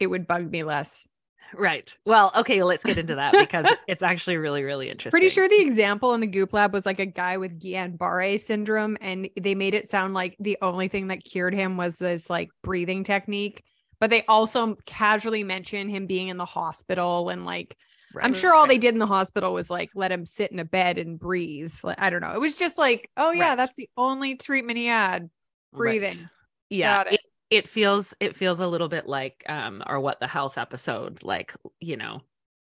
it 0.00 0.08
would 0.08 0.26
bug 0.26 0.50
me 0.50 0.64
less. 0.64 1.08
Right. 1.54 1.96
Well, 2.04 2.32
okay, 2.36 2.62
let's 2.62 2.84
get 2.84 2.98
into 2.98 3.14
that 3.14 3.32
because 3.32 3.66
it's 3.88 4.02
actually 4.02 4.36
really, 4.36 4.62
really 4.62 4.90
interesting. 4.90 5.10
Pretty 5.10 5.28
sure 5.28 5.48
the 5.48 5.60
example 5.60 6.14
in 6.14 6.20
the 6.20 6.26
Goop 6.26 6.52
Lab 6.52 6.72
was 6.72 6.84
like 6.84 6.98
a 6.98 7.06
guy 7.06 7.36
with 7.36 7.58
Guillain-Barré 7.58 8.38
syndrome, 8.40 8.98
and 9.00 9.28
they 9.40 9.54
made 9.54 9.74
it 9.74 9.88
sound 9.88 10.14
like 10.14 10.36
the 10.38 10.58
only 10.60 10.88
thing 10.88 11.08
that 11.08 11.24
cured 11.24 11.54
him 11.54 11.76
was 11.76 11.98
this 11.98 12.28
like 12.28 12.50
breathing 12.62 13.04
technique. 13.04 13.64
But 14.00 14.10
they 14.10 14.24
also 14.26 14.76
casually 14.86 15.42
mention 15.42 15.88
him 15.88 16.06
being 16.06 16.28
in 16.28 16.36
the 16.36 16.44
hospital 16.44 17.30
and 17.30 17.44
like 17.44 17.76
right. 18.14 18.24
I'm 18.24 18.34
sure 18.34 18.54
all 18.54 18.60
right. 18.62 18.68
they 18.68 18.78
did 18.78 18.94
in 18.94 19.00
the 19.00 19.06
hospital 19.06 19.52
was 19.52 19.70
like 19.70 19.90
let 19.94 20.12
him 20.12 20.24
sit 20.24 20.52
in 20.52 20.60
a 20.60 20.64
bed 20.64 20.98
and 20.98 21.18
breathe. 21.18 21.74
Like, 21.82 22.00
I 22.00 22.10
don't 22.10 22.20
know. 22.20 22.32
It 22.32 22.40
was 22.40 22.54
just 22.54 22.78
like, 22.78 23.10
oh 23.16 23.32
yeah, 23.32 23.48
right. 23.48 23.56
that's 23.56 23.74
the 23.74 23.88
only 23.96 24.36
treatment 24.36 24.78
he 24.78 24.86
had. 24.86 25.30
Breathing. 25.72 26.28
Yeah. 26.70 27.02
It. 27.02 27.14
It, 27.14 27.20
it 27.50 27.68
feels 27.68 28.14
it 28.20 28.36
feels 28.36 28.60
a 28.60 28.66
little 28.66 28.88
bit 28.88 29.08
like 29.08 29.42
um 29.48 29.82
or 29.86 30.00
what 30.00 30.20
the 30.20 30.26
health 30.26 30.58
episode 30.58 31.22
like 31.22 31.54
you 31.80 31.96
know 31.96 32.20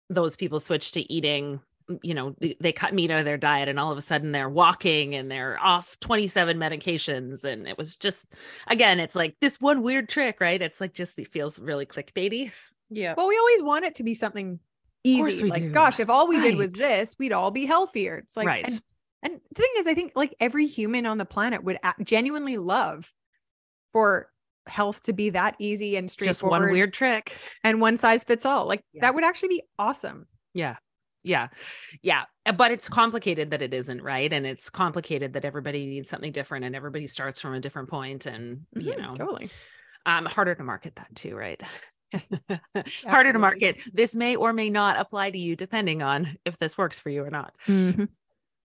those 0.09 0.37
people 0.37 0.61
switch 0.61 0.92
to 0.92 1.12
eating 1.12 1.61
you 2.03 2.14
know 2.14 2.35
they 2.61 2.73
cut 2.73 2.95
meat 2.95 3.11
out 3.11 3.19
of 3.19 3.25
their 3.25 3.37
diet 3.37 3.69
and 3.69 3.79
all 3.79 3.92
of 3.92 3.99
a 3.99 4.03
sudden 4.03 4.33
they're 4.33 4.49
walking 4.49 5.14
and 5.14 5.31
they're 5.31 5.59
off 5.62 5.99
27 6.01 6.57
medications 6.57 7.45
and 7.45 7.66
it 7.69 7.79
was 7.79 7.97
just 7.97 8.27
again 8.66 8.99
it's 8.99 9.14
like 9.14 9.37
this 9.40 9.61
one 9.61 9.83
weird 9.83 10.09
trick 10.09 10.40
right 10.40 10.62
it's 10.62 10.81
like 10.81 10.92
just 10.92 11.19
it 11.19 11.29
feels 11.29 11.59
really 11.59 11.87
clickbaity 11.87 12.51
yeah 12.90 13.14
well 13.16 13.29
we 13.29 13.38
always 13.38 13.62
want 13.62 13.85
it 13.85 13.95
to 13.95 14.03
be 14.03 14.14
something 14.14 14.59
easy 15.05 15.49
like 15.49 15.62
do. 15.62 15.71
gosh 15.71 16.01
if 16.01 16.11
all 16.11 16.27
we 16.27 16.37
right. 16.37 16.42
did 16.42 16.57
was 16.57 16.73
this 16.73 17.14
we'd 17.19 17.33
all 17.33 17.53
be 17.53 17.64
healthier 17.64 18.16
it's 18.16 18.37
like 18.37 18.47
right 18.47 18.81
and, 19.22 19.40
the 19.55 19.62
thing 19.62 19.70
is 19.79 19.87
i 19.87 19.94
think 19.94 20.12
like 20.14 20.35
every 20.40 20.66
human 20.66 21.07
on 21.07 21.18
the 21.18 21.24
planet 21.24 21.64
would 21.64 21.79
genuinely 22.05 22.57
love 22.57 23.12
for 23.92 24.29
health 24.66 25.02
to 25.05 25.12
be 25.12 25.31
that 25.31 25.57
easy 25.59 25.96
and 25.96 26.11
straightforward. 26.11 26.61
Just 26.61 26.62
one 26.62 26.72
weird 26.72 26.92
trick 26.92 27.37
and 27.64 27.81
one 27.81 27.96
size 27.96 28.24
fits 28.24 28.44
all. 28.44 28.66
Like 28.66 28.85
yeah. 28.92 29.02
that 29.02 29.14
would 29.14 29.24
actually 29.24 29.48
be 29.48 29.62
awesome. 29.79 30.26
Yeah. 30.55 30.76
Yeah. 31.22 31.48
Yeah. 32.02 32.24
Uh, 32.44 32.52
but 32.52 32.70
it's 32.70 32.88
complicated 32.88 33.50
that 33.50 33.62
it 33.62 33.74
isn't, 33.74 34.02
right? 34.02 34.33
And 34.33 34.46
it's 34.46 34.70
complicated 34.70 35.33
that 35.33 35.44
everybody 35.44 35.87
needs 35.87 36.09
something 36.09 36.33
different 36.33 36.64
and 36.64 36.76
everybody 36.76 37.07
starts 37.07 37.40
from 37.40 37.55
a 37.55 37.61
different 37.61 37.88
point 37.88 38.26
and, 38.26 38.59
mm-hmm, 38.76 38.81
you 38.81 38.96
know, 38.96 39.14
totally. 39.14 39.50
Um, 40.05 40.26
harder 40.26 40.55
to 40.55 40.62
market 40.62 40.96
that 40.96 41.14
too, 41.14 41.35
right? 41.35 41.61
harder 43.05 43.33
to 43.33 43.38
market. 43.38 43.81
This 43.92 44.14
may 44.14 44.37
or 44.37 44.52
may 44.52 44.70
not 44.70 45.00
apply 45.00 45.31
to 45.31 45.38
you 45.38 45.57
depending 45.57 46.00
on 46.02 46.37
if 46.44 46.59
this 46.59 46.79
works 46.79 47.00
for 47.00 47.11
you 47.11 47.24
or 47.24 47.31
not. 47.31 47.55
Mm-hmm. 47.66 48.05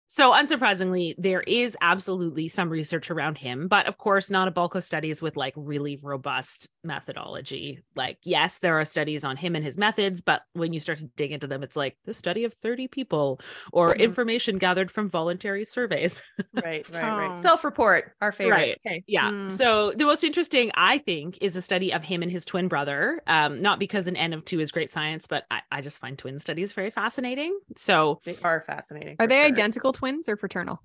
So, 0.07 0.33
unsurprisingly, 0.33 1.15
there 1.17 1.41
is 1.41 1.75
absolutely 1.81 2.47
some 2.47 2.69
research 2.69 3.09
around 3.09 3.37
him, 3.37 3.67
but 3.67 3.87
of 3.87 3.97
course, 3.97 4.29
not 4.29 4.47
a 4.47 4.51
bulk 4.51 4.75
of 4.75 4.83
studies 4.83 5.21
with 5.21 5.35
like 5.35 5.53
really 5.55 5.99
robust 6.01 6.67
methodology. 6.83 7.79
Like, 7.95 8.19
yes, 8.23 8.59
there 8.59 8.79
are 8.79 8.85
studies 8.85 9.25
on 9.25 9.35
him 9.35 9.55
and 9.55 9.65
his 9.65 9.79
methods, 9.79 10.21
but 10.21 10.43
when 10.53 10.73
you 10.73 10.79
start 10.79 10.99
to 10.99 11.09
dig 11.15 11.31
into 11.31 11.47
them, 11.47 11.63
it's 11.63 11.75
like 11.75 11.97
the 12.05 12.13
study 12.13 12.43
of 12.43 12.53
30 12.53 12.87
people 12.87 13.41
or 13.73 13.91
mm-hmm. 13.91 14.01
information 14.01 14.59
gathered 14.59 14.91
from 14.91 15.09
voluntary 15.09 15.65
surveys. 15.65 16.21
right, 16.53 16.87
right, 16.93 17.01
right. 17.01 17.31
Oh. 17.33 17.41
Self 17.41 17.63
report, 17.63 18.13
our 18.21 18.31
favorite. 18.31 18.55
Right. 18.55 18.77
Okay. 18.85 19.03
Yeah. 19.07 19.31
Mm. 19.31 19.51
So, 19.51 19.91
the 19.91 20.05
most 20.05 20.23
interesting, 20.23 20.71
I 20.75 20.99
think, 20.99 21.39
is 21.41 21.55
a 21.55 21.61
study 21.63 21.91
of 21.91 22.03
him 22.03 22.21
and 22.21 22.31
his 22.31 22.45
twin 22.45 22.67
brother. 22.67 23.21
Um, 23.25 23.61
not 23.61 23.79
because 23.79 24.05
an 24.05 24.15
N 24.15 24.33
of 24.33 24.45
two 24.45 24.59
is 24.59 24.71
great 24.71 24.91
science, 24.91 25.25
but 25.25 25.45
I, 25.49 25.61
I 25.71 25.81
just 25.81 25.99
find 25.99 26.15
twin 26.15 26.37
studies 26.37 26.73
very 26.73 26.91
fascinating. 26.91 27.57
So, 27.75 28.19
they 28.23 28.35
are 28.43 28.61
fascinating. 28.61 29.15
Are 29.19 29.25
they 29.25 29.39
sure. 29.39 29.45
identical 29.45 29.94
twins 29.95 30.29
or 30.29 30.37
fraternal? 30.37 30.81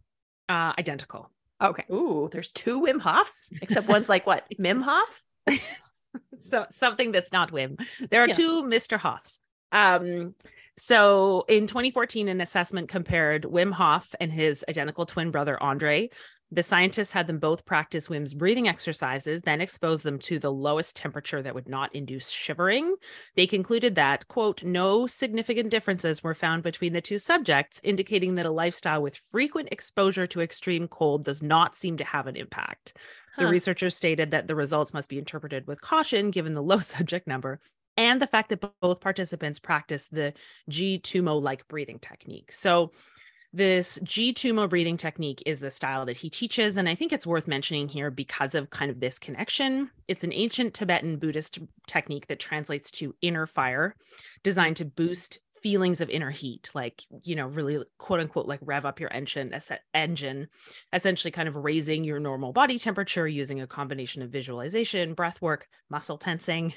Uh, 0.48 0.72
identical. 0.78 1.30
Okay. 1.62 1.84
Ooh, 1.90 2.28
there's 2.32 2.48
two 2.48 2.80
Wim 2.80 3.00
Hofs, 3.00 3.52
except 3.60 3.88
one's 3.88 4.08
like 4.08 4.26
what? 4.26 4.44
Mim 4.58 4.80
Hof? 4.80 5.22
so 6.38 6.66
something 6.70 7.12
that's 7.12 7.32
not 7.32 7.52
Wim. 7.52 7.78
There 8.10 8.22
are 8.22 8.28
yeah. 8.28 8.34
two 8.34 8.64
Mr. 8.64 8.98
Hoffs. 8.98 9.40
Um, 9.72 10.34
so 10.76 11.44
in 11.48 11.66
2014, 11.66 12.28
an 12.28 12.40
assessment 12.40 12.88
compared 12.88 13.42
Wim 13.44 13.72
Hof 13.72 14.14
and 14.18 14.32
his 14.32 14.64
identical 14.68 15.04
twin 15.04 15.30
brother 15.30 15.62
Andre 15.62 16.08
the 16.52 16.62
scientists 16.62 17.12
had 17.12 17.26
them 17.26 17.38
both 17.38 17.64
practice 17.64 18.08
Wim's 18.08 18.34
breathing 18.34 18.66
exercises, 18.66 19.42
then 19.42 19.60
expose 19.60 20.02
them 20.02 20.18
to 20.20 20.38
the 20.38 20.50
lowest 20.50 20.96
temperature 20.96 21.42
that 21.42 21.54
would 21.54 21.68
not 21.68 21.94
induce 21.94 22.28
shivering. 22.28 22.96
They 23.36 23.46
concluded 23.46 23.94
that, 23.94 24.26
quote, 24.26 24.64
no 24.64 25.06
significant 25.06 25.70
differences 25.70 26.22
were 26.22 26.34
found 26.34 26.62
between 26.62 26.92
the 26.92 27.00
two 27.00 27.18
subjects, 27.18 27.80
indicating 27.84 28.34
that 28.34 28.46
a 28.46 28.50
lifestyle 28.50 29.02
with 29.02 29.16
frequent 29.16 29.68
exposure 29.70 30.26
to 30.28 30.40
extreme 30.40 30.88
cold 30.88 31.24
does 31.24 31.42
not 31.42 31.76
seem 31.76 31.96
to 31.98 32.04
have 32.04 32.26
an 32.26 32.36
impact. 32.36 32.96
Huh. 33.36 33.42
The 33.42 33.48
researchers 33.48 33.96
stated 33.96 34.32
that 34.32 34.48
the 34.48 34.56
results 34.56 34.92
must 34.92 35.08
be 35.08 35.18
interpreted 35.18 35.66
with 35.66 35.80
caution 35.80 36.30
given 36.30 36.54
the 36.54 36.62
low 36.70 36.80
subject 36.80 37.28
number 37.28 37.60
and 37.96 38.20
the 38.20 38.26
fact 38.26 38.48
that 38.48 38.64
both 38.80 39.00
participants 39.00 39.58
practiced 39.58 40.12
the 40.12 40.32
G-Tummo 40.68 41.40
like 41.40 41.68
breathing 41.68 41.98
technique. 41.98 42.50
So, 42.50 42.92
this 43.52 43.98
G 44.04 44.32
Tummo 44.32 44.68
breathing 44.68 44.96
technique 44.96 45.42
is 45.44 45.58
the 45.58 45.70
style 45.70 46.06
that 46.06 46.16
he 46.16 46.30
teaches. 46.30 46.76
And 46.76 46.88
I 46.88 46.94
think 46.94 47.12
it's 47.12 47.26
worth 47.26 47.48
mentioning 47.48 47.88
here 47.88 48.10
because 48.10 48.54
of 48.54 48.70
kind 48.70 48.90
of 48.90 49.00
this 49.00 49.18
connection. 49.18 49.90
It's 50.06 50.24
an 50.24 50.32
ancient 50.32 50.74
Tibetan 50.74 51.18
Buddhist 51.18 51.58
technique 51.86 52.28
that 52.28 52.38
translates 52.38 52.90
to 52.92 53.14
inner 53.20 53.46
fire, 53.46 53.96
designed 54.44 54.76
to 54.76 54.84
boost 54.84 55.40
feelings 55.62 56.00
of 56.00 56.08
inner 56.08 56.30
heat, 56.30 56.70
like, 56.74 57.02
you 57.22 57.36
know, 57.36 57.46
really 57.46 57.84
quote 57.98 58.20
unquote, 58.20 58.46
like 58.46 58.60
rev 58.62 58.86
up 58.86 58.98
your 58.98 59.12
engine, 59.12 59.52
engine, 59.92 60.48
essentially 60.92 61.30
kind 61.30 61.48
of 61.48 61.56
raising 61.56 62.02
your 62.02 62.18
normal 62.18 62.52
body 62.52 62.78
temperature 62.78 63.28
using 63.28 63.60
a 63.60 63.66
combination 63.66 64.22
of 64.22 64.30
visualization, 64.30 65.12
breath 65.12 65.42
work, 65.42 65.68
muscle 65.90 66.16
tensing, 66.16 66.72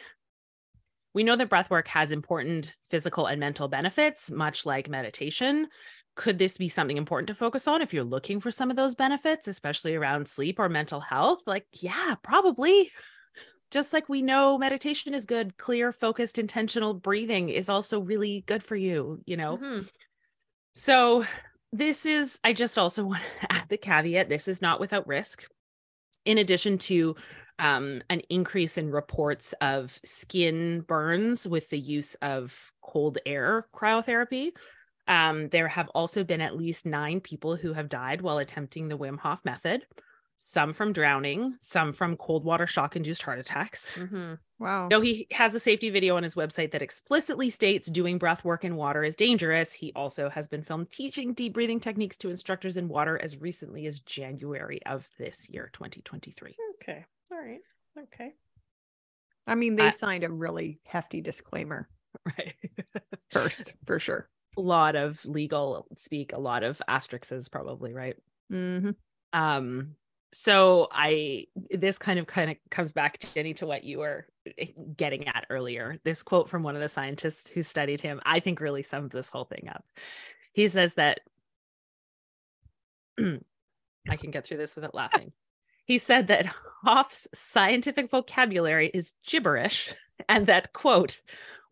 we 1.14 1.24
know 1.24 1.36
that 1.36 1.50
breath 1.50 1.70
work 1.70 1.88
has 1.90 2.12
important 2.12 2.76
physical 2.84 3.28
and 3.28 3.40
mental 3.40 3.68
benefits, 3.68 4.32
much 4.32 4.66
like 4.66 4.90
meditation, 4.90 5.68
could 6.16 6.38
this 6.38 6.58
be 6.58 6.70
something 6.70 6.98
important 6.98 7.28
to 7.28 7.34
focus 7.34 7.68
on 7.68 7.82
if 7.82 7.94
you're 7.94 8.04
looking 8.04 8.40
for 8.40 8.52
some 8.52 8.70
of 8.70 8.76
those 8.76 8.96
benefits, 8.96 9.48
especially 9.48 9.96
around 9.96 10.28
sleep 10.28 10.60
or 10.60 10.70
mental 10.70 11.00
health? 11.00 11.42
Like, 11.48 11.66
yeah, 11.82 12.16
probably. 12.22 12.92
Just 13.72 13.92
like 13.92 14.08
we 14.08 14.22
know 14.22 14.60
meditation 14.60 15.16
is 15.16 15.26
good, 15.26 15.58
clear, 15.58 15.92
focused, 15.92 16.38
intentional 16.38 16.94
breathing 16.94 17.50
is 17.50 17.70
also 17.70 18.00
really 18.00 18.44
good 18.46 18.62
for 18.62 18.76
you, 18.76 19.20
you 19.26 19.36
know? 19.36 19.58
Mm-hmm. 19.58 19.82
So, 20.76 21.26
this 21.72 22.06
is, 22.06 22.40
I 22.44 22.54
just 22.54 22.78
also 22.78 23.04
want 23.08 23.24
to 23.42 23.54
add 23.54 23.66
the 23.70 23.78
caveat 23.78 24.30
this 24.30 24.48
is 24.48 24.62
not 24.62 24.80
without 24.80 25.08
risk. 25.08 25.46
In 26.24 26.38
addition 26.38 26.78
to 26.80 27.16
um, 27.58 28.04
an 28.10 28.22
increase 28.30 28.78
in 28.78 28.92
reports 28.92 29.54
of 29.60 30.00
skin 30.06 30.82
burns 30.82 31.48
with 31.48 31.70
the 31.70 31.80
use 31.80 32.16
of 32.22 32.72
cold 32.82 33.18
air 33.26 33.66
cryotherapy, 33.76 34.52
um, 35.08 35.50
there 35.50 35.68
have 35.68 35.90
also 35.90 36.24
been 36.24 36.42
at 36.42 36.56
least 36.56 36.86
nine 36.86 37.20
people 37.20 37.56
who 37.56 37.74
have 37.74 37.90
died 37.90 38.22
while 38.22 38.38
attempting 38.38 38.88
the 38.88 38.98
Wim 38.98 39.20
Hof 39.20 39.44
method, 39.44 39.86
some 40.36 40.74
from 40.74 40.94
drowning, 40.94 41.56
some 41.60 41.94
from 41.94 42.18
cold 42.18 42.44
water 42.44 42.66
shock 42.66 42.96
induced 42.96 43.22
heart 43.22 43.40
attacks. 43.40 43.92
Mm-hmm. 43.92 44.34
Wow. 44.60 44.88
Though 44.90 45.02
he 45.02 45.28
has 45.32 45.56
a 45.56 45.60
safety 45.60 45.90
video 45.90 46.16
on 46.16 46.24
his 46.24 46.36
website 46.36 46.72
that 46.72 46.82
explicitly 46.82 47.50
states 47.50 47.88
doing 47.90 48.18
breath 48.18 48.46
work 48.46 48.64
in 48.64 48.76
water 48.76 49.04
is 49.04 49.16
dangerous, 49.16 49.74
he 49.74 49.92
also 49.94 50.30
has 50.30 50.48
been 50.48 50.64
filmed 50.64 50.90
teaching 50.90 51.34
deep 51.34 51.54
breathing 51.54 51.80
techniques 51.80 52.18
to 52.20 52.30
instructors 52.30 52.78
in 52.78 52.88
water 52.88 53.20
as 53.22 53.38
recently 53.38 53.86
as 53.88 54.00
January 54.00 54.80
of 54.86 55.10
this 55.20 55.50
year, 55.50 55.70
2023. 55.74 56.56
Okay. 56.76 57.06
All 57.32 57.38
right. 57.38 57.60
Okay. 57.98 58.34
I 59.46 59.56
mean, 59.56 59.76
they 59.76 59.88
uh, 59.88 59.92
signed 59.92 60.24
a 60.24 60.30
really 60.30 60.80
hefty 60.86 61.22
disclaimer. 61.22 61.90
Right. 62.38 62.54
First, 63.32 63.74
for 63.88 63.98
sure 63.98 64.30
a 64.43 64.43
lot 64.62 64.96
of 64.96 65.24
legal 65.26 65.88
speak, 65.98 66.34
a 66.34 66.40
lot 66.40 66.64
of 66.64 66.82
asterisks, 66.88 67.50
probably, 67.50 67.94
right? 67.94 68.16
Mm-hmm. 68.52 68.92
Um, 69.34 69.96
so 70.32 70.88
I 70.92 71.46
this 71.70 72.00
kind 72.00 72.18
of 72.18 72.26
kind 72.26 72.52
of 72.52 72.58
comes 72.72 72.92
back, 72.92 73.20
Jenny, 73.34 73.54
to 73.56 73.68
what 73.68 73.84
you 73.84 74.00
were 74.00 74.26
eh, 74.58 74.68
getting 74.98 75.28
at 75.28 75.46
earlier. 75.50 76.00
This 76.04 76.24
quote 76.24 76.50
from 76.50 76.64
one 76.64 76.76
of 76.76 76.82
the 76.82 76.90
scientists 76.90 77.52
who 77.52 77.62
studied 77.62 78.02
him, 78.02 78.20
I 78.26 78.40
think 78.40 78.60
really 78.60 78.84
sums 78.84 79.12
this 79.12 79.30
whole 79.30 79.46
thing 79.46 79.70
up. 79.70 79.86
He 80.54 80.68
says 80.68 80.96
that 80.96 81.20
I 83.20 84.16
can 84.18 84.32
get 84.32 84.46
through 84.46 84.58
this 84.58 84.76
without 84.76 84.96
laughing. 84.96 85.32
He 85.86 85.98
said 85.98 86.28
that 86.28 86.48
Hof's 86.84 87.28
scientific 87.34 88.10
vocabulary 88.10 88.90
is 88.94 89.14
gibberish 89.28 89.94
and 90.30 90.46
that, 90.48 90.74
quote, 90.74 91.22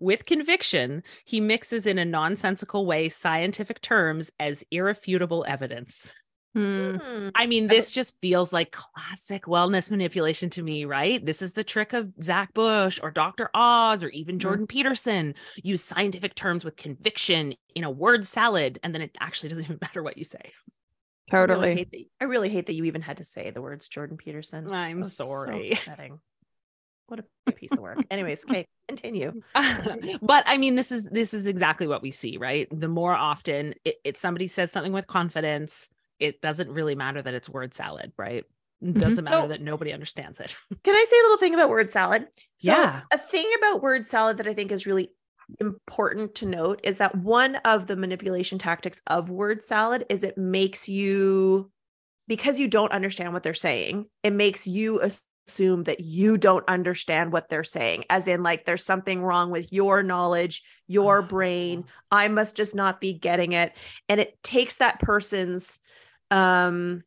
with 0.02 0.26
conviction, 0.26 1.04
he 1.26 1.40
mixes 1.40 1.86
in 1.86 1.98
a 1.98 2.06
nonsensical 2.06 2.86
way 2.86 3.08
scientific 3.08 3.82
terms 3.82 4.32
as 4.40 4.64
irrefutable 4.72 5.46
evidence. 5.48 6.14
Hmm. 6.54 7.30
I 7.34 7.46
mean, 7.46 7.68
this 7.68 7.92
just 7.92 8.20
feels 8.20 8.52
like 8.52 8.72
classic 8.72 9.46
wellness 9.46 9.90
manipulation 9.90 10.50
to 10.52 10.64
me, 10.64 10.84
right? 10.84 11.26
This 11.26 11.42
is 11.42 11.54
the 11.54 11.64
trick 11.64 11.94
of 11.94 12.12
Zach 12.22 12.54
Bush 12.54 13.00
or 13.02 13.10
Dr. 13.10 13.50
Oz 13.54 14.04
or 14.04 14.10
even 14.10 14.34
mm-hmm. 14.34 14.40
Jordan 14.40 14.66
mm. 14.66 14.70
Peterson. 14.70 15.36
Use 15.64 15.82
scientific 15.82 16.36
terms 16.36 16.66
with 16.66 16.76
conviction 16.76 17.54
in 17.74 17.86
a 17.86 17.92
word 17.92 18.28
salad, 18.28 18.80
and 18.84 18.94
then 18.94 19.02
it 19.02 19.16
actually 19.22 19.50
doesn't 19.50 19.64
even 19.66 19.80
matter 19.82 20.04
what 20.04 20.18
you 20.18 20.26
say. 20.26 20.52
Totally. 21.30 21.58
I 21.58 21.62
really 21.62 21.76
hate 21.76 21.92
that, 21.92 22.06
I 22.20 22.24
really 22.26 22.50
hate 22.50 22.66
that 22.66 22.74
you 22.74 22.84
even 22.84 23.02
had 23.02 23.18
to 23.18 23.24
say 23.24 23.52
the 23.52 23.62
words 23.62 23.88
Jordan 23.88 24.18
Peterson. 24.18 24.68
I'm 24.74 25.06
so, 25.06 25.24
sorry. 25.24 25.68
So 25.70 26.20
what 27.12 27.20
a 27.48 27.52
piece 27.52 27.74
of 27.74 27.80
work. 27.80 28.00
Anyways, 28.10 28.46
okay, 28.50 28.66
continue. 28.88 29.42
but 30.22 30.44
I 30.48 30.58
mean, 30.58 30.76
this 30.76 30.92
is 30.92 31.06
this 31.12 31.34
is 31.34 31.46
exactly 31.46 31.88
what 31.88 32.02
we 32.02 32.10
see, 32.12 32.38
right? 32.38 32.68
The 32.72 32.88
more 32.88 33.14
often 33.14 33.76
it, 33.84 33.96
it 34.04 34.18
somebody 34.18 34.48
says 34.48 34.72
something 34.72 34.94
with 34.94 35.08
confidence 35.08 35.90
it 36.22 36.40
doesn't 36.40 36.70
really 36.70 36.96
matter 36.96 37.22
that 37.22 37.34
it's 37.34 37.50
word 37.50 37.74
salad, 37.74 38.14
right? 38.16 38.46
It 38.82 38.86
mm-hmm. 38.86 39.00
doesn't 39.00 39.24
matter 39.24 39.42
so, 39.42 39.48
that 39.48 39.62
nobody 39.62 39.92
understands 39.92 40.40
it. 40.40 40.56
can 40.84 40.96
I 40.96 41.06
say 41.10 41.20
a 41.20 41.24
little 41.24 41.38
thing 41.38 41.54
about 41.54 41.70
word 41.70 41.92
salad? 41.92 42.28
So 42.58 42.72
yeah. 42.72 43.02
A 43.12 43.18
thing 43.18 43.50
about 43.58 43.82
word 43.82 44.06
salad 44.06 44.38
that 44.38 44.48
I 44.48 44.54
think 44.54 44.72
is 44.72 44.86
really 44.86 45.10
important 45.60 46.36
to 46.36 46.46
note 46.46 46.80
is 46.84 47.00
that 47.00 47.16
one 47.16 47.58
of 47.58 47.88
the 47.88 47.96
manipulation 47.96 48.58
tactics 48.58 49.02
of 49.08 49.30
word 49.30 49.62
salad 49.62 50.06
is 50.10 50.24
it 50.24 50.38
makes 50.38 50.88
you 50.88 51.70
because 52.28 52.60
you 52.60 52.68
don't 52.68 52.94
understand 52.94 53.34
what 53.34 53.44
they're 53.44 53.54
saying, 53.54 54.06
it 54.24 54.32
makes 54.32 54.66
you 54.66 55.02
assume 55.02 55.26
that 55.48 56.00
you 56.00 56.38
don't 56.38 56.64
understand 56.70 57.32
what 57.32 57.50
they're 57.50 57.64
saying 57.64 58.06
as 58.10 58.28
in 58.28 58.42
like 58.42 58.64
there's 58.64 58.86
something 58.86 59.22
wrong 59.22 59.52
with 59.52 59.72
your 59.74 60.02
knowledge, 60.02 60.64
your 60.88 61.22
brain, 61.22 61.84
I 62.10 62.30
must 62.30 62.56
just 62.56 62.74
not 62.74 63.02
be 63.02 63.14
getting 63.14 63.52
it. 63.52 63.74
And 64.08 64.22
it 64.22 64.42
takes 64.44 64.78
that 64.78 65.00
person's 65.00 65.80
um 66.30 67.04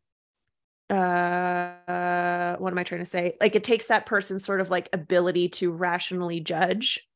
uh 0.90 2.56
what 2.56 2.72
am 2.72 2.78
i 2.78 2.84
trying 2.84 3.00
to 3.00 3.06
say? 3.06 3.36
Like 3.40 3.56
it 3.56 3.64
takes 3.64 3.86
that 3.86 4.06
person's 4.06 4.44
sort 4.44 4.60
of 4.60 4.68
like 4.68 4.90
ability 4.92 5.48
to 5.50 5.72
rationally 5.72 6.40
judge 6.40 7.08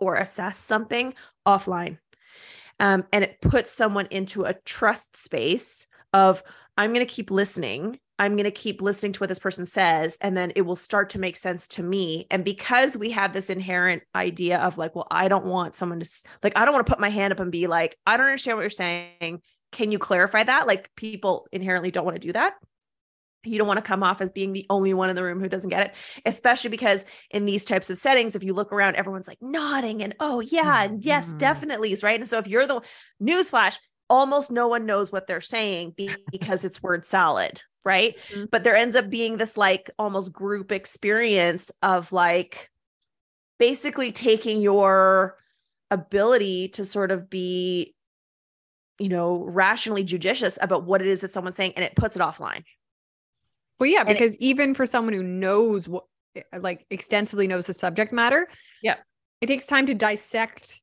or 0.00 0.16
assess 0.16 0.58
something 0.58 1.14
offline. 1.46 1.98
Um 2.80 3.04
and 3.12 3.22
it 3.22 3.40
puts 3.40 3.70
someone 3.70 4.08
into 4.10 4.44
a 4.44 4.54
trust 4.54 5.16
space 5.16 5.86
of 6.12 6.42
i'm 6.76 6.92
going 6.92 7.06
to 7.06 7.14
keep 7.14 7.30
listening 7.30 7.98
i'm 8.18 8.34
going 8.34 8.44
to 8.44 8.50
keep 8.50 8.82
listening 8.82 9.12
to 9.12 9.20
what 9.20 9.28
this 9.28 9.38
person 9.38 9.66
says 9.66 10.18
and 10.20 10.36
then 10.36 10.52
it 10.56 10.62
will 10.62 10.76
start 10.76 11.10
to 11.10 11.18
make 11.18 11.36
sense 11.36 11.68
to 11.68 11.82
me 11.82 12.26
and 12.30 12.44
because 12.44 12.96
we 12.96 13.10
have 13.10 13.32
this 13.32 13.50
inherent 13.50 14.02
idea 14.14 14.58
of 14.58 14.78
like 14.78 14.94
well 14.94 15.06
i 15.10 15.28
don't 15.28 15.44
want 15.44 15.76
someone 15.76 16.00
to 16.00 16.08
like 16.42 16.56
i 16.56 16.64
don't 16.64 16.74
want 16.74 16.86
to 16.86 16.90
put 16.90 17.00
my 17.00 17.10
hand 17.10 17.32
up 17.32 17.40
and 17.40 17.52
be 17.52 17.66
like 17.66 17.96
i 18.06 18.16
don't 18.16 18.26
understand 18.26 18.56
what 18.56 18.62
you're 18.62 18.70
saying 18.70 19.40
can 19.72 19.92
you 19.92 19.98
clarify 19.98 20.42
that? 20.42 20.66
Like 20.66 20.90
people 20.96 21.46
inherently 21.52 21.90
don't 21.90 22.04
want 22.04 22.16
to 22.16 22.26
do 22.26 22.32
that. 22.32 22.54
You 23.44 23.58
don't 23.58 23.68
want 23.68 23.78
to 23.78 23.82
come 23.82 24.02
off 24.02 24.20
as 24.20 24.32
being 24.32 24.52
the 24.52 24.66
only 24.68 24.92
one 24.94 25.10
in 25.10 25.16
the 25.16 25.22
room 25.22 25.40
who 25.40 25.48
doesn't 25.48 25.70
get 25.70 25.86
it, 25.86 25.94
especially 26.26 26.70
because 26.70 27.04
in 27.30 27.46
these 27.46 27.64
types 27.64 27.88
of 27.88 27.96
settings, 27.98 28.34
if 28.34 28.42
you 28.42 28.52
look 28.52 28.72
around, 28.72 28.96
everyone's 28.96 29.28
like 29.28 29.38
nodding 29.40 30.02
and 30.02 30.14
oh 30.20 30.40
yeah, 30.40 30.82
and 30.82 31.04
yes, 31.04 31.28
mm-hmm. 31.28 31.38
definitely 31.38 31.92
is 31.92 32.02
right. 32.02 32.18
And 32.18 32.28
so 32.28 32.38
if 32.38 32.48
you're 32.48 32.66
the 32.66 32.80
newsflash, 33.22 33.76
almost 34.10 34.50
no 34.50 34.68
one 34.68 34.86
knows 34.86 35.12
what 35.12 35.26
they're 35.26 35.40
saying 35.40 35.94
because 36.30 36.64
it's 36.64 36.82
word 36.82 37.06
salad, 37.06 37.62
right? 37.88 38.14
Mm-hmm. 38.30 38.44
But 38.52 38.62
there 38.62 38.76
ends 38.76 38.94
up 38.94 39.10
being 39.10 39.38
this 39.38 39.56
like 39.56 39.90
almost 39.98 40.32
group 40.32 40.70
experience 40.70 41.72
of 41.82 42.12
like 42.12 42.70
basically 43.58 44.12
taking 44.12 44.60
your 44.60 45.36
ability 45.90 46.68
to 46.68 46.84
sort 46.84 47.10
of 47.10 47.28
be 47.28 47.94
you 48.98 49.08
know, 49.08 49.44
rationally 49.44 50.02
judicious 50.02 50.58
about 50.60 50.84
what 50.84 51.00
it 51.00 51.06
is 51.06 51.20
that 51.20 51.30
someone's 51.30 51.56
saying 51.56 51.72
and 51.76 51.84
it 51.84 51.94
puts 51.94 52.16
it 52.16 52.22
offline. 52.22 52.64
Well, 53.78 53.88
yeah, 53.88 54.04
because 54.04 54.34
it, 54.34 54.42
even 54.42 54.74
for 54.74 54.86
someone 54.86 55.14
who 55.14 55.22
knows 55.22 55.88
what, 55.88 56.04
eh, 56.34 56.42
like 56.58 56.84
extensively 56.90 57.46
knows 57.46 57.66
the 57.66 57.72
subject 57.72 58.12
matter, 58.12 58.48
yeah, 58.82 58.96
it 59.40 59.46
takes 59.46 59.66
time 59.66 59.86
to 59.86 59.94
dissect 59.94 60.82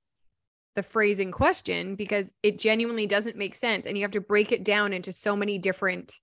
the 0.76 0.84
phrasing 0.84 1.32
question 1.32 1.96
because 1.96 2.34
it 2.42 2.58
genuinely 2.58 3.06
doesn't 3.06 3.36
make 3.36 3.56
sense. 3.56 3.86
And 3.86 3.98
you 3.98 4.04
have 4.04 4.12
to 4.12 4.22
break 4.22 4.52
it 4.52 4.64
down 4.64 4.94
into 4.94 5.12
so 5.12 5.36
many 5.36 5.58
different 5.58 6.14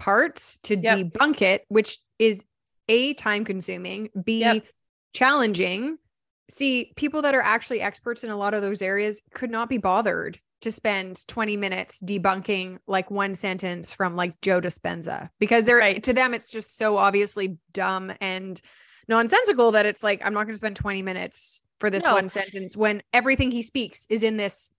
parts 0.00 0.58
to 0.64 0.76
yep. 0.76 0.98
debunk 0.98 1.42
it, 1.42 1.64
which 1.68 1.98
is 2.18 2.42
A, 2.88 3.14
time 3.14 3.44
consuming, 3.44 4.08
B, 4.24 4.40
yep. 4.40 4.64
challenging. 5.12 5.98
See, 6.50 6.92
people 6.96 7.22
that 7.22 7.34
are 7.34 7.42
actually 7.42 7.80
experts 7.80 8.24
in 8.24 8.30
a 8.30 8.36
lot 8.36 8.54
of 8.54 8.62
those 8.62 8.82
areas 8.82 9.22
could 9.34 9.50
not 9.50 9.68
be 9.68 9.78
bothered 9.78 10.40
to 10.62 10.72
spend 10.72 11.26
20 11.28 11.56
minutes 11.56 12.02
debunking 12.02 12.78
like 12.86 13.10
one 13.10 13.34
sentence 13.34 13.92
from 13.92 14.16
like 14.16 14.40
Joe 14.40 14.60
Dispenza 14.60 15.28
because 15.38 15.64
they're 15.64 15.76
right. 15.76 16.02
to 16.02 16.12
them 16.12 16.34
it's 16.34 16.50
just 16.50 16.76
so 16.76 16.98
obviously 16.98 17.56
dumb 17.72 18.12
and 18.20 18.60
nonsensical 19.08 19.70
that 19.72 19.86
it's 19.86 20.04
like 20.04 20.20
I'm 20.22 20.34
not 20.34 20.44
going 20.44 20.52
to 20.52 20.58
spend 20.58 20.76
20 20.76 21.00
minutes 21.00 21.62
for 21.78 21.88
this 21.88 22.04
no. 22.04 22.14
one 22.14 22.28
sentence 22.28 22.76
when 22.76 23.02
everything 23.14 23.50
he 23.50 23.62
speaks 23.62 24.06
is 24.10 24.22
in 24.22 24.36
this 24.36 24.70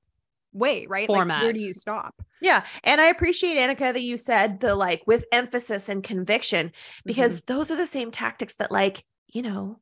way, 0.54 0.86
right? 0.88 1.08
Format. 1.08 1.38
Like, 1.38 1.44
where 1.44 1.54
do 1.54 1.64
you 1.64 1.74
stop? 1.74 2.22
Yeah. 2.42 2.66
And 2.84 3.00
I 3.00 3.08
appreciate, 3.08 3.58
Annika, 3.58 3.94
that 3.94 4.04
you 4.04 4.18
said 4.18 4.60
the 4.60 4.76
like 4.76 5.04
with 5.06 5.26
emphasis 5.32 5.90
and 5.90 6.04
conviction, 6.04 6.72
because 7.06 7.38
mm-hmm. 7.38 7.54
those 7.54 7.72
are 7.72 7.78
the 7.78 7.88
same 7.88 8.12
tactics 8.12 8.56
that, 8.56 8.72
like, 8.72 9.06
you 9.28 9.42
know, 9.42 9.80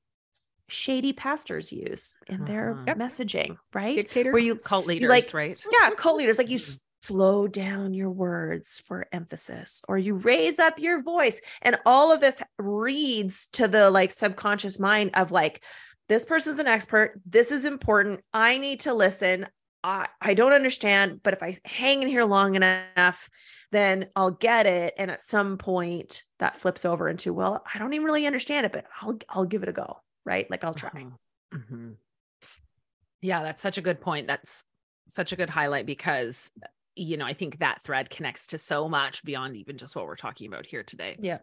shady 0.67 1.13
pastors 1.13 1.71
use 1.71 2.17
in 2.27 2.45
their 2.45 2.73
uh-huh. 2.73 2.95
messaging, 2.95 3.57
right? 3.73 3.95
Dictators, 3.95 4.33
where 4.33 4.43
you 4.43 4.55
cult 4.55 4.85
leaders, 4.85 5.09
like, 5.09 5.33
right? 5.33 5.63
Yeah, 5.81 5.89
cult 5.91 6.17
leaders. 6.17 6.37
Like 6.37 6.49
you 6.49 6.57
mm-hmm. 6.57 6.77
slow 7.01 7.47
down 7.47 7.93
your 7.93 8.11
words 8.11 8.81
for 8.85 9.07
emphasis, 9.11 9.83
or 9.87 9.97
you 9.97 10.15
raise 10.15 10.59
up 10.59 10.77
your 10.77 11.01
voice, 11.01 11.41
and 11.63 11.77
all 11.85 12.11
of 12.11 12.19
this 12.19 12.43
reads 12.59 13.47
to 13.53 13.67
the 13.67 13.89
like 13.89 14.11
subconscious 14.11 14.79
mind 14.79 15.11
of 15.15 15.31
like, 15.31 15.63
this 16.07 16.25
person's 16.25 16.59
an 16.59 16.67
expert. 16.67 17.21
This 17.25 17.51
is 17.51 17.65
important. 17.65 18.21
I 18.33 18.57
need 18.57 18.81
to 18.81 18.93
listen. 18.93 19.47
I, 19.83 20.07
I 20.21 20.33
don't 20.33 20.53
understand, 20.53 21.21
but 21.23 21.33
if 21.33 21.41
I 21.41 21.55
hang 21.65 22.03
in 22.03 22.09
here 22.09 22.25
long 22.25 22.55
enough, 22.55 23.29
then 23.71 24.07
I'll 24.15 24.31
get 24.31 24.65
it. 24.65 24.93
And 24.97 25.09
at 25.09 25.23
some 25.23 25.57
point 25.57 26.23
that 26.39 26.57
flips 26.57 26.85
over 26.85 27.07
into, 27.07 27.33
well, 27.33 27.63
I 27.73 27.79
don't 27.79 27.93
even 27.93 28.05
really 28.05 28.25
understand 28.25 28.65
it, 28.65 28.73
but 28.73 28.85
I'll 29.01 29.17
I'll 29.29 29.45
give 29.45 29.63
it 29.63 29.69
a 29.69 29.73
go 29.73 30.01
right? 30.29 30.49
Like 30.49 30.63
I'll 30.63 30.73
try. 30.73 30.91
Mm-hmm. 30.91 31.57
mm-hmm. 31.57 31.89
Yeah, 33.21 33.43
that's 33.43 33.61
such 33.61 33.77
a 33.77 33.81
good 33.81 33.99
point. 33.99 34.27
That's 34.27 34.63
such 35.09 35.33
a 35.33 35.35
good 35.35 35.49
highlight 35.49 35.85
because 35.85 36.51
you 36.95 37.17
know, 37.17 37.25
I 37.25 37.33
think 37.33 37.59
that 37.59 37.81
thread 37.81 38.09
connects 38.09 38.47
to 38.47 38.57
so 38.57 38.89
much 38.89 39.23
beyond 39.23 39.55
even 39.55 39.77
just 39.77 39.95
what 39.95 40.05
we're 40.05 40.15
talking 40.15 40.47
about 40.47 40.65
here 40.65 40.83
today. 40.83 41.17
Yeah. 41.19 41.39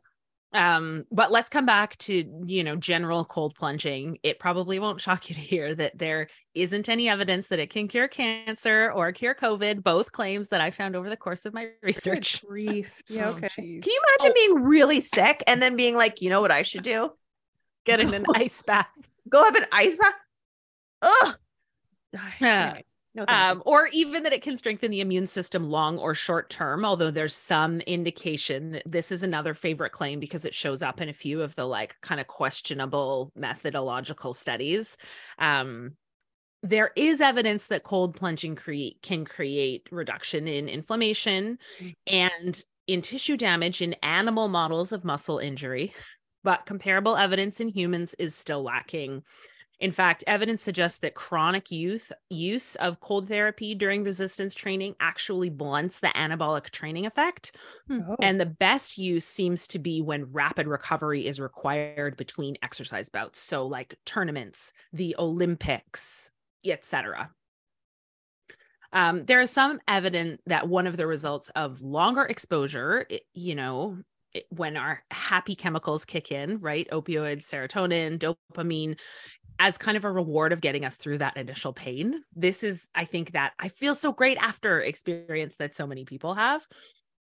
Um, 0.57 1.05
but 1.13 1.31
let's 1.31 1.49
come 1.49 1.67
back 1.67 1.97
to, 1.99 2.25
you 2.47 2.65
know, 2.65 2.77
general 2.77 3.25
cold 3.25 3.55
plunging. 3.55 4.19
It 4.23 4.39
probably 4.39 4.79
won't 4.79 5.01
shock 5.01 5.29
you 5.29 5.35
to 5.35 5.41
hear 5.41 5.75
that 5.75 5.99
there 5.99 6.29
isn't 6.55 6.89
any 6.89 7.09
evidence 7.09 7.49
that 7.49 7.59
it 7.59 7.71
can 7.71 7.89
cure 7.89 8.09
cancer 8.09 8.91
or 8.91 9.13
cure 9.13 9.35
COVID, 9.35 9.83
both 9.83 10.13
claims 10.13 10.49
that 10.49 10.61
I 10.61 10.71
found 10.71 10.97
over 10.97 11.11
the 11.11 11.17
course 11.17 11.45
of 11.45 11.53
my 11.55 11.69
research. 11.83 12.45
Grief. 12.45 13.03
Yeah, 13.09 13.31
okay. 13.31 13.47
Oh, 13.47 13.55
can 13.55 13.65
you 13.65 13.81
imagine 13.83 14.33
oh. 14.33 14.33
being 14.35 14.65
really 14.65 15.01
sick 15.01 15.45
and 15.47 15.63
then 15.63 15.77
being 15.77 15.95
like, 15.95 16.23
you 16.23 16.31
know 16.31 16.41
what 16.41 16.51
I 16.51 16.63
should 16.63 16.83
do? 16.83 17.13
get 17.87 18.01
in 18.01 18.13
an 18.13 18.27
ice 18.35 18.63
bath. 18.63 18.91
Go 19.29 19.43
have 19.43 19.55
an 19.55 19.65
ice 19.73 19.97
bath. 19.97 20.15
Ugh. 21.03 21.35
Yeah. 22.41 22.79
No, 23.17 23.25
um, 23.29 23.63
or 23.65 23.89
even 23.93 24.25
that 24.25 24.35
it 24.35 24.43
can 24.43 24.59
strengthen 24.59 24.91
the 24.91 25.01
immune 25.01 25.27
system 25.27 25.71
long 25.71 25.99
or 25.99 26.15
short 26.15 26.51
term, 26.51 26.85
although 26.85 27.11
there's 27.11 27.35
some 27.35 27.81
indication 27.81 28.81
this 28.85 29.11
is 29.11 29.23
another 29.23 29.55
favorite 29.55 29.93
claim 29.93 30.21
because 30.21 30.45
it 30.45 30.53
shows 30.53 30.83
up 30.83 31.01
in 31.01 31.09
a 31.09 31.15
few 31.15 31.41
of 31.41 31.55
the 31.55 31.65
like 31.65 31.97
kind 32.03 32.21
of 32.21 32.27
questionable 32.27 33.33
methodological 33.35 34.35
studies. 34.35 34.99
Um, 35.39 35.93
there 36.63 36.91
is 36.95 37.23
evidence 37.23 37.69
that 37.69 37.85
cold 37.85 38.15
plunging 38.15 38.55
create 38.55 39.01
can 39.03 39.25
create 39.25 39.89
reduction 39.91 40.47
in 40.47 40.69
inflammation 40.69 41.59
mm-hmm. 41.81 41.91
and 42.07 42.63
in 42.87 43.01
tissue 43.01 43.37
damage 43.37 43.81
in 43.81 43.95
animal 44.03 44.49
models 44.49 44.93
of 44.93 45.05
muscle 45.05 45.39
injury 45.39 45.95
but 46.47 46.65
comparable 46.65 47.17
evidence 47.17 47.61
in 47.61 47.67
humans 47.69 48.15
is 48.21 48.33
still 48.33 48.63
lacking. 48.63 49.25
In 49.79 49.93
fact, 49.93 50.25
evidence 50.27 50.63
suggests 50.63 51.01
that 51.01 51.15
chronic 51.15 51.71
youth 51.71 52.11
use 52.31 52.77
of 52.77 53.01
cold 53.01 53.29
therapy 53.29 53.75
during 53.75 54.05
resistance 54.05 54.55
training 54.55 54.95
actually 55.01 55.51
blunts 55.51 56.01
the 56.01 56.09
anabolic 56.09 56.71
training 56.71 57.05
effect. 57.05 57.55
Hmm. 57.87 58.01
Oh. 58.09 58.17
And 58.23 58.41
the 58.41 58.47
best 58.47 58.97
use 58.97 59.27
seems 59.27 59.69
to 59.69 59.79
be 59.79 60.01
when 60.01 60.33
rapid 60.33 60.67
recovery 60.67 61.27
is 61.27 61.41
required 61.41 62.17
between 62.17 62.57
exercise 62.63 63.11
bouts. 63.11 63.41
So 63.41 63.67
like 63.67 63.97
tournaments, 64.07 64.73
the 64.93 65.15
Olympics, 65.19 66.31
etc. 66.65 67.31
Um, 68.93 69.27
there 69.27 69.41
is 69.41 69.51
some 69.51 69.79
evidence 69.87 70.41
that 70.47 70.69
one 70.69 70.87
of 70.87 70.97
the 70.97 71.07
results 71.07 71.51
of 71.55 71.83
longer 71.83 72.23
exposure, 72.25 73.07
you 73.35 73.55
know, 73.55 73.99
when 74.51 74.77
our 74.77 75.03
happy 75.11 75.55
chemicals 75.55 76.05
kick 76.05 76.31
in, 76.31 76.61
right? 76.61 76.89
Opioids, 76.91 77.45
serotonin, 77.45 78.19
dopamine, 78.19 78.99
as 79.59 79.79
kind 79.79 79.97
of 79.97 80.05
a 80.05 80.11
reward 80.11 80.53
of 80.53 80.61
getting 80.61 80.85
us 80.85 80.97
through 80.97 81.19
that 81.19 81.37
initial 81.37 81.73
pain. 81.73 82.23
This 82.35 82.63
is, 82.63 82.89
I 82.95 83.05
think, 83.05 83.33
that 83.33 83.53
I 83.59 83.69
feel 83.69 83.95
so 83.95 84.13
great 84.13 84.39
after 84.39 84.81
experience 84.81 85.57
that 85.57 85.75
so 85.75 85.87
many 85.87 86.05
people 86.05 86.35
have. 86.35 86.67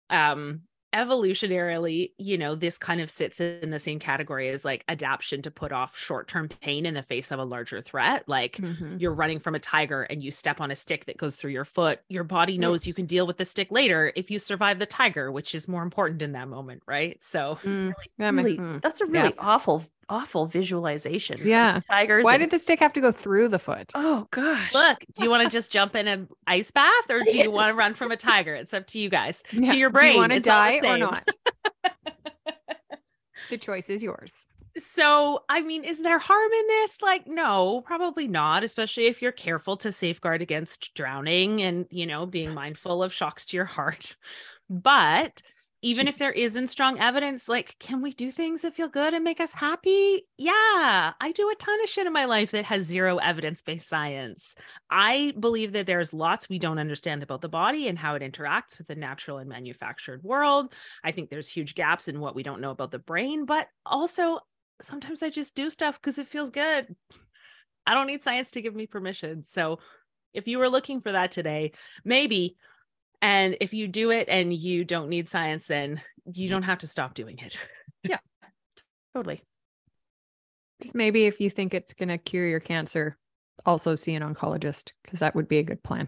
um 0.09 0.61
evolutionarily, 0.95 2.11
you 2.17 2.37
know, 2.37 2.55
this 2.55 2.77
kind 2.77 3.01
of 3.01 3.09
sits 3.09 3.41
in 3.41 3.69
the 3.69 3.79
same 3.79 3.99
category 3.99 4.47
as 4.49 4.63
like 4.63 4.85
adaptation 4.87 5.41
to 5.41 5.51
put 5.51 5.73
off 5.73 5.97
short 5.97 6.27
term 6.27 6.47
pain 6.47 6.85
in 6.85 6.93
the 6.93 7.03
face 7.03 7.31
of 7.31 7.39
a 7.39 7.43
larger 7.43 7.81
threat. 7.81 8.23
Like 8.27 8.57
mm-hmm. 8.57 8.97
you're 8.97 9.13
running 9.13 9.39
from 9.39 9.55
a 9.55 9.59
tiger 9.59 10.03
and 10.03 10.23
you 10.23 10.31
step 10.31 10.61
on 10.61 10.71
a 10.71 10.75
stick 10.75 11.05
that 11.05 11.17
goes 11.17 11.35
through 11.35 11.51
your 11.51 11.65
foot. 11.65 11.99
Your 12.07 12.23
body 12.23 12.57
knows 12.57 12.87
you 12.87 12.93
can 12.93 13.05
deal 13.05 13.27
with 13.27 13.37
the 13.37 13.45
stick 13.45 13.67
later 13.71 14.13
if 14.15 14.31
you 14.31 14.39
survive 14.39 14.79
the 14.79 14.85
tiger, 14.85 15.31
which 15.31 15.53
is 15.53 15.67
more 15.67 15.83
important 15.83 16.21
in 16.21 16.31
that 16.31 16.47
moment. 16.47 16.81
Right. 16.87 17.21
So, 17.21 17.59
mm. 17.63 17.93
really, 18.17 18.35
really, 18.37 18.57
mm. 18.57 18.81
that's 18.81 19.01
a 19.01 19.05
really 19.05 19.33
yeah. 19.35 19.43
awful 19.45 19.83
awful 20.09 20.45
visualization. 20.45 21.39
Yeah. 21.43 21.81
Tigers. 21.89 22.23
Why 22.23 22.35
and- 22.35 22.41
did 22.41 22.51
the 22.51 22.59
stick 22.59 22.79
have 22.79 22.93
to 22.93 23.01
go 23.01 23.11
through 23.11 23.49
the 23.49 23.59
foot? 23.59 23.91
Oh 23.95 24.27
gosh. 24.31 24.73
Look, 24.73 24.99
do 25.17 25.23
you 25.23 25.29
want 25.29 25.43
to 25.43 25.49
just 25.49 25.71
jump 25.71 25.95
in 25.95 26.07
an 26.07 26.27
ice 26.47 26.71
bath 26.71 27.09
or 27.09 27.21
do 27.21 27.37
you 27.37 27.51
want 27.51 27.71
to 27.71 27.75
run 27.75 27.93
from 27.93 28.11
a 28.11 28.17
tiger? 28.17 28.53
It's 28.55 28.73
up 28.73 28.87
to 28.87 28.99
you 28.99 29.09
guys. 29.09 29.43
Yeah. 29.55 29.71
To 29.71 29.77
your 29.77 29.89
brain. 29.89 30.09
Do 30.09 30.13
you 30.13 30.19
want 30.19 30.31
to 30.33 30.39
die 30.41 30.79
or 30.83 30.97
not? 30.97 31.23
the 33.49 33.57
choice 33.57 33.89
is 33.89 34.03
yours. 34.03 34.47
So, 34.77 35.43
I 35.47 35.61
mean, 35.61 35.85
is 35.85 36.01
there 36.01 36.19
harm 36.19 36.51
in 36.51 36.67
this? 36.67 37.01
Like, 37.01 37.25
no, 37.25 37.81
probably 37.81 38.27
not, 38.27 38.63
especially 38.63 39.05
if 39.05 39.21
you're 39.21 39.31
careful 39.31 39.77
to 39.77 39.91
safeguard 39.93 40.41
against 40.41 40.93
drowning 40.93 41.61
and, 41.61 41.85
you 41.89 42.05
know, 42.05 42.25
being 42.25 42.53
mindful 42.53 43.01
of 43.01 43.13
shocks 43.13 43.45
to 43.47 43.57
your 43.57 43.65
heart. 43.65 44.17
But 44.69 45.41
even 45.85 46.07
Jeez. 46.07 46.09
if 46.09 46.17
there 46.17 46.31
isn't 46.31 46.69
strong 46.69 46.97
evidence, 46.97 47.47
like, 47.47 47.75
can 47.77 48.01
we 48.01 48.11
do 48.11 48.31
things 48.31 48.63
that 48.63 48.73
feel 48.73 48.89
good 48.89 49.13
and 49.13 49.23
make 49.23 49.39
us 49.39 49.53
happy? 49.53 50.23
Yeah, 50.35 51.13
I 51.21 51.31
do 51.35 51.47
a 51.47 51.55
ton 51.59 51.79
of 51.83 51.87
shit 51.87 52.07
in 52.07 52.11
my 52.11 52.25
life 52.25 52.49
that 52.51 52.65
has 52.65 52.87
zero 52.87 53.17
evidence 53.17 53.61
based 53.61 53.87
science. 53.87 54.55
I 54.89 55.33
believe 55.39 55.73
that 55.73 55.85
there's 55.85 56.11
lots 56.11 56.49
we 56.49 56.57
don't 56.57 56.79
understand 56.79 57.21
about 57.21 57.41
the 57.41 57.49
body 57.49 57.87
and 57.87 57.99
how 57.99 58.15
it 58.15 58.23
interacts 58.23 58.79
with 58.79 58.87
the 58.87 58.95
natural 58.95 59.37
and 59.37 59.47
manufactured 59.47 60.23
world. 60.23 60.73
I 61.03 61.11
think 61.11 61.29
there's 61.29 61.47
huge 61.47 61.75
gaps 61.75 62.07
in 62.07 62.19
what 62.19 62.33
we 62.33 62.41
don't 62.41 62.61
know 62.61 62.71
about 62.71 62.89
the 62.89 62.97
brain, 62.97 63.45
but 63.45 63.67
also 63.85 64.39
sometimes 64.81 65.21
I 65.21 65.29
just 65.29 65.53
do 65.53 65.69
stuff 65.69 66.01
because 66.01 66.17
it 66.17 66.25
feels 66.25 66.49
good. 66.49 66.95
I 67.85 67.93
don't 67.93 68.07
need 68.07 68.23
science 68.23 68.49
to 68.51 68.61
give 68.63 68.73
me 68.73 68.87
permission. 68.87 69.43
So 69.45 69.77
if 70.33 70.47
you 70.47 70.57
were 70.57 70.67
looking 70.67 70.99
for 70.99 71.11
that 71.11 71.31
today, 71.31 71.73
maybe 72.03 72.57
and 73.25 73.57
if 73.59 73.73
you 73.73 73.87
do 73.87 74.11
it 74.11 74.29
and 74.29 74.53
you 74.53 74.85
don't 74.85 75.09
need 75.09 75.27
science, 75.29 75.65
then 75.65 75.99
you 76.31 76.47
don't 76.47 76.61
have 76.61 76.77
to 76.79 76.87
stop 76.87 77.15
doing 77.15 77.39
it. 77.39 77.57
yeah, 78.03 78.19
totally. 79.15 79.41
Just 80.79 80.93
maybe 80.93 81.25
if 81.25 81.39
you 81.39 81.49
think 81.49 81.73
it's 81.73 81.95
going 81.95 82.09
to 82.09 82.19
cure 82.19 82.47
your 82.47 82.59
cancer, 82.59 83.17
also 83.65 83.95
see 83.95 84.13
an 84.13 84.21
oncologist 84.21 84.91
because 85.03 85.21
that 85.21 85.33
would 85.33 85.47
be 85.47 85.57
a 85.57 85.63
good 85.63 85.81
plan. 85.81 86.07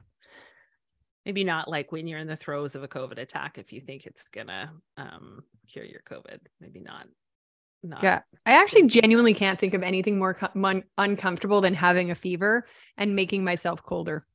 Maybe 1.26 1.44
not 1.44 1.68
like 1.68 1.92
when 1.92 2.06
you're 2.06 2.20
in 2.20 2.28
the 2.28 2.36
throes 2.36 2.76
of 2.76 2.84
a 2.84 2.88
COVID 2.88 3.18
attack, 3.18 3.58
if 3.58 3.74
you 3.74 3.82
think 3.82 4.06
it's 4.06 4.26
going 4.32 4.48
to 4.48 4.70
um, 4.98 5.44
cure 5.68 5.86
your 5.86 6.02
COVID, 6.08 6.38
maybe 6.62 6.82
not. 6.82 7.08
Not. 7.82 8.04
Yeah, 8.04 8.22
I 8.46 8.62
actually 8.62 8.88
genuinely 8.88 9.34
can't 9.34 9.58
think 9.58 9.74
of 9.74 9.82
anything 9.82 10.20
more 10.20 10.36
com- 10.36 10.84
uncomfortable 11.00 11.62
than 11.62 11.74
having 11.74 12.12
a 12.12 12.16
fever 12.16 12.68
and 12.96 13.16
making 13.16 13.44
myself 13.44 13.82
colder. 13.82 14.26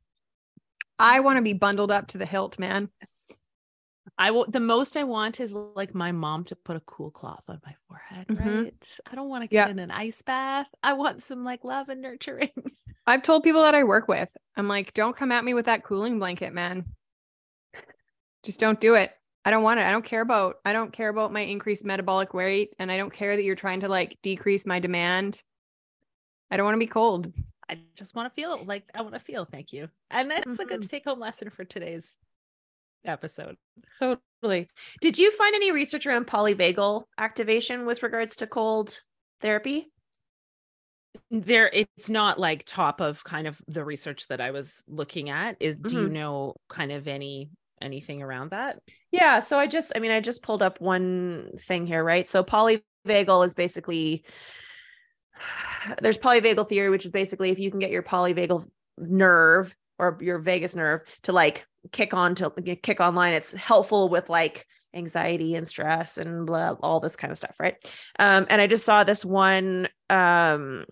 I 1.03 1.19
want 1.19 1.37
to 1.37 1.43
be 1.43 1.53
bundled 1.53 1.91
up 1.91 2.07
to 2.09 2.19
the 2.19 2.25
hilt, 2.25 2.61
man. 2.61 2.89
I 4.17 4.31
will. 4.31 4.47
The 4.49 4.61
most 4.61 4.97
I 4.97 5.03
want 5.03 5.41
is 5.41 5.53
like 5.53 5.95
my 5.95 6.13
mom 6.13 6.45
to 6.45 6.57
put 6.57 6.77
a 6.77 6.81
cool 6.81 7.11
cloth 7.11 7.45
on 7.49 7.61
my 7.67 7.75
forehead. 7.89 8.29
Mm-hmm. 8.29 8.63
Right. 8.63 8.99
I 9.11 9.15
don't 9.17 9.29
want 9.29 9.43
to 9.43 9.49
get 9.49 9.67
yeah. 9.67 9.71
in 9.71 9.79
an 9.81 9.91
ice 9.91 10.23
bath. 10.23 10.69
I 10.83 10.93
want 10.93 11.23
some 11.23 11.45
like 11.45 11.65
love 11.65 11.89
and 11.89 12.01
nurturing. 12.01 12.51
I've 13.07 13.23
told 13.23 13.43
people 13.43 13.63
that 13.63 13.75
I 13.75 13.83
work 13.83 14.07
with, 14.07 14.29
I'm 14.57 14.69
like, 14.69 14.95
don't 14.95 15.17
come 15.17 15.33
at 15.33 15.45
me 15.45 15.55
with 15.55 15.65
that 15.65 15.83
cooling 15.83 16.21
blanket, 16.21 16.53
man. 16.53 16.85
Just 18.45 18.61
don't 18.61 18.79
do 18.79 18.95
it. 18.95 19.11
I 19.45 19.51
don't 19.51 19.65
want 19.65 19.81
it. 19.81 19.87
I 19.87 19.91
don't 19.91 20.05
care 20.05 20.21
about. 20.21 20.57
I 20.65 20.73
don't 20.73 20.93
care 20.93 21.09
about 21.09 21.33
my 21.33 21.41
increased 21.41 21.85
metabolic 21.85 22.33
rate, 22.33 22.77
and 22.79 22.93
I 22.93 22.97
don't 22.97 23.13
care 23.13 23.35
that 23.35 23.43
you're 23.43 23.57
trying 23.57 23.81
to 23.81 23.89
like 23.89 24.19
decrease 24.23 24.67
my 24.67 24.79
demand. 24.79 25.43
I 26.49 26.57
don't 26.57 26.65
want 26.65 26.77
to 26.77 26.79
be 26.79 26.87
cold. 26.87 27.33
I 27.69 27.79
just 27.97 28.15
want 28.15 28.33
to 28.33 28.35
feel 28.35 28.59
like 28.67 28.85
I 28.95 29.03
want 29.03 29.15
to 29.15 29.21
feel. 29.21 29.45
Thank 29.45 29.73
you. 29.73 29.89
And 30.11 30.31
that's 30.31 30.47
mm-hmm. 30.47 30.61
a 30.61 30.65
good 30.67 30.81
mm-hmm. 30.81 30.89
take 30.89 31.05
home 31.05 31.21
lesson 31.21 31.51
for 31.51 31.65
today's 31.65 32.17
episode. 33.05 33.57
Totally. 33.99 34.69
Did 35.01 35.19
you 35.19 35.31
find 35.33 35.55
any 35.55 35.73
research 35.73 36.07
around 36.07 36.27
polyvagal 36.27 37.05
activation 37.19 37.87
with 37.87 38.03
regards 38.03 38.37
to 38.37 38.47
cold 38.47 39.01
therapy? 39.41 39.91
There, 41.31 41.71
it's 41.73 42.09
not 42.09 42.39
like 42.39 42.65
top 42.65 43.01
of 43.01 43.23
kind 43.25 43.47
of 43.47 43.61
the 43.69 43.85
research 43.85 44.29
that 44.29 44.41
I 44.41 44.51
was 44.51 44.83
looking 44.87 45.31
at. 45.31 45.57
Is 45.61 45.77
mm-hmm. 45.77 45.89
do 45.89 45.97
you 45.97 46.05
mm-hmm. 46.05 46.15
know 46.15 46.55
kind 46.69 46.93
of 46.93 47.09
any 47.09 47.51
anything 47.81 48.23
around 48.23 48.51
that? 48.51 48.79
Yeah. 49.11 49.41
So 49.41 49.59
I 49.59 49.67
just, 49.67 49.93
I 49.95 49.99
mean, 49.99 50.11
I 50.11 50.21
just 50.21 50.43
pulled 50.43 50.63
up 50.63 50.81
one 50.81 51.51
thing 51.59 51.87
here, 51.87 52.03
right? 52.03 52.29
So 52.29 52.45
polyvagal 52.45 53.47
is 53.47 53.55
basically 53.55 54.25
there's 56.01 56.19
polyvagal 56.19 56.69
theory, 56.69 56.91
which 56.91 57.05
is 57.05 57.11
basically 57.11 57.51
if 57.51 57.59
you 57.59 57.71
can 57.71 57.81
get 57.81 57.91
your 57.91 58.03
polyvagal 58.03 58.69
nerve 58.99 59.75
or 59.99 60.19
your 60.21 60.39
vagus 60.39 60.75
nerve 60.75 61.03
to 61.23 61.33
like 61.33 61.67
kick 61.91 62.15
on 62.15 62.35
to 62.37 62.51
kick 62.83 63.01
online, 63.01 63.35
it's 63.35 63.53
helpful 63.53 64.09
with 64.09 64.29
like 64.29 64.67
anxiety 64.95 65.55
and 65.55 65.67
stress 65.67 66.19
and 66.19 66.47
blah, 66.47 66.75
all 66.83 67.01
this 67.01 67.17
kind 67.17 67.31
of 67.31 67.39
stuff, 67.39 67.59
right? 67.59 67.77
Um, 68.19 68.47
and 68.51 68.61
I 68.61 68.67
just 68.67 68.85
saw 68.85 69.05
this 69.05 69.25
one 69.25 69.89
um, 70.11 70.85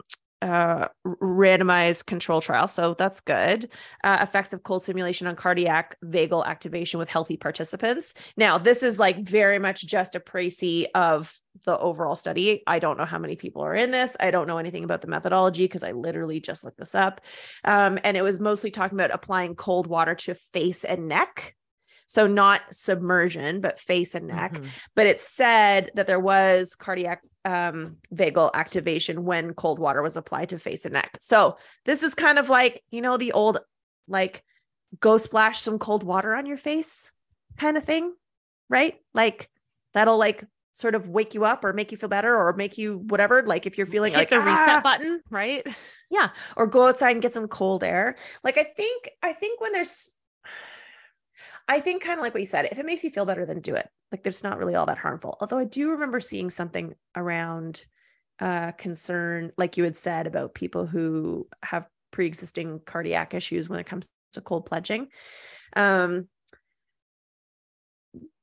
uh, 0.43 0.89
randomized 1.07 2.07
control 2.07 2.41
trial. 2.41 2.69
So 2.69 2.95
that's 2.95 3.21
good. 3.21 3.69
Uh, 4.03 4.19
effects 4.23 4.53
of 4.53 4.63
cold 4.63 4.83
stimulation 4.83 5.27
on 5.27 5.37
cardiac 5.37 5.97
vagal 6.05 6.47
activation 6.47 6.99
with 6.99 7.11
healthy 7.11 7.37
participants. 7.37 8.15
Now, 8.37 8.59
this 8.59 8.83
is 8.83 8.99
like 8.99 9.19
very 9.19 9.59
much 9.59 9.87
just 9.87 10.15
a 10.15 10.21
précis 10.21 10.87
of 10.95 11.35
the 11.65 11.79
overall 11.79 12.15
study. 12.15 12.63
I 12.67 12.79
don't 12.79 12.97
know 12.97 13.05
how 13.05 13.19
many 13.19 13.37
people 13.37 13.63
are 13.63 13.75
in 13.75 13.91
this. 13.91 14.17
I 14.19 14.31
don't 14.31 14.47
know 14.47 14.59
anything 14.59 14.85
about 14.85 15.03
the 15.03 15.09
methodology 15.09 15.65
because 15.65 15.83
I 15.83 15.93
literally 15.93 16.41
just 16.41 16.65
looked 16.65 16.79
this 16.79 16.95
up. 16.95 17.21
Um, 17.65 17.99
and 18.03 18.17
it 18.17 18.23
was 18.23 18.41
mostly 18.41 18.71
talking 18.71 18.99
about 18.99 19.11
applying 19.13 19.55
cold 19.57 19.87
water 19.87 20.15
to 20.15 20.35
face 20.35 20.85
and 20.85 21.09
neck 21.09 21.55
so 22.11 22.27
not 22.27 22.63
submersion, 22.73 23.61
but 23.61 23.79
face 23.79 24.17
and 24.17 24.27
neck. 24.27 24.55
Mm-hmm. 24.55 24.67
But 24.97 25.07
it 25.07 25.21
said 25.21 25.93
that 25.95 26.09
there 26.09 26.19
was 26.19 26.75
cardiac 26.75 27.23
um, 27.45 27.99
vagal 28.13 28.51
activation 28.53 29.23
when 29.25 29.55
cold 29.55 29.79
water 29.79 30.03
was 30.03 30.17
applied 30.17 30.49
to 30.49 30.59
face 30.59 30.85
and 30.85 30.95
neck. 30.95 31.17
So 31.21 31.57
this 31.85 32.03
is 32.03 32.17
kind 32.17 32.41
of 32.41 32.49
like, 32.49 32.83
you 32.91 33.01
know, 33.01 33.17
the 33.17 33.31
old 33.31 33.61
like 34.09 34.43
go 34.99 35.19
splash 35.19 35.61
some 35.61 35.79
cold 35.79 36.03
water 36.03 36.35
on 36.35 36.47
your 36.47 36.57
face 36.57 37.13
kind 37.59 37.77
of 37.77 37.85
thing, 37.85 38.13
right? 38.69 38.97
Like 39.15 39.49
that'll 39.95 40.19
like 40.19 40.45
sort 40.73 40.97
of 40.97 41.09
wake 41.09 41.35
you 41.35 41.45
up 41.45 41.65
or 41.65 41.73
make 41.73 41.93
you 41.93 41.97
feel 41.97 42.09
better 42.09 42.37
or 42.37 42.53
make 42.55 42.77
you 42.77 42.99
whatever. 43.07 43.45
Like 43.47 43.67
if 43.67 43.79
you're 43.79 43.87
feeling 43.87 44.15
Hit 44.15 44.19
like 44.19 44.31
the 44.31 44.39
ah, 44.39 44.45
reset 44.45 44.83
button, 44.83 45.21
right? 45.31 45.65
Yeah. 46.11 46.31
Or 46.57 46.67
go 46.67 46.89
outside 46.89 47.13
and 47.13 47.23
get 47.23 47.35
some 47.35 47.47
cold 47.47 47.85
air. 47.85 48.17
Like 48.43 48.59
I 48.59 48.65
think, 48.65 49.11
I 49.23 49.33
think 49.33 49.61
when 49.61 49.73
there's 49.73 50.11
I 51.71 51.79
think 51.79 52.03
kind 52.03 52.19
of 52.19 52.23
like 52.25 52.35
what 52.35 52.41
you 52.41 52.47
said, 52.47 52.67
if 52.73 52.81
it 52.81 52.85
makes 52.85 53.05
you 53.05 53.11
feel 53.11 53.25
better, 53.25 53.47
then 53.47 53.61
do 53.61 53.77
it. 53.77 53.89
Like 54.11 54.25
there's 54.25 54.43
not 54.43 54.59
really 54.59 54.75
all 54.75 54.87
that 54.87 54.99
harmful. 54.99 55.37
Although 55.41 55.59
I 55.59 55.65
do 55.65 55.93
remember 55.93 56.21
seeing 56.21 56.51
something 56.51 56.95
around 57.15 57.87
uh 58.41 58.73
concern, 58.73 59.53
like 59.57 59.77
you 59.77 59.85
had 59.85 59.97
said 59.97 60.27
about 60.27 60.53
people 60.53 60.85
who 60.85 61.47
have 61.63 61.87
pre-existing 62.11 62.81
cardiac 62.85 63.35
issues 63.35 63.69
when 63.69 63.79
it 63.79 63.87
comes 63.87 64.09
to 64.33 64.41
cold 64.41 64.67
plunging. 64.67 65.07
Um 65.77 66.27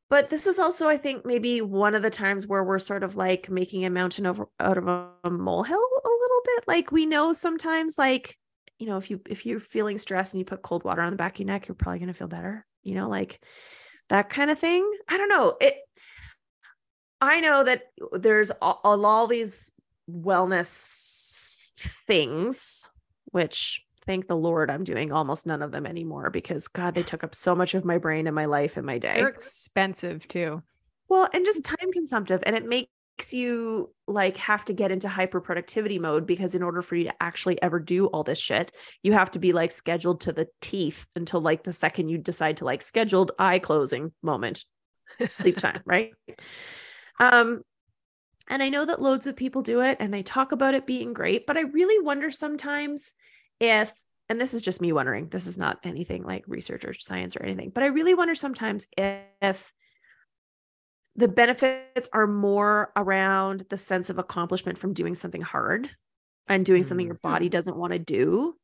but 0.09 0.29
this 0.29 0.47
is 0.47 0.57
also 0.57 0.87
i 0.87 0.95
think 0.95 1.25
maybe 1.25 1.59
one 1.59 1.93
of 1.93 2.01
the 2.01 2.09
times 2.09 2.47
where 2.47 2.63
we're 2.63 2.79
sort 2.79 3.03
of 3.03 3.17
like 3.17 3.49
making 3.49 3.83
a 3.83 3.89
mountain 3.89 4.25
over 4.25 4.47
out 4.57 4.77
of 4.77 4.87
a, 4.87 5.09
molehill 5.29 5.77
a 5.77 6.09
little 6.09 6.41
bit 6.45 6.63
like 6.65 6.93
we 6.93 7.05
know 7.05 7.33
sometimes 7.33 7.97
like 7.97 8.37
you 8.79 8.87
know 8.87 8.95
if 8.95 9.11
you 9.11 9.19
if 9.27 9.45
you're 9.45 9.59
feeling 9.59 9.97
stressed 9.97 10.33
and 10.33 10.39
you 10.39 10.45
put 10.45 10.61
cold 10.61 10.85
water 10.85 11.01
on 11.01 11.11
the 11.11 11.17
back 11.17 11.35
of 11.35 11.39
your 11.39 11.47
neck 11.47 11.67
you're 11.67 11.75
probably 11.75 11.99
going 11.99 12.07
to 12.07 12.13
feel 12.13 12.29
better 12.29 12.65
you 12.87 12.95
know, 12.95 13.09
like 13.09 13.39
that 14.09 14.29
kind 14.29 14.49
of 14.49 14.59
thing. 14.59 14.89
I 15.09 15.17
don't 15.17 15.29
know. 15.29 15.55
It 15.59 15.75
I 17.19 17.39
know 17.41 17.63
that 17.63 17.83
there's 18.11 18.51
all, 18.61 18.79
all 18.83 19.27
these 19.27 19.71
wellness 20.09 21.71
things, 22.05 22.89
which 23.31 23.83
thank 24.05 24.27
the 24.27 24.37
Lord 24.37 24.69
I'm 24.69 24.83
doing 24.83 25.11
almost 25.11 25.47
none 25.47 25.61
of 25.61 25.71
them 25.71 25.85
anymore 25.85 26.29
because 26.29 26.67
God, 26.67 26.95
they 26.95 27.03
took 27.03 27.23
up 27.23 27.35
so 27.35 27.55
much 27.55 27.73
of 27.73 27.83
my 27.83 27.97
brain 27.97 28.27
and 28.27 28.35
my 28.35 28.45
life 28.45 28.77
and 28.77 28.85
my 28.85 28.99
day. 28.99 29.15
They're 29.15 29.27
expensive 29.27 30.27
too. 30.27 30.61
Well, 31.09 31.27
and 31.33 31.43
just 31.43 31.63
time 31.63 31.91
consumptive. 31.91 32.41
And 32.45 32.55
it 32.55 32.65
makes 32.65 32.91
you 33.31 33.91
like 34.07 34.37
have 34.37 34.63
to 34.65 34.73
get 34.73 34.91
into 34.91 35.09
hyper 35.09 35.41
productivity 35.41 35.99
mode 35.99 36.25
because 36.25 36.55
in 36.55 36.63
order 36.63 36.81
for 36.81 36.95
you 36.95 37.05
to 37.05 37.13
actually 37.21 37.61
ever 37.61 37.79
do 37.79 38.05
all 38.07 38.23
this 38.23 38.39
shit 38.39 38.71
you 39.03 39.11
have 39.11 39.31
to 39.31 39.39
be 39.39 39.53
like 39.53 39.71
scheduled 39.71 40.21
to 40.21 40.31
the 40.31 40.47
teeth 40.61 41.05
until 41.15 41.41
like 41.41 41.63
the 41.63 41.73
second 41.73 42.09
you 42.09 42.17
decide 42.17 42.57
to 42.57 42.65
like 42.65 42.81
scheduled 42.81 43.31
eye 43.39 43.59
closing 43.59 44.11
moment 44.21 44.63
sleep 45.31 45.57
time 45.57 45.81
right? 45.85 46.13
Um 47.19 47.63
and 48.49 48.63
i 48.63 48.69
know 48.69 48.85
that 48.85 49.01
loads 49.01 49.27
of 49.27 49.35
people 49.35 49.61
do 49.61 49.81
it 49.81 49.97
and 49.99 50.13
they 50.13 50.23
talk 50.23 50.51
about 50.51 50.73
it 50.73 50.87
being 50.87 51.13
great 51.13 51.45
but 51.45 51.57
i 51.57 51.61
really 51.61 52.03
wonder 52.03 52.31
sometimes 52.31 53.13
if 53.59 53.91
and 54.29 54.39
this 54.39 54.53
is 54.53 54.61
just 54.61 54.81
me 54.81 54.91
wondering 54.91 55.27
this 55.29 55.47
is 55.47 55.57
not 55.57 55.79
anything 55.83 56.23
like 56.23 56.43
research 56.47 56.85
or 56.85 56.93
science 56.93 57.35
or 57.35 57.43
anything 57.43 57.69
but 57.69 57.83
i 57.83 57.87
really 57.87 58.13
wonder 58.13 58.35
sometimes 58.35 58.87
if 58.97 59.73
the 61.17 61.27
benefits 61.27 62.07
are 62.13 62.27
more 62.27 62.91
around 62.95 63.65
the 63.69 63.77
sense 63.77 64.09
of 64.09 64.19
accomplishment 64.19 64.77
from 64.77 64.93
doing 64.93 65.15
something 65.15 65.41
hard 65.41 65.89
and 66.47 66.65
doing 66.65 66.81
mm-hmm. 66.81 66.87
something 66.87 67.05
your 67.07 67.15
mm-hmm. 67.15 67.31
body 67.31 67.49
doesn't 67.49 67.75
want 67.75 67.91
to 67.91 67.99
do 67.99 68.55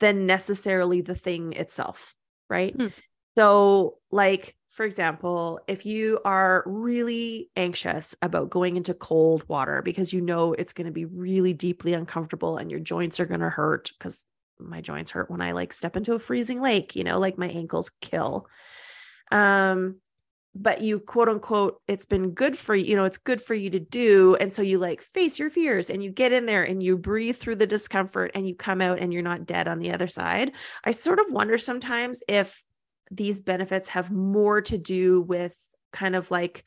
than 0.00 0.26
necessarily 0.26 1.00
the 1.00 1.14
thing 1.14 1.52
itself, 1.52 2.14
right? 2.48 2.76
Mm-hmm. 2.76 2.88
So, 3.38 3.98
like, 4.10 4.56
for 4.70 4.84
example, 4.84 5.60
if 5.68 5.86
you 5.86 6.20
are 6.24 6.64
really 6.66 7.48
anxious 7.56 8.16
about 8.22 8.50
going 8.50 8.76
into 8.76 8.92
cold 8.92 9.44
water 9.48 9.82
because 9.82 10.12
you 10.12 10.20
know 10.20 10.52
it's 10.52 10.72
going 10.72 10.86
to 10.86 10.92
be 10.92 11.04
really 11.04 11.52
deeply 11.52 11.94
uncomfortable 11.94 12.56
and 12.56 12.70
your 12.70 12.80
joints 12.80 13.20
are 13.20 13.26
going 13.26 13.40
to 13.40 13.48
hurt 13.48 13.92
because 13.98 14.26
my 14.58 14.80
joints 14.80 15.12
hurt 15.12 15.30
when 15.30 15.40
I 15.40 15.52
like 15.52 15.72
step 15.72 15.96
into 15.96 16.14
a 16.14 16.18
freezing 16.18 16.60
lake, 16.60 16.96
you 16.96 17.04
know, 17.04 17.18
like 17.18 17.38
my 17.38 17.48
ankles 17.48 17.90
kill. 18.00 18.46
Um, 19.30 19.96
but 20.54 20.82
you 20.82 20.98
quote 20.98 21.28
unquote, 21.28 21.80
it's 21.86 22.06
been 22.06 22.30
good 22.30 22.56
for 22.56 22.74
you, 22.74 22.84
you 22.84 22.96
know, 22.96 23.04
it's 23.04 23.18
good 23.18 23.40
for 23.40 23.54
you 23.54 23.70
to 23.70 23.78
do. 23.78 24.36
And 24.36 24.52
so 24.52 24.62
you 24.62 24.78
like 24.78 25.00
face 25.00 25.38
your 25.38 25.50
fears 25.50 25.90
and 25.90 26.02
you 26.02 26.10
get 26.10 26.32
in 26.32 26.46
there 26.46 26.64
and 26.64 26.82
you 26.82 26.96
breathe 26.96 27.36
through 27.36 27.56
the 27.56 27.66
discomfort 27.66 28.32
and 28.34 28.48
you 28.48 28.54
come 28.54 28.80
out 28.80 28.98
and 28.98 29.12
you're 29.12 29.22
not 29.22 29.46
dead 29.46 29.68
on 29.68 29.78
the 29.78 29.92
other 29.92 30.08
side. 30.08 30.52
I 30.84 30.90
sort 30.90 31.20
of 31.20 31.30
wonder 31.30 31.56
sometimes 31.56 32.22
if 32.28 32.62
these 33.10 33.40
benefits 33.40 33.88
have 33.90 34.10
more 34.10 34.60
to 34.62 34.78
do 34.78 35.22
with 35.22 35.54
kind 35.92 36.16
of 36.16 36.30
like, 36.30 36.64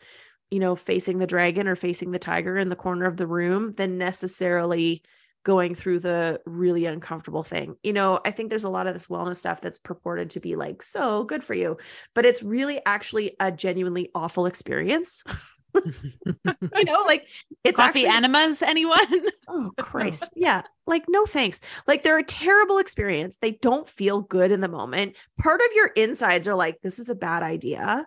you 0.50 0.60
know, 0.60 0.76
facing 0.76 1.18
the 1.18 1.28
dragon 1.28 1.68
or 1.68 1.76
facing 1.76 2.12
the 2.12 2.20
tiger 2.20 2.58
in 2.58 2.70
the 2.70 2.76
corner 2.76 3.06
of 3.06 3.18
the 3.18 3.28
room 3.28 3.74
than 3.76 3.98
necessarily 3.98 5.02
going 5.44 5.76
through 5.76 6.00
the 6.00 6.42
really 6.46 6.86
uncomfortable 6.86 7.44
thing. 7.44 7.76
You 7.84 7.94
know, 7.94 8.20
I 8.26 8.32
think 8.32 8.50
there's 8.50 8.64
a 8.64 8.70
lot 8.70 8.88
of 8.88 8.94
this 8.94 9.08
wellness 9.08 9.38
stuff 9.38 9.62
that's 9.62 9.78
purported 9.78 10.30
to 10.32 10.40
be 10.40 10.56
like 10.56 10.82
so 10.82 11.24
good 11.26 11.44
for 11.44 11.54
you, 11.54 11.78
but 12.14 12.26
it's 12.26 12.42
really 12.42 12.82
actually 12.86 13.36
a 13.40 13.52
genuinely 13.52 14.10
awful 14.16 14.46
experience. 14.46 15.24
you 15.76 16.84
know, 16.86 17.04
like 17.06 17.28
it's 17.64 17.78
coffee 17.78 18.06
actually, 18.06 18.18
enemas, 18.18 18.62
anyone? 18.62 19.00
oh 19.48 19.72
Christ. 19.78 20.30
Yeah. 20.36 20.64
Like, 20.86 21.04
no 21.08 21.26
thanks. 21.26 21.62
Like 21.88 22.04
they're 22.04 22.18
a 22.18 22.24
terrible 22.24 22.78
experience. 22.78 23.38
They 23.38 23.52
don't 23.52 23.88
feel 23.88 24.22
good 24.22 24.52
in 24.52 24.62
the 24.62 24.68
moment. 24.68 25.16
Part 25.40 25.62
of 25.62 25.68
your 25.76 25.88
insides 25.88 26.48
are 26.48 26.56
like, 26.56 26.82
this 26.82 27.00
is 27.00 27.10
a 27.10 27.16
bad 27.16 27.44
idea 27.44 28.06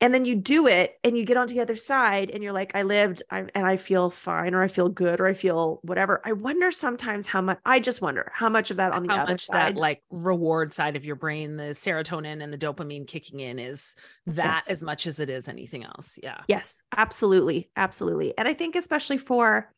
and 0.00 0.12
then 0.12 0.24
you 0.24 0.34
do 0.34 0.66
it 0.66 0.98
and 1.04 1.16
you 1.16 1.24
get 1.24 1.36
onto 1.36 1.54
the 1.54 1.60
other 1.60 1.76
side 1.76 2.30
and 2.30 2.42
you're 2.42 2.52
like 2.52 2.74
i 2.74 2.82
lived 2.82 3.22
I, 3.30 3.46
and 3.54 3.66
i 3.66 3.76
feel 3.76 4.10
fine 4.10 4.54
or 4.54 4.62
i 4.62 4.68
feel 4.68 4.88
good 4.88 5.20
or 5.20 5.26
i 5.26 5.32
feel 5.32 5.80
whatever. 5.82 6.20
I 6.24 6.32
wonder 6.32 6.70
sometimes 6.70 7.26
how 7.26 7.40
much 7.40 7.58
i 7.64 7.78
just 7.78 8.02
wonder 8.02 8.30
how 8.34 8.48
much 8.48 8.70
of 8.70 8.76
that 8.76 8.92
on 8.92 9.06
the 9.06 9.14
how 9.14 9.22
other 9.22 9.38
side 9.38 9.74
that 9.74 9.80
like 9.80 10.02
reward 10.10 10.72
side 10.72 10.96
of 10.96 11.04
your 11.04 11.16
brain 11.16 11.56
the 11.56 11.64
serotonin 11.64 12.42
and 12.42 12.52
the 12.52 12.58
dopamine 12.58 13.06
kicking 13.06 13.40
in 13.40 13.58
is 13.58 13.94
that 14.26 14.64
yes. 14.66 14.68
as 14.68 14.82
much 14.82 15.06
as 15.06 15.20
it 15.20 15.30
is 15.30 15.48
anything 15.48 15.84
else. 15.84 16.18
Yeah. 16.22 16.40
Yes. 16.48 16.82
Absolutely. 16.96 17.70
Absolutely. 17.76 18.36
And 18.36 18.48
i 18.48 18.54
think 18.54 18.76
especially 18.76 19.18
for 19.18 19.72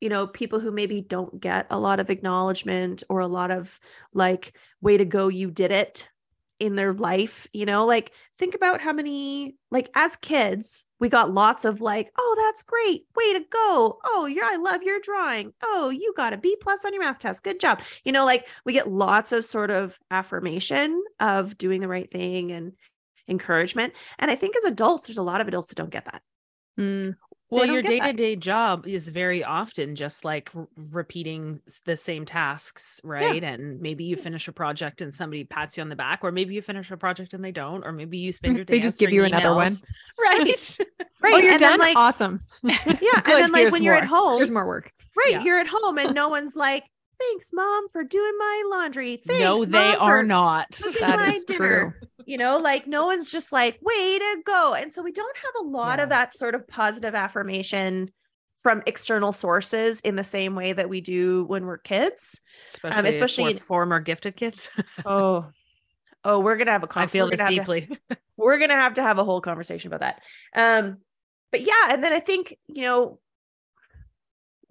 you 0.00 0.08
know 0.08 0.26
people 0.26 0.58
who 0.58 0.72
maybe 0.72 1.00
don't 1.00 1.40
get 1.40 1.66
a 1.70 1.78
lot 1.78 2.00
of 2.00 2.10
acknowledgement 2.10 3.04
or 3.08 3.20
a 3.20 3.26
lot 3.26 3.50
of 3.50 3.78
like 4.12 4.52
way 4.80 4.96
to 4.96 5.04
go 5.04 5.28
you 5.28 5.50
did 5.50 5.70
it 5.70 6.08
in 6.62 6.76
their 6.76 6.92
life, 6.92 7.48
you 7.52 7.66
know, 7.66 7.84
like 7.84 8.12
think 8.38 8.54
about 8.54 8.80
how 8.80 8.92
many 8.92 9.56
like 9.72 9.90
as 9.96 10.16
kids, 10.16 10.84
we 11.00 11.08
got 11.08 11.34
lots 11.34 11.64
of 11.64 11.80
like, 11.80 12.12
"Oh, 12.16 12.36
that's 12.46 12.62
great. 12.62 13.04
Way 13.16 13.32
to 13.32 13.40
go. 13.50 13.98
Oh, 14.04 14.26
yeah, 14.26 14.48
I 14.48 14.56
love 14.56 14.84
your 14.84 15.00
drawing. 15.00 15.52
Oh, 15.60 15.90
you 15.90 16.14
got 16.16 16.32
a 16.32 16.36
B 16.36 16.56
plus 16.60 16.84
on 16.84 16.94
your 16.94 17.02
math 17.02 17.18
test. 17.18 17.42
Good 17.42 17.58
job." 17.58 17.82
You 18.04 18.12
know, 18.12 18.24
like 18.24 18.46
we 18.64 18.72
get 18.72 18.88
lots 18.92 19.32
of 19.32 19.44
sort 19.44 19.72
of 19.72 19.98
affirmation 20.12 21.02
of 21.18 21.58
doing 21.58 21.80
the 21.80 21.88
right 21.88 22.08
thing 22.08 22.52
and 22.52 22.74
encouragement. 23.26 23.92
And 24.20 24.30
I 24.30 24.36
think 24.36 24.56
as 24.56 24.64
adults, 24.64 25.08
there's 25.08 25.18
a 25.18 25.22
lot 25.22 25.40
of 25.40 25.48
adults 25.48 25.68
that 25.70 25.76
don't 25.76 25.90
get 25.90 26.04
that. 26.04 26.22
Mm 26.78 27.16
well 27.52 27.66
your 27.66 27.82
day-to-day 27.82 28.36
job 28.36 28.86
is 28.86 29.08
very 29.08 29.44
often 29.44 29.94
just 29.94 30.24
like 30.24 30.50
r- 30.54 30.66
repeating 30.92 31.60
the 31.84 31.96
same 31.96 32.24
tasks 32.24 33.00
right? 33.04 33.42
Yeah. 33.42 33.50
and 33.50 33.80
maybe 33.80 34.04
you 34.04 34.16
finish 34.16 34.48
a 34.48 34.52
project 34.52 35.00
and 35.00 35.14
somebody 35.14 35.44
pats 35.44 35.76
you 35.76 35.82
on 35.82 35.88
the 35.88 35.96
back 35.96 36.20
or 36.22 36.32
maybe 36.32 36.54
you 36.54 36.62
finish 36.62 36.90
a 36.90 36.96
project 36.96 37.34
and 37.34 37.44
they 37.44 37.52
don't 37.52 37.84
or 37.84 37.92
maybe 37.92 38.18
you 38.18 38.32
spend 38.32 38.52
mm-hmm. 38.52 38.56
your 38.58 38.64
day 38.64 38.74
they 38.74 38.80
just 38.80 38.98
give 38.98 39.12
you 39.12 39.22
emails. 39.22 39.26
another 39.26 39.54
one. 39.54 39.76
right? 40.20 40.78
Right 41.22 41.34
oh 41.34 41.38
you're 41.38 41.52
and 41.52 41.60
done? 41.60 41.78
like 41.78 41.96
awesome. 41.96 42.40
Yeah 42.64 42.72
and 43.14 43.24
then 43.26 43.52
like 43.52 43.70
when 43.70 43.84
you're 43.84 43.94
at 43.94 44.06
home 44.06 44.38
there's 44.38 44.50
more 44.50 44.66
work. 44.66 44.90
Right 45.16 45.32
yeah. 45.32 45.44
you're 45.44 45.60
at 45.60 45.68
home 45.68 45.98
and 45.98 46.14
no 46.14 46.28
one's 46.28 46.56
like 46.56 46.82
thanks 47.18 47.52
mom 47.52 47.88
for 47.88 48.04
doing 48.04 48.32
my 48.38 48.64
laundry. 48.70 49.16
Thanks 49.16 49.40
no 49.40 49.64
they 49.64 49.94
are 49.94 50.22
not. 50.22 50.70
that 51.00 51.28
is 51.28 51.44
dinner. 51.44 51.58
true. 51.58 52.08
You 52.26 52.38
know 52.38 52.58
like 52.58 52.86
no 52.86 53.06
one's 53.06 53.30
just 53.30 53.52
like 53.52 53.78
way 53.82 54.18
to 54.18 54.42
go. 54.44 54.74
And 54.74 54.92
so 54.92 55.02
we 55.02 55.12
don't 55.12 55.36
have 55.36 55.64
a 55.64 55.68
lot 55.68 55.98
yeah. 55.98 56.04
of 56.04 56.08
that 56.10 56.34
sort 56.34 56.54
of 56.54 56.66
positive 56.68 57.14
affirmation 57.14 58.10
from 58.56 58.82
external 58.86 59.32
sources 59.32 60.00
in 60.00 60.14
the 60.14 60.24
same 60.24 60.54
way 60.54 60.72
that 60.72 60.88
we 60.88 61.00
do 61.00 61.44
when 61.46 61.66
we're 61.66 61.78
kids 61.78 62.40
especially, 62.72 62.98
um, 62.98 63.06
especially 63.06 63.54
former 63.54 64.00
gifted 64.00 64.36
kids. 64.36 64.70
Oh. 65.04 65.46
Oh 66.24 66.38
we're 66.38 66.56
gonna 66.56 66.70
have 66.70 66.84
a 66.84 66.86
con- 66.86 67.02
i 67.02 67.06
feel 67.06 67.28
this 67.28 67.42
deeply 67.48 67.88
to, 68.08 68.16
we're 68.36 68.58
gonna 68.58 68.76
have 68.76 68.94
to 68.94 69.02
have 69.02 69.18
a 69.18 69.24
whole 69.24 69.40
conversation 69.40 69.92
about 69.92 70.00
that. 70.00 70.22
Um 70.54 70.98
but 71.50 71.62
yeah 71.62 71.90
and 71.90 72.04
then 72.04 72.12
i 72.12 72.20
think 72.20 72.56
you 72.68 72.82
know 72.82 73.18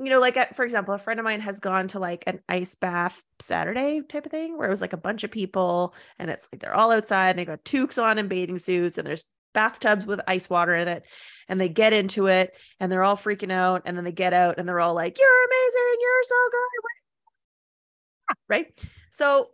you 0.01 0.09
know, 0.09 0.19
like 0.19 0.37
uh, 0.37 0.47
for 0.53 0.65
example, 0.65 0.93
a 0.93 0.99
friend 0.99 1.19
of 1.19 1.23
mine 1.23 1.41
has 1.41 1.59
gone 1.59 1.87
to 1.89 1.99
like 1.99 2.23
an 2.25 2.39
ice 2.49 2.75
bath 2.75 3.21
Saturday 3.39 4.01
type 4.01 4.25
of 4.25 4.31
thing 4.31 4.57
where 4.57 4.67
it 4.67 4.71
was 4.71 4.81
like 4.81 4.93
a 4.93 4.97
bunch 4.97 5.23
of 5.23 5.31
people 5.31 5.93
and 6.17 6.29
it's 6.29 6.47
like 6.51 6.59
they're 6.59 6.75
all 6.75 6.91
outside, 6.91 7.29
and 7.31 7.39
they 7.39 7.45
got 7.45 7.63
toques 7.63 7.97
on 7.97 8.17
and 8.17 8.27
bathing 8.27 8.57
suits, 8.57 8.97
and 8.97 9.05
there's 9.05 9.25
bathtubs 9.53 10.05
with 10.05 10.21
ice 10.27 10.49
water 10.49 10.75
in 10.75 10.87
it. 10.87 11.03
And 11.47 11.59
they 11.59 11.69
get 11.69 11.93
into 11.93 12.27
it 12.27 12.55
and 12.79 12.91
they're 12.91 13.03
all 13.03 13.17
freaking 13.17 13.51
out. 13.51 13.83
And 13.85 13.97
then 13.97 14.05
they 14.05 14.11
get 14.11 14.33
out 14.33 14.57
and 14.57 14.67
they're 14.67 14.79
all 14.79 14.93
like, 14.93 15.17
You're 15.19 15.45
amazing, 15.45 15.97
you're 16.01 16.23
so 16.23 16.35
good. 16.51 16.67
Right. 18.47 18.79
So 19.09 19.49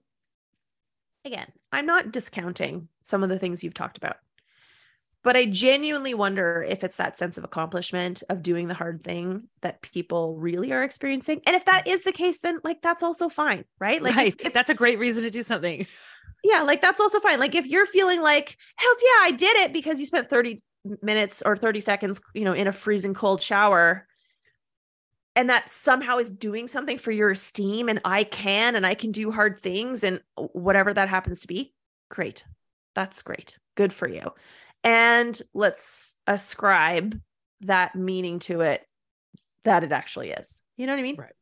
again, 1.25 1.51
I'm 1.71 1.87
not 1.87 2.11
discounting 2.11 2.89
some 3.01 3.23
of 3.23 3.29
the 3.29 3.39
things 3.39 3.63
you've 3.63 3.73
talked 3.73 3.97
about 3.97 4.17
but 5.28 5.36
I 5.36 5.43
genuinely 5.43 6.13
wonder 6.13 6.65
if 6.69 6.86
it's 6.86 6.95
that 6.95 7.17
sense 7.17 7.38
of 7.38 7.43
accomplishment 7.43 8.23
of 8.30 8.41
doing 8.41 8.69
the 8.69 8.73
hard 8.73 9.03
thing 9.03 9.49
that 9.59 9.82
people 9.82 10.38
really 10.38 10.71
are 10.71 10.84
experiencing. 10.84 11.41
And 11.45 11.53
if 11.53 11.65
that 11.65 11.86
is 11.86 12.03
the 12.03 12.13
case, 12.13 12.39
then 12.39 12.61
like 12.63 12.82
that's 12.82 13.03
also 13.03 13.28
fine, 13.28 13.65
right? 13.78 14.01
Like 14.01 14.15
right. 14.15 14.36
If, 14.39 14.53
that's 14.53 14.69
a 14.69 14.73
great 14.73 14.99
reason 14.99 15.23
to 15.23 15.30
do 15.30 15.43
something. 15.43 15.86
Yeah, 16.45 16.61
like 16.61 16.80
that's 16.80 17.01
also 17.01 17.19
fine. 17.19 17.41
Like 17.41 17.55
if 17.55 17.65
you're 17.65 17.86
feeling 17.86 18.21
like, 18.21 18.55
hells 18.78 18.97
yeah, 19.03 19.19
I 19.23 19.32
did 19.32 19.57
it 19.57 19.73
because 19.73 19.99
you 19.99 20.05
spent 20.05 20.30
30 20.30 20.61
minutes 21.01 21.43
or 21.45 21.57
30 21.57 21.82
seconds, 21.82 22.21
you 22.34 22.45
know, 22.45 22.53
in 22.53 22.67
a 22.67 22.71
freezing 22.71 23.13
cold 23.13 23.41
shower. 23.41 24.07
And 25.36 25.49
that 25.49 25.69
somehow 25.69 26.19
is 26.19 26.32
doing 26.32 26.69
something 26.69 26.97
for 26.97 27.11
your 27.11 27.32
esteem, 27.32 27.89
and 27.89 27.99
I 28.05 28.23
can, 28.23 28.78
and 28.78 28.86
I 28.86 28.93
can 28.93 29.11
do 29.11 29.30
hard 29.30 29.59
things, 29.59 30.05
and 30.05 30.21
whatever 30.38 30.93
that 30.93 31.09
happens 31.09 31.41
to 31.41 31.47
be, 31.47 31.73
great. 32.09 32.45
That's 32.95 33.21
great. 33.23 33.57
Good 33.75 33.91
for 33.91 34.07
you 34.07 34.32
and 34.88 35.41
let's 35.53 36.15
ascribe 36.27 37.19
that 37.59 37.93
meaning 37.93 38.39
to 38.39 38.61
it 38.61 38.88
that 39.65 39.83
it 39.83 39.91
actually 39.91 40.29
is. 40.29 40.63
You 40.77 40.88
know 40.88 40.93
what 40.93 40.99
I 40.99 41.03
mean? 41.03 41.17
Right. 41.17 41.33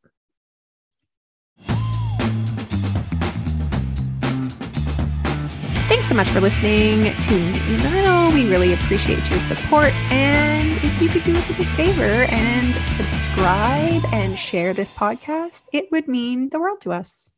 Thanks 5.86 6.08
so 6.08 6.16
much 6.16 6.26
for 6.30 6.40
listening 6.40 7.14
to 7.14 7.34
Email. 7.70 8.32
We 8.32 8.50
really 8.50 8.72
appreciate 8.74 9.30
your 9.30 9.38
support. 9.38 9.92
And 10.10 10.72
if 10.82 11.00
you 11.00 11.08
could 11.08 11.22
do 11.22 11.36
us 11.36 11.48
a 11.48 11.54
big 11.54 11.68
favor 11.68 12.02
and 12.02 12.74
subscribe 12.74 14.02
and 14.12 14.36
share 14.36 14.74
this 14.74 14.90
podcast, 14.90 15.66
it 15.72 15.92
would 15.92 16.08
mean 16.08 16.48
the 16.48 16.58
world 16.58 16.80
to 16.80 16.90
us. 16.90 17.30